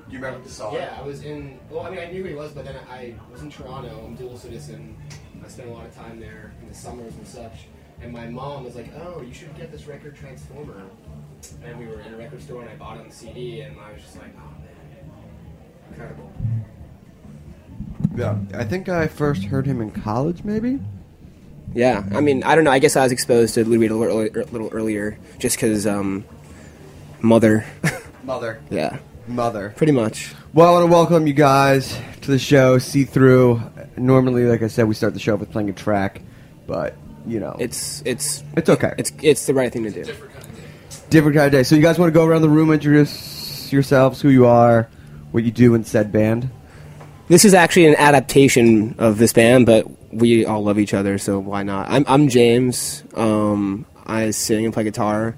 you 0.10 0.18
remember 0.18 0.44
the 0.44 0.50
song? 0.50 0.74
Yeah, 0.74 0.98
I 1.00 1.06
was 1.06 1.24
in, 1.24 1.60
well, 1.70 1.86
I 1.86 1.92
mean, 1.92 2.00
I 2.00 2.08
knew 2.08 2.24
who 2.24 2.30
he 2.30 2.34
was, 2.34 2.52
but 2.52 2.66
then 2.66 2.76
I 2.90 3.14
was 3.32 3.44
in 3.44 3.52
Toronto. 3.52 4.04
I'm 4.04 4.16
dual 4.16 4.40
citizen. 4.40 4.98
I 5.46 5.48
spent 5.50 5.70
a 5.70 5.72
lot 5.72 5.86
of 5.86 5.96
time 5.96 6.20
there 6.20 6.52
in 6.64 6.68
the 6.68 6.74
summers 6.74 7.14
and 7.14 7.28
such. 7.28 7.68
And 8.02 8.12
my 8.12 8.26
mom 8.26 8.64
was 8.64 8.76
like, 8.76 8.92
oh, 9.04 9.22
you 9.22 9.36
should 9.36 9.56
get 9.56 9.72
this 9.72 9.86
record 9.86 10.16
Transformer. 10.16 10.82
And 11.64 11.78
we 11.78 11.86
were 11.86 12.00
in 12.00 12.12
a 12.12 12.18
record 12.18 12.42
store 12.42 12.62
and 12.62 12.72
I 12.72 12.76
bought 12.76 12.98
it 12.98 13.02
on 13.02 13.10
the 13.10 13.14
CD 13.14 13.62
and 13.62 13.80
I 13.80 13.94
was 13.94 14.02
just 14.02 14.16
like, 14.16 14.34
oh 14.36 14.50
man, 14.62 15.12
incredible. 15.92 16.32
Yeah. 18.16 18.38
I 18.54 18.64
think 18.64 18.90
I 18.90 19.08
first 19.08 19.44
heard 19.46 19.66
him 19.66 19.82
in 19.82 19.92
college, 19.92 20.44
maybe. 20.44 20.80
Yeah, 21.76 22.04
I 22.14 22.22
mean, 22.22 22.44
I 22.44 22.56
don't 22.56 22.64
know. 22.64 22.72
I 22.72 22.80
guess 22.80 22.96
I 22.96 23.04
was 23.04 23.12
exposed 23.12 23.54
to 23.54 23.64
Lou 23.64 23.78
Reed 23.80 23.92
a 23.92 23.96
little, 23.96 24.22
a 24.22 24.30
little 24.52 24.70
earlier, 24.72 25.20
just 25.38 25.56
because 25.56 25.86
um, 25.86 26.26
mother. 27.22 27.66
Mother. 28.24 28.60
yeah, 28.70 28.98
Mother. 29.28 29.74
pretty 29.76 29.92
much. 29.94 30.34
Well, 30.54 30.68
I 30.68 30.72
want 30.72 30.84
to 30.88 30.92
welcome 30.92 31.28
you 31.28 31.34
guys 31.34 31.98
to 32.22 32.32
the 32.32 32.40
show. 32.40 32.78
See 32.80 33.04
through. 33.06 33.62
Normally, 33.98 34.46
like 34.46 34.62
I 34.64 34.68
said, 34.68 34.88
we 34.88 34.94
start 34.96 35.14
the 35.14 35.20
show 35.20 35.36
with 35.36 35.52
playing 35.52 35.70
a 35.70 35.74
track, 35.74 36.22
but 36.68 36.96
you 37.28 37.40
know, 37.40 37.56
It's 37.60 38.02
it's 38.06 38.44
it's 38.58 38.70
okay. 38.70 38.94
it's 38.98 39.12
it's 39.22 39.46
the 39.46 39.54
right 39.54 39.72
thing 39.72 39.84
to 39.84 39.92
do. 39.92 40.04
different 41.10 41.36
kind 41.36 41.46
of 41.48 41.52
day. 41.52 41.64
So 41.64 41.76
you 41.76 41.82
guys 41.82 42.00
want 42.00 42.10
to 42.12 42.14
go 42.20 42.26
around 42.26 42.42
the 42.42 42.50
room, 42.50 42.72
introduce 42.72 43.72
yourselves, 43.72 44.22
who 44.22 44.30
you 44.30 44.46
are, 44.48 44.90
what 45.32 45.44
you 45.44 45.52
do 45.52 45.76
in 45.76 45.84
said 45.84 46.12
band. 46.12 46.50
This 47.30 47.46
is 47.46 47.54
actually 47.54 47.86
an 47.86 47.96
adaptation 47.96 48.96
of 48.98 49.20
this 49.20 49.34
band, 49.34 49.68
but 49.68 49.86
we 50.12 50.48
all 50.48 50.64
love 50.64 50.80
each 50.80 50.96
other, 50.96 51.20
so 51.20 51.38
why 51.38 51.62
not? 51.62 51.88
I'm 51.88 52.04
I'm 52.08 52.28
James. 52.28 53.04
Um, 53.14 53.86
I 54.04 54.32
sing 54.32 54.66
and 54.66 54.74
play 54.74 54.84
guitar, 54.84 55.38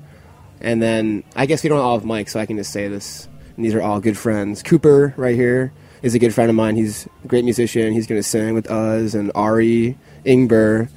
and 0.61 0.81
then 0.81 1.25
I 1.35 1.45
guess 1.45 1.63
we 1.63 1.69
don't 1.69 1.79
all 1.79 1.99
have 1.99 2.07
mics, 2.07 2.29
so 2.29 2.39
I 2.39 2.45
can 2.45 2.55
just 2.55 2.71
say 2.71 2.87
this. 2.87 3.27
And 3.57 3.65
these 3.65 3.75
are 3.75 3.81
all 3.81 3.99
good 3.99 4.17
friends. 4.17 4.63
Cooper 4.63 5.13
right 5.17 5.35
here 5.35 5.73
is 6.01 6.15
a 6.15 6.19
good 6.19 6.33
friend 6.33 6.49
of 6.49 6.55
mine. 6.55 6.77
He's 6.77 7.09
a 7.25 7.27
great 7.27 7.43
musician. 7.43 7.91
He's 7.91 8.07
going 8.07 8.19
to 8.19 8.27
sing 8.27 8.53
with 8.53 8.71
us, 8.71 9.13
and 9.13 9.29
Ari 9.35 9.97
Ingber 10.25 10.89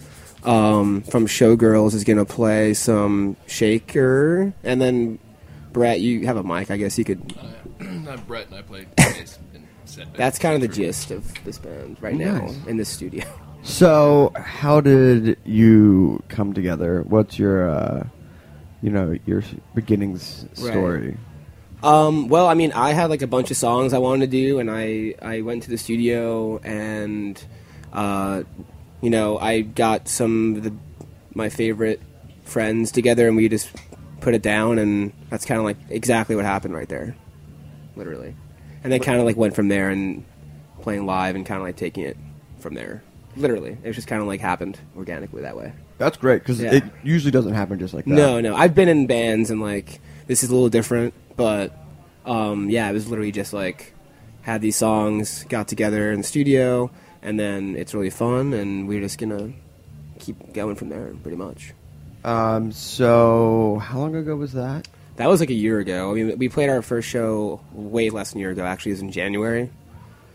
um, 0.44 1.02
from 1.02 1.26
Showgirls 1.26 1.94
is 1.94 2.04
going 2.04 2.18
to 2.18 2.24
play 2.24 2.72
some 2.72 3.36
shaker, 3.48 4.54
and 4.62 4.80
then 4.80 5.18
Brett, 5.72 5.98
you 5.98 6.24
have 6.26 6.36
a 6.36 6.44
mic. 6.44 6.70
I 6.70 6.76
guess 6.76 6.96
you 6.98 7.04
could. 7.04 7.34
I'm 7.80 8.20
Brett, 8.28 8.46
and 8.46 8.54
I 8.54 8.62
play 8.62 8.86
bass. 8.96 9.40
That's 10.16 10.38
kind 10.38 10.54
of 10.54 10.60
the 10.60 10.68
gist 10.74 11.10
of 11.10 11.32
this 11.44 11.58
band 11.58 11.96
right 12.00 12.14
now 12.14 12.46
Nice. 12.46 12.66
in 12.66 12.76
this 12.76 12.88
studio. 12.88 13.24
So, 13.62 14.30
how 14.36 14.80
did 14.82 15.38
you 15.44 16.22
come 16.28 16.52
together? 16.52 17.02
What's 17.02 17.38
your, 17.38 17.70
uh, 17.70 18.06
you 18.82 18.90
know, 18.90 19.16
your 19.24 19.42
beginnings 19.74 20.44
story? 20.52 21.16
Um, 21.82 22.28
well, 22.28 22.46
I 22.46 22.52
mean, 22.54 22.72
I 22.72 22.92
had 22.92 23.08
like 23.08 23.22
a 23.22 23.26
bunch 23.26 23.50
of 23.50 23.56
songs 23.56 23.92
I 23.94 23.98
wanted 23.98 24.30
to 24.30 24.36
do, 24.36 24.58
and 24.58 24.70
I 24.70 25.14
I 25.22 25.40
went 25.40 25.62
to 25.64 25.70
the 25.70 25.78
studio 25.78 26.58
and, 26.58 27.42
uh, 27.92 28.42
you 29.00 29.08
know, 29.10 29.38
I 29.38 29.62
got 29.62 30.08
some 30.08 30.56
of 30.56 30.62
the 30.64 30.72
my 31.34 31.48
favorite 31.48 32.00
friends 32.44 32.92
together, 32.92 33.26
and 33.26 33.34
we 33.36 33.48
just 33.48 33.70
put 34.20 34.34
it 34.34 34.42
down, 34.42 34.78
and 34.78 35.12
that's 35.30 35.44
kind 35.46 35.58
of 35.58 35.64
like 35.64 35.78
exactly 35.90 36.36
what 36.36 36.44
happened 36.44 36.74
right 36.74 36.88
there, 36.88 37.16
literally, 37.96 38.34
and 38.84 38.92
they 38.92 38.98
kind 39.00 39.18
of 39.18 39.24
like 39.24 39.36
went 39.36 39.54
from 39.56 39.66
there 39.68 39.90
and 39.90 40.24
playing 40.82 41.04
live 41.06 41.34
and 41.34 41.44
kind 41.44 41.60
of 41.60 41.66
like 41.66 41.76
taking 41.76 42.04
it 42.04 42.16
from 42.60 42.74
there. 42.74 43.02
Literally, 43.36 43.76
it 43.82 43.92
just 43.92 44.06
kind 44.06 44.22
of 44.22 44.28
like 44.28 44.40
happened 44.40 44.78
organically 44.96 45.42
that 45.42 45.56
way. 45.56 45.72
That's 45.98 46.16
great 46.16 46.38
because 46.42 46.60
Yeah. 46.60 46.74
it 46.74 46.84
usually 47.02 47.30
doesn't 47.32 47.54
happen 47.54 47.78
just 47.78 47.94
like 47.94 48.04
that. 48.04 48.10
No, 48.10 48.40
no. 48.40 48.54
I've 48.54 48.74
been 48.74 48.88
in 48.88 49.06
bands 49.08 49.50
and 49.50 49.60
like 49.60 50.00
this 50.28 50.44
is 50.44 50.50
a 50.50 50.52
little 50.54 50.68
different, 50.68 51.14
but 51.36 51.72
um, 52.24 52.70
yeah, 52.70 52.88
it 52.88 52.92
was 52.92 53.08
literally 53.08 53.32
just 53.32 53.52
like 53.52 53.92
had 54.42 54.60
these 54.60 54.76
songs, 54.76 55.44
got 55.48 55.66
together 55.68 56.12
in 56.12 56.18
the 56.18 56.24
studio, 56.24 56.90
and 57.22 57.40
then 57.40 57.76
it's 57.76 57.94
really 57.94 58.10
fun, 58.10 58.52
and 58.52 58.86
we're 58.86 59.00
just 59.00 59.18
gonna 59.18 59.52
keep 60.18 60.52
going 60.52 60.74
from 60.76 60.90
there, 60.90 61.12
pretty 61.22 61.36
much. 61.36 61.72
Um. 62.24 62.72
So, 62.72 63.78
how 63.82 63.98
long 63.98 64.14
ago 64.16 64.36
was 64.36 64.52
that? 64.52 64.86
That 65.16 65.28
was 65.28 65.38
like 65.40 65.50
a 65.50 65.54
year 65.54 65.78
ago. 65.78 66.10
I 66.10 66.14
mean, 66.14 66.38
we 66.38 66.48
played 66.48 66.68
our 66.70 66.82
first 66.82 67.08
show 67.08 67.60
way 67.72 68.10
less 68.10 68.32
than 68.32 68.38
a 68.38 68.42
year 68.42 68.50
ago. 68.50 68.64
Actually, 68.64 68.92
it 68.92 68.94
was 68.94 69.02
in 69.02 69.12
January. 69.12 69.70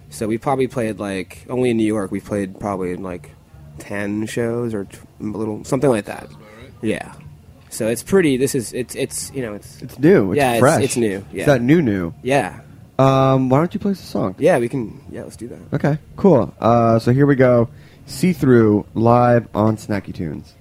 So 0.09 0.27
we 0.27 0.37
probably 0.37 0.67
played 0.67 0.99
like 0.99 1.45
only 1.49 1.69
in 1.71 1.77
New 1.77 1.85
York. 1.85 2.11
We 2.11 2.19
played 2.21 2.59
probably 2.59 2.95
like 2.95 3.31
ten 3.77 4.25
shows 4.25 4.73
or 4.73 4.85
t- 4.85 4.97
a 5.19 5.23
little 5.23 5.63
something 5.65 5.89
like 5.89 6.05
that. 6.05 6.27
Yeah. 6.81 7.13
So 7.69 7.87
it's 7.87 8.01
pretty. 8.01 8.37
This 8.37 8.55
is 8.55 8.73
it's 8.73 8.95
it's 8.95 9.31
you 9.33 9.41
know 9.41 9.53
it's 9.53 9.81
It's 9.81 9.99
new. 9.99 10.31
It's 10.31 10.37
Yeah, 10.37 10.47
it's- 10.55 10.59
fresh. 10.61 10.83
it's 10.83 10.97
new, 10.97 11.17
It's 11.17 11.33
yeah. 11.33 11.45
that 11.45 11.61
new 11.61 11.81
new. 11.81 12.13
yeah 12.23 12.61
Um. 12.97 13.49
Why 13.49 13.57
don't 13.59 13.73
you 13.73 13.79
play 13.79 13.91
us 13.91 14.01
a 14.01 14.05
song? 14.05 14.35
yeah 14.39 14.57
we 14.57 14.67
can 14.69 14.99
yeah 15.11 15.23
let's 15.23 15.35
do 15.35 15.47
that. 15.49 15.59
Okay. 15.73 15.99
Cool. 16.15 16.53
Uh. 16.59 16.97
So 16.99 17.11
here 17.11 17.25
we 17.27 17.35
go. 17.35 17.69
See 18.07 18.33
through 18.33 18.85
live 18.95 19.47
on 19.53 19.77
Snacky 19.77 20.13
Tunes. 20.15 20.55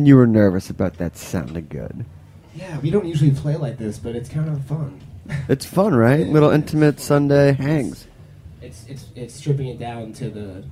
And 0.00 0.08
you 0.08 0.16
were 0.16 0.26
nervous 0.26 0.70
about 0.70 0.94
that 0.94 1.18
sounding 1.18 1.66
good. 1.68 2.06
Yeah, 2.54 2.78
we 2.78 2.90
don't 2.90 3.06
usually 3.06 3.32
play 3.32 3.56
like 3.56 3.76
this, 3.76 3.98
but 3.98 4.16
it's 4.16 4.30
kind 4.30 4.48
of 4.48 4.64
fun. 4.64 4.98
It's 5.46 5.66
fun, 5.66 5.94
right? 5.94 6.26
Little 6.26 6.48
intimate 6.48 7.00
Sunday 7.00 7.52
hangs. 7.52 8.06
It's 8.62 8.86
it's 8.88 9.04
it's 9.14 9.34
stripping 9.34 9.68
it 9.68 9.78
down 9.78 10.14
to 10.14 10.30
the 10.30 10.64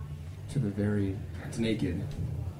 to 0.52 0.58
the 0.58 0.70
very 0.70 1.14
it's 1.46 1.58
naked. 1.58 2.02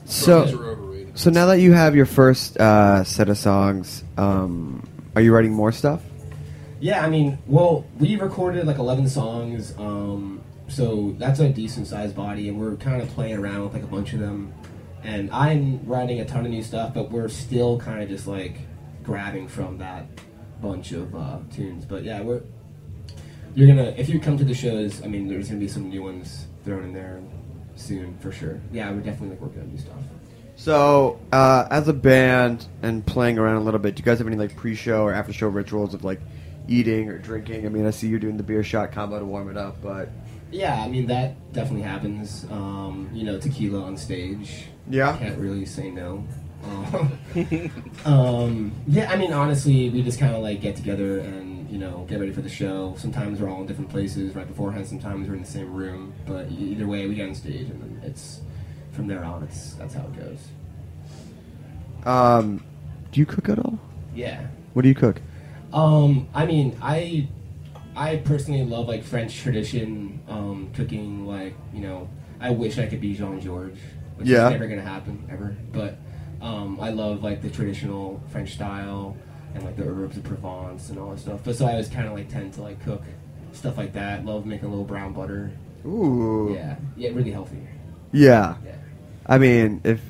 So, 0.04 0.40
Drugs 0.42 0.52
are 0.52 0.66
overrated. 0.66 1.18
so 1.18 1.30
now 1.30 1.46
that 1.46 1.60
you 1.60 1.72
have 1.72 1.96
your 1.96 2.04
first 2.04 2.58
uh, 2.58 3.02
set 3.02 3.30
of 3.30 3.38
songs, 3.38 4.04
um, 4.18 4.86
are 5.16 5.22
you 5.22 5.34
writing 5.34 5.54
more 5.54 5.72
stuff? 5.72 6.02
Yeah, 6.80 7.02
I 7.02 7.08
mean, 7.08 7.38
well, 7.46 7.86
we 7.98 8.16
recorded 8.16 8.66
like 8.66 8.76
11 8.76 9.08
songs, 9.08 9.72
um, 9.78 10.42
so 10.68 11.14
that's 11.16 11.40
a 11.40 11.48
decent 11.48 11.86
sized 11.86 12.14
body, 12.14 12.50
and 12.50 12.60
we're 12.60 12.76
kind 12.76 13.00
of 13.00 13.08
playing 13.08 13.38
around 13.38 13.64
with 13.64 13.72
like 13.72 13.84
a 13.84 13.86
bunch 13.86 14.12
of 14.12 14.20
them. 14.20 14.52
And 15.02 15.30
I'm 15.30 15.86
writing 15.86 16.20
a 16.20 16.24
ton 16.24 16.44
of 16.44 16.50
new 16.50 16.62
stuff, 16.62 16.94
but 16.94 17.10
we're 17.10 17.28
still 17.28 17.78
kind 17.78 18.02
of 18.02 18.08
just 18.08 18.26
like 18.26 18.58
grabbing 19.02 19.48
from 19.48 19.78
that 19.78 20.06
bunch 20.60 20.92
of 20.92 21.14
uh, 21.14 21.38
tunes. 21.52 21.84
But 21.84 22.04
yeah, 22.04 22.20
we're 22.20 22.42
you're 23.54 23.68
gonna 23.68 23.94
if 23.96 24.08
you 24.08 24.20
come 24.20 24.36
to 24.38 24.44
the 24.44 24.54
shows, 24.54 25.02
I 25.02 25.06
mean, 25.06 25.28
there's 25.28 25.48
gonna 25.48 25.60
be 25.60 25.68
some 25.68 25.88
new 25.88 26.02
ones 26.02 26.46
thrown 26.64 26.84
in 26.84 26.92
there 26.92 27.22
soon 27.76 28.16
for 28.18 28.32
sure. 28.32 28.60
Yeah, 28.72 28.90
we're 28.90 29.00
definitely 29.00 29.30
like 29.30 29.40
working 29.40 29.62
on 29.62 29.70
new 29.70 29.78
stuff. 29.78 29.96
So, 30.56 31.20
uh, 31.30 31.68
as 31.70 31.86
a 31.86 31.92
band 31.92 32.66
and 32.82 33.06
playing 33.06 33.38
around 33.38 33.56
a 33.56 33.60
little 33.60 33.78
bit, 33.78 33.94
do 33.94 34.00
you 34.00 34.04
guys 34.04 34.18
have 34.18 34.26
any 34.26 34.36
like 34.36 34.56
pre-show 34.56 35.04
or 35.04 35.12
after-show 35.12 35.46
rituals 35.46 35.94
of 35.94 36.02
like 36.02 36.20
eating 36.66 37.08
or 37.08 37.18
drinking? 37.18 37.64
I 37.64 37.68
mean, 37.68 37.86
I 37.86 37.90
see 37.90 38.08
you're 38.08 38.18
doing 38.18 38.36
the 38.36 38.42
beer 38.42 38.64
shot 38.64 38.90
combo 38.90 39.20
to 39.20 39.24
warm 39.24 39.48
it 39.50 39.56
up, 39.56 39.80
but 39.80 40.08
Yeah, 40.50 40.80
I 40.82 40.88
mean 40.88 41.06
that 41.06 41.52
definitely 41.52 41.82
happens. 41.82 42.44
Um, 42.50 43.10
you 43.12 43.24
know, 43.24 43.38
tequila 43.38 43.82
on 43.82 43.96
stage. 43.96 44.64
Yeah. 44.90 45.16
can't 45.18 45.38
really 45.38 45.66
say 45.66 45.90
no. 45.90 46.24
Um, 46.64 47.18
um, 48.04 48.72
yeah, 48.86 49.10
I 49.10 49.16
mean 49.16 49.32
honestly, 49.32 49.90
we 49.90 50.02
just 50.02 50.18
kind 50.18 50.34
of 50.34 50.42
like 50.42 50.60
get 50.60 50.74
together 50.76 51.20
and 51.20 51.68
you 51.70 51.78
know 51.78 52.06
get 52.08 52.18
ready 52.18 52.32
for 52.32 52.40
the 52.40 52.48
show. 52.48 52.94
Sometimes 52.98 53.40
we're 53.40 53.48
all 53.50 53.60
in 53.60 53.66
different 53.66 53.90
places 53.90 54.34
right 54.34 54.46
beforehand. 54.48 54.86
Sometimes 54.86 55.28
we're 55.28 55.34
in 55.34 55.42
the 55.42 55.46
same 55.48 55.72
room. 55.74 56.14
But 56.26 56.50
e- 56.50 56.72
either 56.72 56.86
way, 56.86 57.06
we 57.06 57.14
get 57.14 57.28
on 57.28 57.34
stage 57.34 57.68
and 57.68 57.80
then 57.82 58.00
it's 58.02 58.40
from 58.92 59.06
there 59.06 59.22
on. 59.24 59.42
It's 59.44 59.74
that's 59.74 59.94
how 59.94 60.04
it 60.04 60.16
goes. 60.16 60.38
um, 62.04 62.64
do 63.12 63.20
you 63.20 63.26
cook 63.26 63.48
at 63.48 63.58
all? 63.58 63.78
Yeah. 64.14 64.46
What 64.74 64.82
do 64.82 64.88
you 64.88 64.94
cook? 64.94 65.20
Um, 65.72 66.28
I 66.34 66.46
mean, 66.46 66.76
I 66.80 67.28
I 67.98 68.18
personally 68.18 68.64
love 68.64 68.86
like 68.86 69.02
French 69.02 69.36
tradition 69.40 70.20
um, 70.28 70.70
cooking. 70.72 71.26
Like 71.26 71.54
you 71.74 71.80
know, 71.80 72.08
I 72.40 72.50
wish 72.50 72.78
I 72.78 72.86
could 72.86 73.00
be 73.00 73.14
Jean-Georges, 73.14 73.76
which 74.16 74.28
Yeah. 74.28 74.46
is 74.46 74.52
never 74.52 74.68
gonna 74.68 74.82
happen 74.82 75.26
ever. 75.30 75.56
But 75.72 75.98
um, 76.40 76.78
I 76.80 76.90
love 76.90 77.24
like 77.24 77.42
the 77.42 77.50
traditional 77.50 78.22
French 78.28 78.54
style 78.54 79.16
and 79.54 79.64
like 79.64 79.76
the 79.76 79.82
herbs 79.82 80.16
of 80.16 80.22
Provence 80.22 80.90
and 80.90 80.98
all 80.98 81.10
that 81.10 81.18
stuff. 81.18 81.40
But 81.42 81.56
so 81.56 81.66
I 81.66 81.72
always 81.72 81.88
kind 81.88 82.06
of 82.06 82.12
like 82.14 82.28
tend 82.28 82.52
to 82.54 82.62
like 82.62 82.80
cook 82.84 83.02
stuff 83.52 83.76
like 83.76 83.92
that. 83.94 84.24
Love 84.24 84.46
making 84.46 84.66
a 84.66 84.70
little 84.70 84.84
brown 84.84 85.12
butter. 85.12 85.50
Ooh. 85.84 86.52
Yeah, 86.54 86.76
yeah, 86.96 87.10
really 87.10 87.32
healthy. 87.32 87.66
Yeah. 88.12 88.54
Yeah. 88.64 88.76
I 89.26 89.38
mean, 89.38 89.80
if 89.82 90.00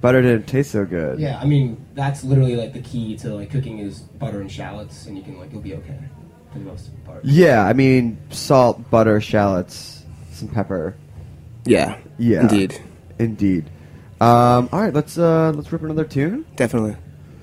butter 0.00 0.22
didn't 0.22 0.46
taste 0.46 0.70
so 0.70 0.86
good. 0.86 1.20
Yeah, 1.20 1.38
I 1.38 1.44
mean 1.44 1.84
that's 1.94 2.24
literally 2.24 2.56
like 2.56 2.72
the 2.72 2.80
key 2.80 3.16
to 3.18 3.34
like 3.34 3.50
cooking 3.50 3.80
is 3.80 3.98
butter 4.00 4.40
and 4.40 4.50
shallots, 4.50 5.06
and 5.06 5.14
you 5.18 5.22
can 5.22 5.38
like 5.38 5.52
you'll 5.52 5.60
be 5.60 5.74
okay 5.74 5.98
for 6.54 6.60
the 6.60 6.64
most 6.64 7.04
part. 7.04 7.24
Yeah, 7.24 7.66
I 7.66 7.72
mean, 7.72 8.16
salt, 8.30 8.90
butter, 8.90 9.20
shallots, 9.20 10.02
some 10.32 10.48
pepper. 10.48 10.94
Yeah. 11.64 11.98
Yeah. 12.18 12.42
Indeed. 12.42 12.80
Indeed. 13.18 13.70
Um, 14.20 14.68
all 14.72 14.80
right, 14.80 14.94
let's 14.94 15.18
uh, 15.18 15.52
let's 15.54 15.70
rip 15.72 15.82
another 15.82 16.04
tune. 16.04 16.46
Definitely. 16.56 16.96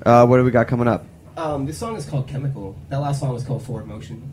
Uh, 0.06 0.26
what 0.26 0.38
do 0.38 0.44
we 0.44 0.52
got 0.52 0.68
coming 0.68 0.88
up? 0.88 1.06
Um, 1.38 1.66
this 1.66 1.78
song 1.78 1.96
is 1.96 2.06
called 2.06 2.28
Chemical. 2.28 2.76
That 2.90 2.98
last 2.98 3.20
song 3.20 3.34
was 3.34 3.44
called 3.44 3.64
Forward 3.64 3.88
Motion. 3.88 4.32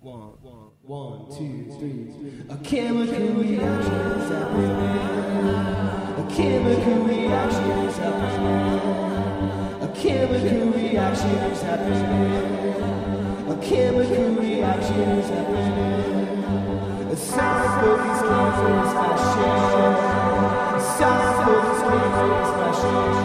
One, 0.00 0.20
one, 0.42 0.70
one, 0.82 1.26
two, 1.38 1.72
three. 1.78 2.12
A 2.50 2.56
chemical 2.62 3.34
reaction 3.34 3.92
is 3.92 4.28
happening. 4.30 6.01
A 6.22 6.24
chemical 6.26 7.02
reaction 7.02 7.70
is 7.82 7.96
happening. 7.96 8.78
A 9.82 9.88
chemical 9.92 10.70
reaction 10.70 11.30
is 11.50 11.62
happening. 11.62 13.50
A 13.50 13.56
chemical 13.60 14.28
reaction 14.36 15.00
is 15.18 15.28
happening. 15.28 16.44
A 17.10 17.16
sound 17.16 17.70
for 17.80 17.94
these 18.04 18.22
chemicals 18.22 18.92
flashing. 18.94 19.96
A 20.76 20.80
sound 20.96 21.34
for 21.42 21.58
these 21.66 21.82
chemicals 21.82 22.50
flashing. 22.54 23.16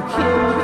A 0.00 0.04
chemical 0.16 0.55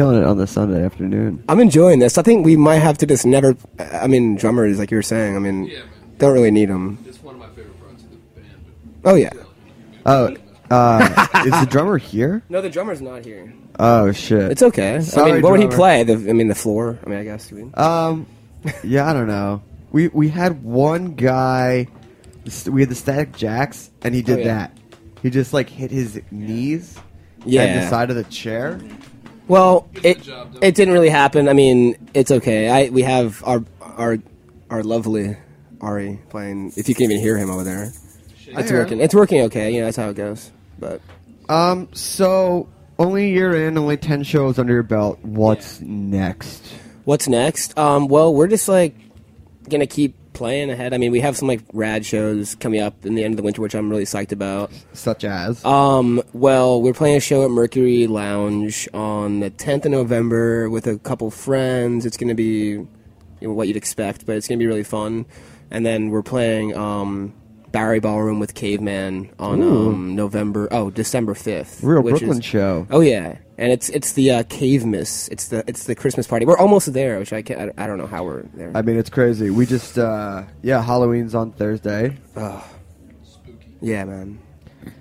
killing 0.00 0.16
it 0.22 0.24
on 0.24 0.38
the 0.38 0.46
Sunday 0.46 0.82
afternoon. 0.82 1.44
I'm 1.46 1.60
enjoying 1.60 1.98
this. 1.98 2.16
I 2.16 2.22
think 2.22 2.42
we 2.46 2.56
might 2.56 2.78
have 2.78 2.96
to 2.98 3.06
just 3.06 3.26
never. 3.26 3.54
I 3.78 4.06
mean, 4.06 4.34
drummers, 4.36 4.78
like 4.78 4.90
you 4.90 4.96
were 4.96 5.02
saying. 5.02 5.36
I 5.36 5.38
mean, 5.40 5.66
Yeah, 5.66 5.82
don't 6.16 6.32
really 6.32 6.50
need 6.50 6.70
them. 6.70 6.96
It's 7.06 7.22
one 7.22 7.34
of 7.34 7.40
my 7.42 7.48
favorite 7.48 7.78
parts 7.78 8.02
of 8.04 8.10
the 8.10 8.16
band. 8.40 8.64
Oh 9.04 9.14
yeah. 9.14 9.30
Oh, 10.06 10.34
uh, 10.70 11.26
is 11.44 11.50
the 11.60 11.66
drummer 11.68 11.98
here? 11.98 12.42
No, 12.48 12.62
the 12.62 12.70
drummer's 12.70 13.02
not 13.02 13.26
here. 13.26 13.52
Oh 13.78 14.10
shit. 14.12 14.50
It's 14.52 14.62
okay. 14.62 14.94
I 14.96 15.00
Sorry, 15.00 15.32
mean, 15.34 15.42
what 15.42 15.52
would 15.52 15.60
he 15.60 15.68
play? 15.68 16.02
The, 16.02 16.14
I 16.14 16.32
mean, 16.32 16.48
the 16.48 16.54
floor. 16.54 16.98
I 17.04 17.08
mean, 17.10 17.18
I 17.18 17.24
guess. 17.24 17.50
you 17.50 17.58
mean. 17.58 17.74
Um, 17.76 18.26
yeah, 18.82 19.04
I 19.06 19.12
don't 19.12 19.26
know. 19.28 19.62
We 19.92 20.08
we 20.08 20.30
had 20.30 20.62
one 20.64 21.12
guy. 21.14 21.88
We 22.66 22.80
had 22.80 22.88
the 22.88 22.94
Static 22.94 23.36
Jacks, 23.36 23.90
and 24.00 24.14
he 24.14 24.22
did 24.22 24.38
Oh, 24.38 24.40
yeah. 24.40 24.44
that. 24.54 24.78
He 25.22 25.28
just 25.28 25.52
like 25.52 25.68
hit 25.68 25.90
his 25.90 26.18
knees 26.30 26.98
Yeah. 27.44 27.64
and 27.64 27.82
the 27.82 27.90
side 27.90 28.08
of 28.08 28.16
the 28.16 28.24
chair. 28.24 28.80
Well, 29.50 29.88
it 30.02 30.18
the 30.18 30.24
job 30.24 30.54
done. 30.54 30.62
it 30.62 30.74
didn't 30.74 30.94
really 30.94 31.08
happen. 31.10 31.48
I 31.48 31.52
mean, 31.52 31.96
it's 32.14 32.30
okay. 32.30 32.68
I 32.68 32.88
we 32.90 33.02
have 33.02 33.42
our 33.44 33.64
our 33.80 34.18
our 34.70 34.82
lovely 34.82 35.36
Ari 35.80 36.20
playing. 36.28 36.72
If 36.76 36.88
you 36.88 36.94
can 36.94 37.04
even 37.10 37.18
hear 37.18 37.36
him 37.36 37.50
over 37.50 37.64
there, 37.64 37.92
it's 38.46 38.70
working. 38.72 39.00
It's 39.00 39.14
working 39.14 39.42
okay. 39.42 39.72
You 39.72 39.80
know, 39.80 39.86
that's 39.86 39.96
how 39.96 40.08
it 40.10 40.14
goes. 40.16 40.50
But 40.78 41.00
Um, 41.48 41.88
so 41.92 42.68
only 42.98 43.24
a 43.26 43.28
year 43.28 43.66
in, 43.66 43.76
only 43.76 43.96
ten 43.96 44.22
shows 44.22 44.58
under 44.58 44.72
your 44.72 44.82
belt. 44.82 45.18
What's 45.22 45.80
next? 45.80 46.64
what's 47.04 47.26
next? 47.28 47.76
Um, 47.78 48.06
well, 48.08 48.32
we're 48.32 48.46
just 48.46 48.68
like 48.68 48.94
gonna 49.68 49.86
keep 49.86 50.14
playing 50.40 50.70
ahead. 50.70 50.94
I 50.94 50.96
mean, 50.96 51.12
we 51.12 51.20
have 51.20 51.36
some 51.36 51.48
like 51.48 51.60
rad 51.74 52.06
shows 52.06 52.54
coming 52.54 52.80
up 52.80 53.04
in 53.04 53.14
the 53.14 53.24
end 53.24 53.34
of 53.34 53.36
the 53.36 53.42
winter, 53.42 53.60
which 53.60 53.74
I'm 53.74 53.90
really 53.90 54.06
psyched 54.06 54.32
about. 54.32 54.72
Such 54.94 55.22
as 55.22 55.62
Um, 55.66 56.22
well, 56.32 56.80
we're 56.80 56.94
playing 56.94 57.18
a 57.18 57.20
show 57.20 57.44
at 57.44 57.50
Mercury 57.50 58.06
Lounge 58.06 58.88
on 58.94 59.40
the 59.40 59.50
10th 59.50 59.84
of 59.84 59.90
November 59.90 60.70
with 60.70 60.86
a 60.86 60.96
couple 60.96 61.30
friends. 61.30 62.06
It's 62.06 62.16
going 62.16 62.30
to 62.30 62.34
be 62.34 62.46
you 62.70 62.88
know, 63.42 63.52
what 63.52 63.68
you'd 63.68 63.76
expect, 63.76 64.24
but 64.24 64.34
it's 64.34 64.48
going 64.48 64.58
to 64.58 64.62
be 64.62 64.66
really 64.66 64.82
fun. 64.82 65.26
And 65.70 65.84
then 65.84 66.08
we're 66.08 66.22
playing 66.22 66.74
um, 66.74 67.34
Bowery 67.72 68.00
Ballroom 68.00 68.40
with 68.40 68.54
Caveman 68.54 69.30
on 69.38 69.62
um, 69.62 70.16
November, 70.16 70.68
oh, 70.70 70.90
December 70.90 71.34
5th. 71.34 71.82
real 71.82 72.02
which 72.02 72.18
Brooklyn 72.18 72.38
is- 72.38 72.44
show. 72.44 72.86
Oh 72.90 73.00
yeah, 73.00 73.38
and 73.58 73.72
it's 73.72 73.88
it's 73.90 74.12
the 74.12 74.30
uh, 74.30 74.42
Cave 74.48 74.84
Miss. 74.84 75.28
It's 75.28 75.48
the 75.48 75.62
it's 75.66 75.84
the 75.84 75.94
Christmas 75.94 76.26
party. 76.26 76.46
We're 76.46 76.58
almost 76.58 76.92
there, 76.92 77.18
which 77.18 77.32
I 77.32 77.42
can 77.42 77.72
I, 77.78 77.84
I 77.84 77.86
don't 77.86 77.98
know 77.98 78.06
how 78.06 78.24
we're 78.24 78.42
there. 78.54 78.72
I 78.74 78.82
mean, 78.82 78.96
it's 78.96 79.10
crazy. 79.10 79.50
We 79.50 79.66
just 79.66 79.98
uh, 79.98 80.42
yeah, 80.62 80.82
Halloween's 80.82 81.34
on 81.34 81.52
Thursday. 81.52 82.16
spooky. 83.22 83.76
yeah, 83.80 84.04
man. 84.04 84.40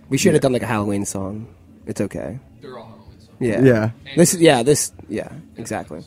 We 0.09 0.17
should 0.17 0.34
have 0.34 0.41
done 0.41 0.53
like 0.53 0.63
a 0.63 0.67
Halloween 0.67 1.05
song. 1.05 1.53
It's 1.86 2.01
okay. 2.01 2.39
They're 2.61 2.78
all 2.78 2.86
Halloween 2.86 3.20
songs. 3.20 3.38
Yeah. 3.39 3.61
Yeah. 3.61 3.89
This 4.15 4.36
yeah, 4.36 4.63
this 4.63 4.91
yeah, 5.07 5.32
exactly. 5.57 6.03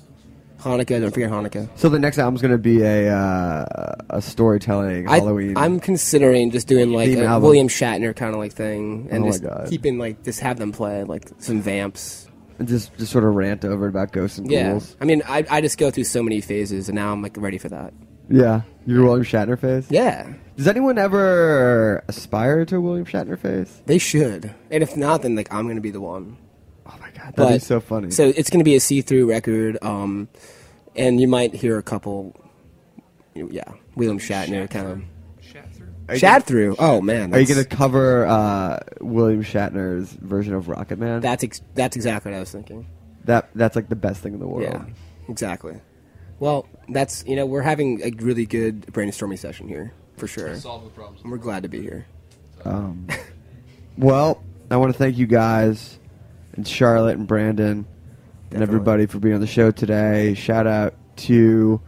Hanukkah, 0.63 1.01
don't 1.01 1.11
forget 1.13 1.31
Hanukkah. 1.31 1.69
So 1.77 1.89
the 1.89 1.99
next 1.99 2.19
album's 2.19 2.41
gonna 2.43 2.59
be 2.59 2.83
a 2.83 3.15
uh, 3.15 3.95
a 4.11 4.23
storytelling 4.23 5.09
I, 5.09 5.19
Halloween. 5.19 5.57
I'm 5.57 5.81
considering 5.81 6.51
just 6.51 6.67
doing 6.69 6.93
like 6.93 7.09
a 7.11 7.25
album. 7.25 7.43
William 7.43 7.69
Shatner 7.69 8.15
kind 8.15 8.33
of 8.35 8.39
like 8.41 8.53
thing, 8.53 9.09
and 9.11 9.25
Oh 9.25 9.27
just 9.31 9.45
keeping 9.71 9.99
like 9.99 10.23
just 10.25 10.41
have 10.41 10.59
them 10.59 10.73
play 10.73 11.05
like 11.05 11.29
some 11.39 11.61
vamps. 11.61 12.29
and 12.59 12.69
just 12.69 12.97
just 12.97 13.11
sort 13.13 13.25
of 13.25 13.35
rant 13.35 13.65
over 13.65 13.87
about 13.89 14.13
ghosts 14.13 14.39
and 14.39 14.51
Yeah, 14.51 14.71
ghouls. 14.73 14.97
I 15.01 15.05
mean, 15.05 15.23
I 15.29 15.45
I 15.51 15.61
just 15.61 15.79
go 15.79 15.91
through 15.91 16.05
so 16.05 16.23
many 16.23 16.41
phases, 16.41 16.89
and 16.89 16.97
now 16.97 17.13
I'm 17.13 17.23
like 17.23 17.37
ready 17.37 17.59
for 17.59 17.69
that. 17.69 17.93
Yeah, 18.29 18.63
your 18.87 19.05
William 19.05 19.25
Shatner 19.25 19.59
face. 19.59 19.87
Yeah, 19.91 20.33
Does 20.57 20.69
anyone 20.69 20.97
ever 20.97 22.05
aspire 22.09 22.65
to 22.67 22.77
a 22.77 22.81
William 22.81 23.05
Shatner 23.05 23.39
face? 23.39 23.83
they 23.87 23.99
should, 23.99 24.55
and 24.71 24.83
if 24.83 24.97
not, 24.97 25.23
then 25.23 25.35
like 25.35 25.53
I'm 25.53 25.67
gonna 25.67 25.81
be 25.81 25.91
the 25.91 26.01
one. 26.01 26.39
My 27.25 27.31
god, 27.31 27.37
that'd 27.37 27.61
be 27.61 27.65
so 27.65 27.81
funny. 27.81 28.11
So 28.11 28.33
it's 28.35 28.51
gonna 28.51 28.65
be 28.65 28.75
a 28.75 28.81
see-through 28.81 29.29
record, 29.31 29.79
um, 29.83 30.29
and 30.97 31.21
you 31.21 31.29
might 31.29 31.55
hear 31.55 31.79
a 31.79 31.83
couple, 31.83 32.35
yeah, 33.35 33.65
William 33.95 34.19
Shatner 34.19 34.69
kind 34.69 34.87
of. 34.89 35.03
Shat 35.41 35.73
through. 35.73 35.89
Are 36.09 36.19
Shat 36.19 36.45
through. 36.45 36.77
Oh 36.79 37.01
man, 37.01 37.33
Are 37.35 37.39
you 37.41 37.47
gonna 37.47 37.65
cover 37.65 38.27
uh, 38.27 38.81
William 39.01 39.43
Shatner's 39.43 40.11
version 40.13 40.55
of 40.55 40.69
Rocket 40.69 40.99
Man? 40.99 41.21
That's 41.21 41.45
ex- 41.45 41.63
that's 41.75 41.97
exactly 41.97 42.33
what 42.33 42.37
I 42.37 42.41
was 42.41 42.51
thinking. 42.51 42.87
that 43.25 43.51
that's 43.55 43.77
like 43.77 43.89
the 43.89 43.97
best 43.97 44.23
thing 44.23 44.35
in 44.35 44.41
the 44.41 44.47
world. 44.47 44.63
Yeah, 44.65 44.85
exactly. 45.29 45.81
Well, 46.41 46.67
that's 46.89 47.25
you 47.27 47.37
know 47.37 47.47
we're 47.47 47.63
having 47.63 48.03
a 48.03 48.11
really 48.23 48.47
good 48.47 48.83
brainstorming 48.87 49.39
session 49.39 49.69
here 49.69 49.93
for 50.17 50.27
sure. 50.27 50.57
Solve 50.57 50.85
the 50.85 50.91
problems. 50.91 51.23
We're 51.25 51.37
glad 51.37 51.63
to 51.63 51.69
be 51.69 51.81
here. 51.81 52.07
Um, 52.65 53.07
well, 53.97 54.43
I 54.71 54.77
want 54.77 54.93
to 54.93 54.99
thank 54.99 55.17
you 55.19 55.27
guys 55.27 55.99
and 56.55 56.67
Charlotte 56.67 57.17
and 57.19 57.27
Brandon 57.27 57.87
and 58.51 58.63
everybody 58.63 59.07
for 59.07 59.19
being 59.19 59.35
on 59.35 59.41
the 59.41 59.47
show 59.47 59.71
today. 59.71 60.35
Shout 60.35 60.67
out 60.67 60.95
to 61.19 61.81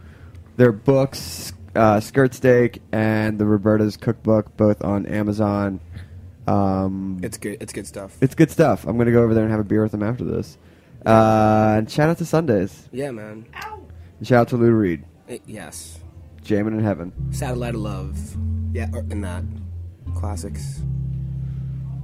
their 0.57 0.71
books, 0.71 1.53
uh, 1.75 1.99
Skirt 1.99 2.33
Steak 2.33 2.81
and 2.91 3.37
the 3.39 3.45
Roberta's 3.45 3.97
Cookbook, 3.97 4.55
both 4.57 4.83
on 4.83 5.05
Amazon. 5.05 5.79
Um, 6.47 7.19
It's 7.23 7.37
good. 7.37 7.57
It's 7.61 7.73
good 7.73 7.87
stuff. 7.87 8.17
it's 8.21 8.35
good 8.35 8.51
stuff. 8.51 8.85
I'm 8.85 8.97
gonna 8.97 9.11
go 9.11 9.23
over 9.23 9.33
there 9.33 9.43
and 9.43 9.51
have 9.51 9.59
a 9.59 9.63
beer 9.63 9.81
with 9.83 9.91
them 9.91 10.03
after 10.03 10.23
this. 10.23 10.57
Uh, 11.05 11.75
and 11.79 11.89
shout 11.91 12.09
out 12.09 12.17
to 12.19 12.25
Sundays. 12.25 12.87
yeah, 12.91 13.11
man. 13.11 13.45
And 14.17 14.27
shout 14.27 14.41
out 14.41 14.47
to 14.49 14.57
Lou 14.57 14.71
Reed, 14.71 15.03
Eh, 15.27 15.39
yes. 15.45 15.99
Jamin 16.43 16.69
in 16.77 16.79
Heaven. 16.83 17.11
Satellite 17.31 17.75
of 17.75 17.81
Love. 17.81 18.17
Yeah, 18.73 18.89
or, 18.93 18.99
in 19.09 19.21
that 19.21 19.43
classics. 20.15 20.81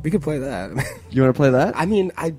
We 0.03 0.11
could 0.11 0.21
play 0.21 0.39
that. 0.39 0.71
You 1.11 1.21
want 1.21 1.35
to 1.35 1.37
play 1.37 1.49
that? 1.49 1.77
I 1.77 1.85
mean, 1.85 2.11
I 2.17 2.33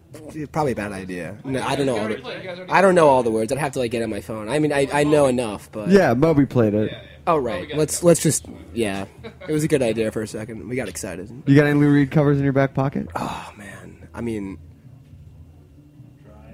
probably 0.51 0.73
a 0.73 0.77
bad 0.77 0.93
idea. 0.93 1.37
Oh, 1.45 1.51
no, 1.51 1.63
I 1.63 1.77
don't 1.77 1.87
know 1.87 1.99
all 1.99 2.09
the. 2.09 2.17
played 2.17 2.39
it. 2.39 2.43
You 2.43 2.49
guys 2.49 2.59
already 2.59 2.73
I 2.73 2.81
don't 2.81 2.95
know 2.95 3.09
all 3.09 3.23
the 3.23 3.31
words. 3.31 3.53
I'd 3.53 3.59
have 3.59 3.73
to 3.73 3.79
like 3.81 3.91
get 3.91 4.03
on 4.03 4.11
my 4.11 4.21
phone. 4.21 4.49
I 4.49 4.59
mean, 4.59 4.73
I, 4.73 4.89
I 4.93 5.05
know 5.05 5.27
enough, 5.27 5.71
but 5.71 5.91
yeah, 5.91 6.15
Moby 6.15 6.47
played 6.47 6.75
it. 6.75 6.91
Oh 7.27 7.37
right. 7.37 7.69
Let's 7.77 8.03
let's 8.03 8.23
just 8.23 8.47
yeah. 8.75 9.05
It 9.49 9.53
was 9.53 9.63
a 9.65 9.69
good 9.69 9.83
idea 9.83 10.11
for 10.11 10.23
a 10.23 10.27
second. 10.27 10.69
We 10.69 10.77
got 10.77 10.89
excited. 10.89 11.31
You 11.47 11.55
got 11.55 11.67
any 11.67 11.79
Lou 11.79 11.93
Reed 11.93 12.11
covers 12.11 12.39
in 12.39 12.45
your 12.45 12.53
back 12.53 12.75
pocket? 12.75 13.09
Oh 13.15 13.53
man. 13.57 14.09
I 14.15 14.21
mean 14.21 14.59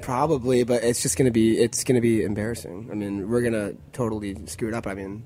probably, 0.03 0.65
but 0.65 0.83
it's 0.83 1.03
just 1.03 1.17
gonna 1.17 1.31
be 1.31 1.59
it's 1.59 1.85
gonna 1.85 2.01
be 2.01 2.23
embarrassing. 2.23 2.89
I 2.91 2.95
mean, 2.95 3.29
we're 3.29 3.43
gonna 3.43 3.75
totally 3.93 4.35
screw 4.47 4.69
it 4.69 4.75
up. 4.75 4.87
I 4.87 4.95
mean 4.95 5.25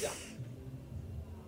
yeah. 0.00 0.08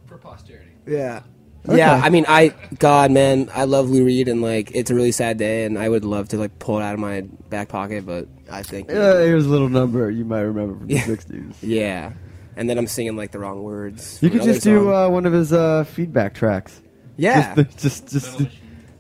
For 0.07 0.19
posterity. 0.19 0.73
Yeah. 0.87 1.23
Okay. 1.67 1.79
Yeah, 1.79 1.95
I 2.03 2.11
mean, 2.11 2.27
I 2.29 2.49
God, 2.79 3.11
man, 3.11 3.49
I 3.55 3.65
love 3.65 3.89
Lou 3.89 4.05
Reed, 4.05 4.29
and 4.29 4.43
like, 4.43 4.71
it's 4.75 4.91
a 4.91 4.95
really 4.95 5.13
sad 5.13 5.39
day, 5.39 5.65
and 5.65 5.79
I 5.79 5.89
would 5.89 6.05
love 6.05 6.29
to 6.29 6.37
like 6.39 6.59
pull 6.59 6.79
it 6.79 6.83
out 6.83 6.93
of 6.93 7.01
my 7.01 7.23
back 7.49 7.69
pocket, 7.69 8.05
but 8.05 8.29
I 8.53 8.63
think, 8.63 8.91
Uh, 8.91 9.17
here's 9.19 9.47
a 9.47 9.49
little 9.49 9.71
number 9.71 10.11
you 10.11 10.27
might 10.27 10.41
remember 10.43 10.77
from 10.79 10.89
the 10.89 10.95
Yeah. 10.95 11.03
60s. 11.05 11.55
yeah. 11.63 12.13
And 12.57 12.69
then 12.69 12.77
I'm 12.77 12.87
singing 12.87 13.17
like 13.17 13.31
the 13.33 13.39
wrong 13.39 13.63
words. 13.63 14.19
You 14.23 14.29
could 14.29 14.43
another 14.43 14.53
just 14.53 14.65
do 14.65 14.95
uh, 14.95 15.09
one 15.09 15.25
of 15.27 15.33
his 15.33 15.53
uh, 15.55 15.85
feedback 15.85 16.35
tracks. 16.35 16.83
yeah, 17.17 17.55
Just, 17.79 18.09
just, 18.09 18.09
just, 18.39 18.41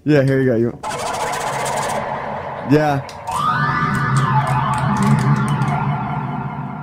yeah. 0.05 0.23
Here 0.23 0.41
you 0.41 0.47
go. 0.47 0.57
You, 0.57 0.79
yeah. 2.75 3.01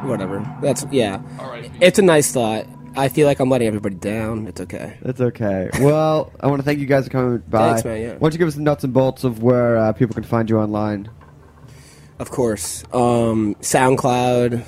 whatever. 0.06 0.46
That's 0.62 0.86
yeah. 0.92 1.22
R.I.P. 1.40 1.72
It's 1.82 2.00
a 2.00 2.02
nice 2.02 2.32
thought. 2.32 2.66
I 2.96 3.08
feel 3.10 3.26
like 3.26 3.40
I'm 3.40 3.50
letting 3.50 3.68
everybody 3.68 3.96
down. 3.96 4.48
It's 4.48 4.60
okay. 4.62 4.98
That's 5.02 5.22
okay. 5.22 5.70
Well, 5.80 6.34
I 6.40 6.48
want 6.48 6.60
to 6.60 6.64
thank 6.64 6.80
you 6.80 6.86
guys 6.86 7.06
for 7.06 7.10
coming 7.12 7.38
by. 7.48 7.70
Thanks, 7.70 7.86
man, 7.86 8.02
yeah. 8.02 8.14
Why 8.14 8.20
don't 8.20 8.34
you 8.34 8.38
give 8.38 8.48
us 8.48 8.56
the 8.56 8.62
nuts 8.62 8.84
and 8.84 8.94
bolts 8.94 9.24
of 9.24 9.42
where 9.42 9.78
uh, 9.78 9.94
people 9.94 10.14
can 10.14 10.24
find 10.24 10.50
you 10.50 10.60
online? 10.60 11.10
Of 12.20 12.30
course. 12.32 12.84
Um, 12.94 13.56
SoundCloud, 13.62 14.66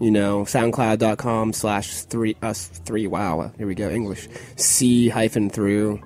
you 0.00 0.10
know, 0.10 0.42
soundcloud.com 0.42 1.52
slash 1.52 2.02
three, 2.02 2.36
uh, 2.42 2.54
three, 2.54 3.06
wow, 3.06 3.52
here 3.58 3.66
we 3.66 3.74
go, 3.74 3.90
English. 3.90 4.28
C 4.56 5.08
hyphen 5.08 5.50
through. 5.50 6.02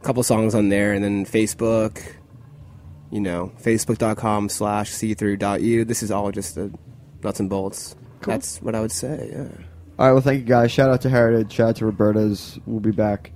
A 0.00 0.04
couple 0.04 0.22
songs 0.22 0.54
on 0.54 0.68
there, 0.68 0.92
and 0.92 1.02
then 1.02 1.24
Facebook, 1.24 2.02
you 3.10 3.20
know, 3.20 3.52
facebook.com 3.62 4.48
slash 4.50 4.90
see 4.90 5.14
through 5.14 5.38
dot. 5.38 5.60
This 5.60 6.02
is 6.02 6.10
all 6.10 6.30
just 6.30 6.56
the 6.56 6.70
nuts 7.22 7.40
and 7.40 7.48
bolts. 7.48 7.96
That's 8.20 8.60
what 8.60 8.74
I 8.74 8.80
would 8.80 8.92
say, 8.92 9.30
yeah. 9.32 9.64
All 9.98 10.06
right. 10.06 10.12
Well, 10.12 10.22
thank 10.22 10.40
you 10.40 10.44
guys. 10.46 10.72
Shout 10.72 10.90
out 10.90 11.00
to 11.02 11.08
Heritage. 11.10 11.52
Shout 11.52 11.68
out 11.70 11.76
to 11.76 11.86
Roberta's. 11.86 12.58
We'll 12.66 12.80
be 12.80 12.90
back 12.90 13.30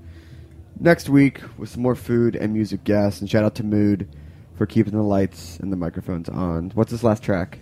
next 0.81 1.09
week 1.09 1.41
with 1.57 1.69
some 1.69 1.83
more 1.83 1.95
food 1.95 2.35
and 2.37 2.53
music 2.53 2.85
guests. 2.85 3.21
And 3.21 3.31
shout 3.31 3.45
out 3.45 3.55
to 3.57 3.65
Mood 3.65 4.09
for 4.57 4.67
keeping 4.67 4.93
the 4.95 5.03
lights 5.03 5.59
and 5.61 5.73
the 5.73 5.77
microphones 5.77 6.29
on. 6.29 6.71
What's 6.75 6.91
this 6.91 7.05
last 7.05 7.23
track? 7.23 7.61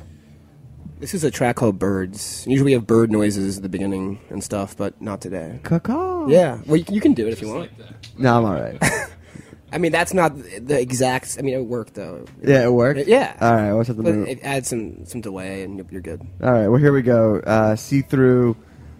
This 0.98 1.12
is 1.12 1.24
a 1.24 1.30
track 1.30 1.56
called 1.56 1.78
Birds. 1.78 2.46
Usually 2.48 2.70
we 2.70 2.72
have 2.72 2.86
bird 2.86 3.12
noises 3.12 3.58
at 3.58 3.62
the 3.62 3.68
beginning 3.68 4.18
and 4.30 4.42
stuff, 4.42 4.74
but 4.78 4.98
not 5.02 5.20
today. 5.20 5.60
Caw 5.62 6.26
Yeah, 6.26 6.60
well, 6.64 6.76
you, 6.78 6.84
you 6.90 7.00
can 7.02 7.12
do 7.12 7.26
it 7.26 7.34
if 7.34 7.42
you 7.42 7.48
want. 7.48 7.60
Like. 7.78 7.88
No, 8.18 8.38
I'm 8.38 8.44
all 8.46 8.54
right. 8.54 8.82
I 9.72 9.76
mean, 9.76 9.92
that's 9.92 10.14
not 10.14 10.34
the 10.38 10.80
exact. 10.80 11.36
I 11.38 11.42
mean, 11.42 11.52
it 11.52 11.66
worked 11.66 11.92
though. 11.94 12.24
yeah, 12.42 12.64
it 12.64 12.72
worked. 12.72 13.06
Yeah. 13.06 13.36
All 13.42 13.54
right. 13.54 13.72
What's 13.74 13.90
at 13.90 13.98
the 13.98 14.02
But 14.04 14.14
mood? 14.14 14.28
it 14.28 14.38
adds 14.42 14.68
some 14.68 15.04
some 15.04 15.20
delay, 15.20 15.64
and 15.64 15.76
you're- 15.76 15.88
you're 15.90 16.00
good. 16.00 16.22
All 16.42 16.50
right, 16.52 16.68
well, 16.68 16.80
here 16.80 16.92
we 16.94 17.02
go. 17.02 17.40
Uh, 17.40 17.76
See 17.76 18.00
Through 18.00 18.56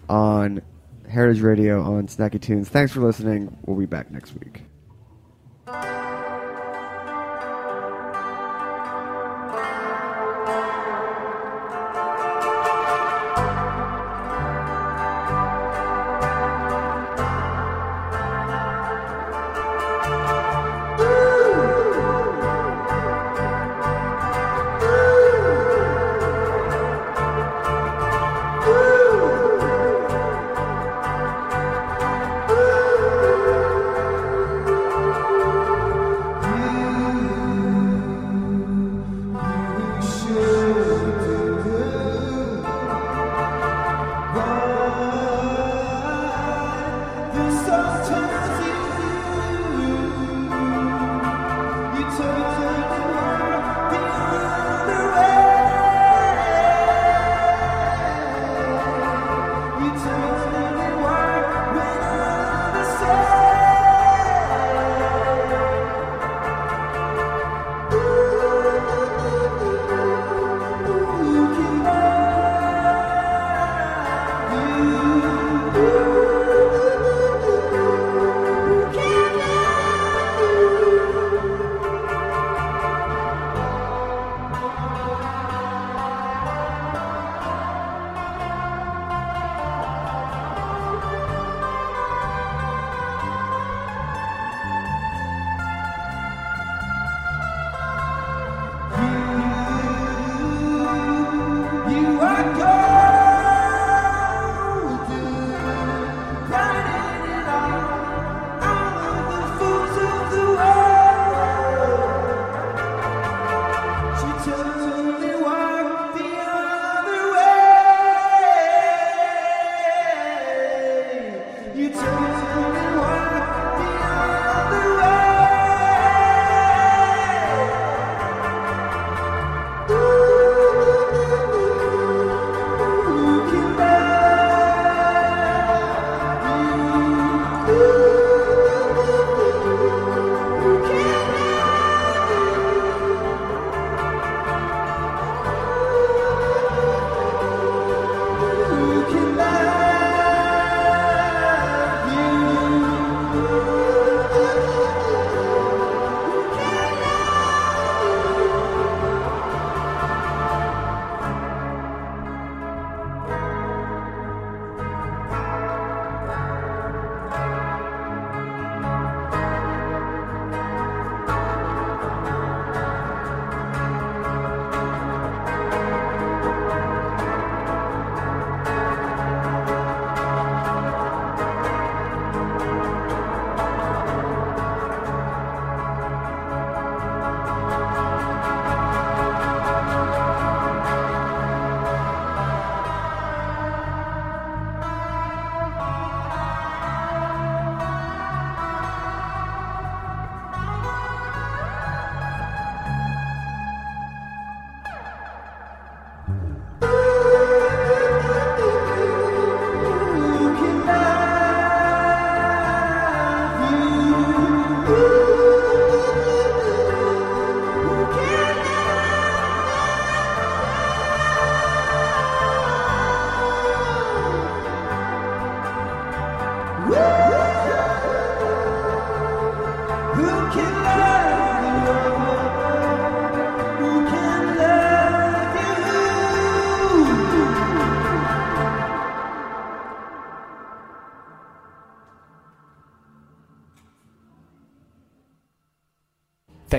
on 0.09 0.61
Heritage 1.09 1.41
Radio 1.41 1.81
on 1.81 2.07
Snacky 2.07 2.41
Tunes. 2.41 2.69
Thanks 2.69 2.91
for 2.91 3.01
listening. 3.01 3.57
We'll 3.65 3.77
be 3.77 3.85
back 3.85 4.11
next 4.11 4.33
week. 4.33 4.66